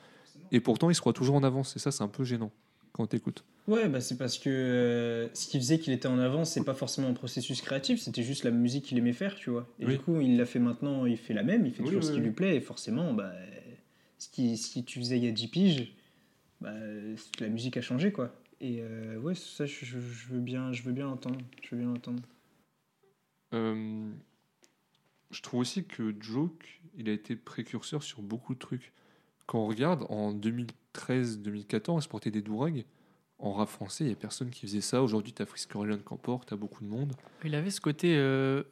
[0.51, 1.76] Et pourtant, il se croit toujours en avance.
[1.76, 2.51] Et ça, c'est un peu gênant
[2.93, 3.45] quand t'écoutes.
[3.68, 6.74] Ouais, bah c'est parce que euh, ce qui faisait qu'il était en avance, c'est pas
[6.74, 9.68] forcément un processus créatif, c'était juste la musique qu'il aimait faire, tu vois.
[9.78, 9.93] Et Oui.
[9.93, 12.09] du coup, il l'a fait maintenant, il fait la même, il fait Oui, toujours oui,
[12.09, 13.30] ce qui lui plaît, et forcément, bah,
[14.27, 15.95] qui tu faisais il y a 10 piges,
[16.61, 16.75] bah,
[17.41, 18.35] la musique a changé, quoi.
[18.61, 19.99] Et euh, ouais, ça, je, je-
[20.29, 21.39] veux bien, je veux bien l'entendre.
[21.62, 22.23] Je veux bien l'entendre.
[23.55, 24.11] Euh,
[25.31, 28.93] je trouve aussi que Joke, il a été précurseur sur beaucoup de trucs.
[29.47, 32.85] Quand on regarde, en 2013-2014, il se portait des dourags.
[33.41, 35.01] En rap français, il n'y a personne qui faisait ça.
[35.01, 37.12] Aujourd'hui, tu as Frisk Orleans qui en porte, tu as beaucoup de monde.
[37.45, 38.64] Il avait ce côté, euh,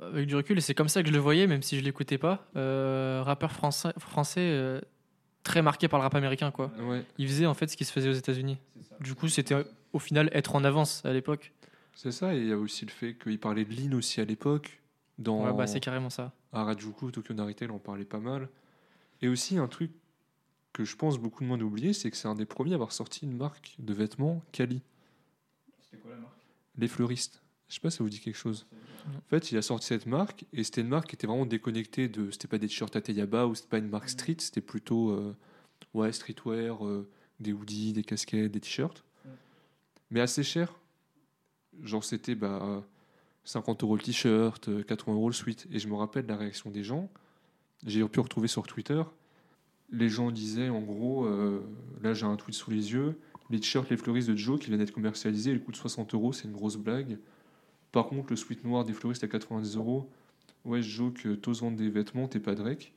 [0.00, 2.16] avec du recul, et c'est comme ça que je le voyais, même si je l'écoutais
[2.18, 4.80] pas, euh, rappeur français, français euh,
[5.42, 6.52] très marqué par le rap américain.
[6.52, 6.70] quoi.
[6.80, 8.58] Ouais, Il faisait en fait ce qui se faisait aux États-Unis.
[9.00, 9.56] Du coup, c'était
[9.92, 11.52] au final être en avance à l'époque.
[11.96, 12.36] c'est ça.
[12.36, 14.80] Et il y a aussi le fait qu'il parlait de Lean aussi à l'époque.
[15.18, 16.32] Dans Ouais, bah, c'est carrément ça.
[16.52, 18.48] Harajuku, Tokyo Narita, il en parlait pas mal.
[19.22, 19.90] Et aussi, un truc
[20.74, 22.74] que je pense beaucoup de monde a oublié, c'est que c'est un des premiers à
[22.74, 24.82] avoir sorti une marque de vêtements Kali.
[25.80, 26.34] C'était quoi la marque?
[26.76, 27.40] Les fleuristes.
[27.68, 28.66] Je sais pas si ça vous dit quelque chose.
[29.06, 32.08] En fait, il a sorti cette marque et c'était une marque qui était vraiment déconnectée
[32.08, 32.30] de.
[32.30, 35.36] C'était pas des t-shirts Ateyaba ou c'était pas une marque street, c'était plutôt euh,
[35.94, 37.08] ouais, streetwear, euh,
[37.38, 39.04] des hoodies, des casquettes, des t-shirts.
[39.24, 39.30] Ouais.
[40.10, 40.74] Mais assez cher.
[41.82, 42.84] Genre, c'était bah,
[43.44, 45.66] 50 euros le t-shirt, euh, 80 euros le suite.
[45.70, 47.10] Et je me rappelle la réaction des gens.
[47.86, 49.02] J'ai pu retrouver sur Twitter.
[49.96, 51.60] Les gens disaient en gros, euh,
[52.02, 53.16] là j'ai un tweet sous les yeux,
[53.50, 56.44] les t-shirts Les Fleuristes de Joe qui viennent d'être commercialisés, ils coûtent 60 euros, c'est
[56.48, 57.18] une grosse blague.
[57.92, 60.08] Par contre, le sweat noir des fleuristes à 90 euros,
[60.64, 62.92] ouais, Joe, que t'oses vendre des vêtements, t'es pas Drake.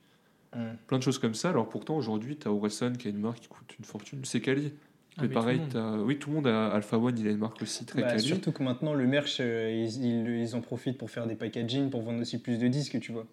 [0.56, 0.72] Ouais.
[0.86, 1.50] Plein de choses comme ça.
[1.50, 4.72] Alors pourtant, aujourd'hui, t'as Orelsan qui a une marque qui coûte une fortune, c'est Kali.
[5.16, 7.38] Ah, mais mais pareil, tout oui, tout le monde a Alpha One, il a une
[7.38, 10.96] marque aussi très Bah, surtout que maintenant, le merch, euh, ils, ils- ils en profitent
[10.96, 13.26] pour faire des packaging, pour vendre aussi plus de disques, tu vois.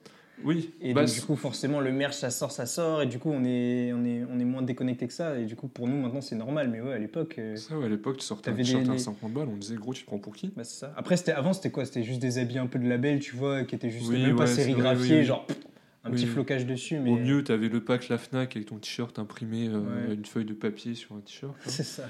[0.43, 3.19] Oui, Et bah, donc, du coup, forcément, le merch, ça sort, ça sort, et du
[3.19, 5.39] coup, on est, on est, on est moins déconnecté que ça.
[5.39, 6.69] Et du coup, pour nous, maintenant, c'est normal.
[6.69, 8.93] Mais ouais, à l'époque, euh, ça, ouais, à l'époque, tu sortais un t-shirt des- à
[8.93, 10.93] des- 50 balles, on disait gros, tu te prends pour qui bah, c'est ça.
[10.97, 11.85] Après, c'était, avant, c'était quoi?
[11.85, 14.35] C'était juste des habits un peu de label, tu vois, qui étaient juste Oui, même
[14.35, 15.57] pas ouais, sérigraphiés, oui, genre pff,
[16.03, 16.17] un Oui.
[16.17, 16.99] petit flocage dessus.
[16.99, 20.13] Mais Au mieux, t'avais le pack La Fnac avec ton t-shirt imprimé, euh, Ouais.
[20.15, 21.55] une feuille de papier sur un t-shirt.
[21.65, 22.09] C'est ça.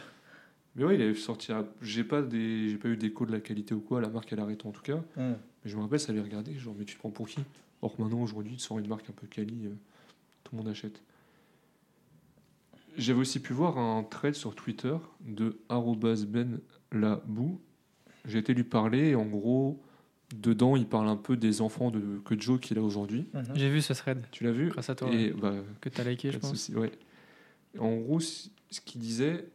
[0.75, 1.51] Mais ouais, il avait sorti.
[1.81, 2.69] J'ai pas, des...
[2.69, 4.71] j'ai pas eu d'écho de la qualité ou quoi, la marque elle a arrêté en
[4.71, 4.97] tout cas.
[5.15, 5.35] Hmm.
[5.63, 7.39] Mais je me rappelle, ça avait regardé, genre, mais tu te prends pour qui?
[7.81, 9.75] Or maintenant, aujourd'hui, tu sors une marque un peu quali, euh,
[10.43, 11.01] tout le monde achète.
[12.97, 15.57] J'avais aussi pu voir un thread sur Twitter de
[16.27, 16.59] ben
[16.91, 17.59] labou.
[18.25, 19.83] J'ai été lui parler et en gros,
[20.33, 23.27] dedans, il parle un peu des enfants de, que Joe qu'il a aujourd'hui.
[23.33, 23.43] Mhm.
[23.55, 26.31] J'ai vu ce thread, Tu l'as vu grâce à toi, Et bah, que t'as liké,
[26.31, 26.51] je pense.
[26.51, 26.91] souci, ouais.
[27.77, 28.49] En gros, ce
[28.85, 29.49] qu'il disait,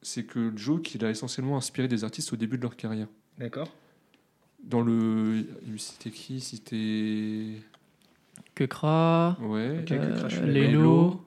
[0.00, 3.08] c'est que Joe, qu'il a essentiellement inspiré des artistes au début de leur carrière.
[3.38, 3.68] D'accord.
[4.62, 5.44] Dans le.
[5.66, 6.40] il- C'était qui?
[6.40, 7.60] C'était.
[8.54, 9.84] Que Kra, Ouais.
[9.90, 10.46] Euh.
[10.46, 11.22] Lelo,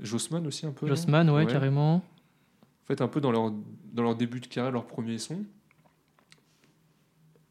[0.00, 0.86] Jossman aussi un peu.
[0.86, 1.52] Jossman, ouais, Ouais.
[1.52, 1.96] carrément.
[1.96, 3.52] En fait, un peu dans leur,
[3.92, 5.44] dans leur début de carrière, leur premier son.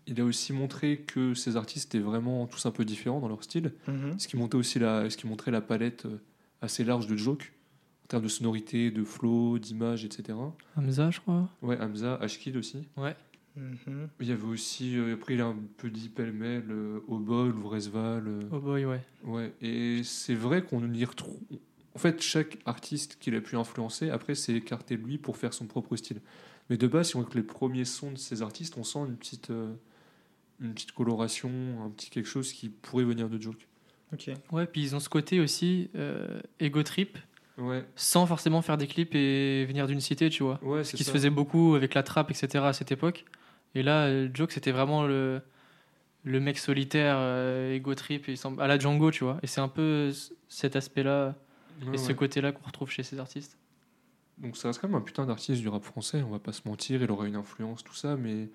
[0.07, 3.43] Il a aussi montré que ces artistes étaient vraiment tous un peu différents dans leur
[3.43, 3.73] style.
[3.87, 4.19] Mhm.
[4.19, 6.17] Ce qui, montait aussi la, ce qui montrait la palette euh,
[6.61, 7.53] assez large de Joke,
[8.05, 10.37] en termes de sonorité, de flow, d'image, etc.
[10.75, 11.47] Hamza, je crois.
[11.61, 12.87] Ouais, Hamza, Ashkid aussi.
[12.97, 13.15] Ouais.
[13.55, 14.07] Mhm.
[14.21, 18.23] Il y avait aussi, euh, après il a un peu dit pêle-mêle, euh, Obol, Vresval.
[18.27, 19.01] euh, Oh boy, ouais.
[19.23, 21.37] Ouais, et c'est vrai qu'on y retrouve.
[21.93, 25.53] En fait, chaque artiste qu'il a pu influencer, après, s'est écarté de lui pour faire
[25.53, 26.21] son propre style.
[26.69, 29.17] Mais de base, si on écoute les premiers sons de ces artistes, on sent une
[29.17, 29.73] petite, euh,
[30.61, 31.51] une petite coloration,
[31.85, 33.67] un petit quelque chose qui pourrait venir de Joke.
[34.13, 34.29] Ok.
[34.53, 37.17] Ouais, puis ils ont ce côté aussi euh, ego trip,
[37.57, 40.59] Ouais, sans forcément faire des clips et venir d'une cité, tu vois.
[40.63, 41.09] ouais, Ce qui ça.
[41.09, 42.63] se faisait beaucoup avec la trappe, etc.
[42.65, 43.25] à cette époque.
[43.75, 45.41] Et là, euh, Joke, c'était vraiment le,
[46.23, 49.39] le mec solitaire, euh, ego trip, et il semble- à la Django, tu vois.
[49.43, 50.11] Et c'est un peu
[50.49, 51.35] cet aspect-là
[51.83, 53.57] Ouais, et ce côté-là qu'on retrouve chez ces artistes.
[54.37, 56.61] Donc ça reste quand même un putain d'artiste du rap français, on va pas se
[56.65, 58.49] mentir, il aurait une influence, tout ça, mais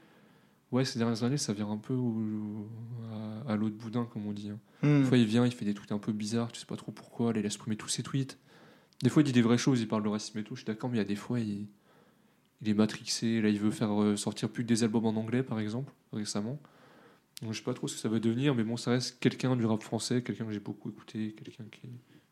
[0.72, 2.68] ouais, ces dernières années, ça vient un peu au-
[3.46, 4.50] à, à l'autre boudin, comme on dit.
[4.50, 4.58] hein.
[4.82, 5.02] Mhm.
[5.02, 6.92] Des fois, il vient, il fait des tweets un peu bizarres, tu sais pas trop
[6.92, 8.38] pourquoi, là, il a supprimé tous ses tweets.
[9.02, 10.66] Des fois, il dit des vraies choses, il parle de racisme et tout, je suis
[10.66, 11.66] d'accord, mais il y a des fois, il,
[12.62, 15.42] il est matrixé, là, il veut faire euh, sortir plus que des albums en anglais,
[15.42, 16.58] par exemple, récemment.
[17.42, 19.56] Donc, je sais pas trop ce que ça va devenir, mais bon, ça reste quelqu'un
[19.56, 21.82] du rap français, quelqu'un que j'ai beaucoup écouté, quelqu'un qui,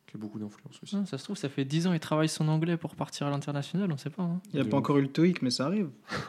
[0.06, 0.96] qui a beaucoup d'influence aussi.
[0.98, 3.30] Ah, ça se trouve, ça fait 10 ans qu'il travaille son anglais pour partir à
[3.30, 4.22] l'international, on sait pas.
[4.22, 4.40] hein.
[4.52, 5.90] Il n'y a De pas encore eu le TOEIC, mais ça arrive.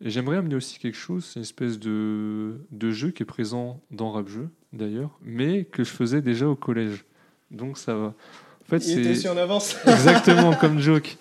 [0.00, 3.80] Et j'aimerais amener aussi quelque chose, c'est une espèce de, de jeu qui est présent
[3.90, 7.04] dans Rap Jeu, d'ailleurs, mais que je faisais déjà au collège.
[7.50, 8.06] Donc ça va.
[8.06, 9.76] En fait, c'est en avance.
[9.86, 11.16] exactement comme joke.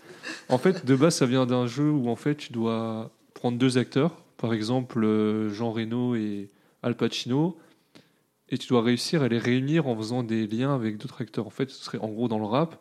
[0.49, 3.77] En fait, de base, ça vient d'un jeu où en fait, tu dois prendre deux
[3.77, 6.49] acteurs, par exemple euh, Jean Reno et
[6.81, 7.57] Al Pacino,
[8.49, 11.47] et tu dois réussir à les réunir en faisant des liens avec d'autres acteurs.
[11.47, 12.79] En fait, ce serait en gros dans le rap,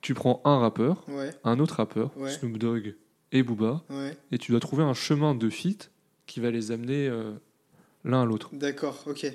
[0.00, 2.30] tu prends un rappeur, Ouais, un autre rappeur, Ouais.
[2.30, 2.94] Snoop Dogg
[3.32, 4.16] et Booba, ouais.
[4.32, 5.78] et tu dois trouver un chemin de fit
[6.26, 7.32] qui va les amener euh,
[8.04, 8.50] l'un à l'autre.
[8.52, 9.26] D'accord, ok.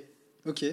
[0.48, 0.66] Ok.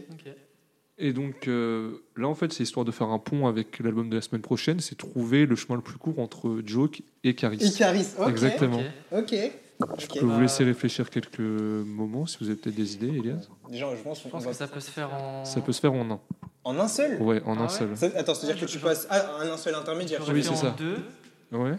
[1.03, 4.17] Et donc euh, là, en fait, c'est histoire de faire un pont avec l'album de
[4.17, 7.57] la semaine prochaine, c'est trouver le chemin le plus court entre Joke et Caris.
[7.57, 8.29] Icaris, ok.
[8.29, 8.81] Exactement.
[9.11, 9.35] Ok.
[9.99, 13.49] Je peux vous laisser réfléchir quelques moments si vous avez peut-être des idées, Elias.
[13.71, 15.45] Déjà, je pense Je pense que ça peut se faire en.
[15.47, 16.21] Ça peut se faire en un.
[16.65, 17.21] En un seul?
[17.23, 17.97] Ouais, en Ah un ouais seul.
[17.97, 20.21] Ça- Attends, c'est-à-dire Ah, que je- tu je- passes à un seul intermédiaire.
[20.31, 20.75] Oui, c'est en ça.
[20.77, 20.99] deux,
[21.51, 21.77] Ouais,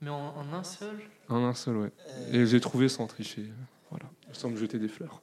[0.00, 0.96] mais en, en un seul?
[1.28, 1.90] en un seul, ouais.
[2.32, 3.44] Euh, Et j'ai trouvé sans tricher.
[3.90, 5.20] Voilà, sans me jeter des fleurs.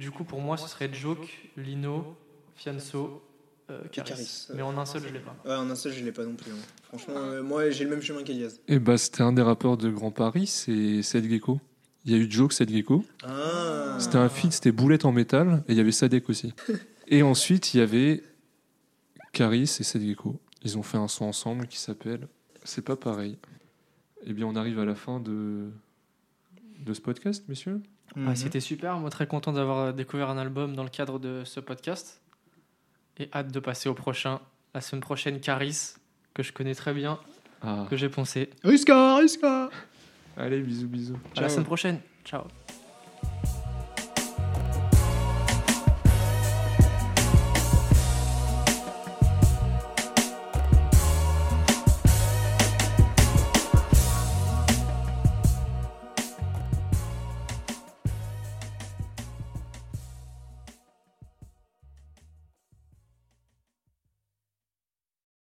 [0.00, 1.28] Du coup, pour moi, ce serait Joke,
[1.58, 2.16] Lino,
[2.56, 3.22] Fianso,
[3.70, 4.08] euh, Caris.
[4.08, 4.46] Caris.
[4.54, 5.36] Mais en un seul, je l'ai pas.
[5.44, 6.50] Ouais, en un seul, je l'ai pas non plus.
[6.50, 6.56] hein.
[6.84, 8.58] Franchement, euh, moi, j'ai le même chemin qu'Elias.
[8.66, 11.60] Et bah, c'était un des rappeurs de Grand Paris, c'est Seth Gecko.
[12.06, 13.04] Il y a eu Joke, Seth Gecko.
[13.24, 13.96] Ah.
[13.98, 16.54] C'était un feat, c'était Boulette en métal, et il y avait Sadek aussi.
[17.12, 18.22] Et ensuite, il y avait
[19.32, 20.40] Caris et Seth Gecko.
[20.62, 22.28] Ils ont fait un son ensemble qui s'appelle
[22.64, 23.36] C'est pas pareil.
[24.24, 25.70] Eh bien, on arrive à la fin de,
[26.86, 27.82] de ce podcast, messieurs.
[28.16, 28.34] Mhm.
[28.36, 28.96] C'était super.
[28.98, 32.20] Moi, très content d'avoir découvert un album dans le cadre de ce podcast.
[33.18, 34.40] Et hâte de passer au prochain.
[34.74, 35.94] La semaine prochaine, Caris,
[36.34, 37.18] que je connais très bien,
[37.62, 37.86] Ah.
[37.90, 38.50] que j'ai poncé.
[38.64, 39.68] Risca, Risca
[40.36, 41.18] Allez, bisous, bisous.
[41.36, 42.00] À la semaine prochaine.
[42.24, 42.44] Ciao.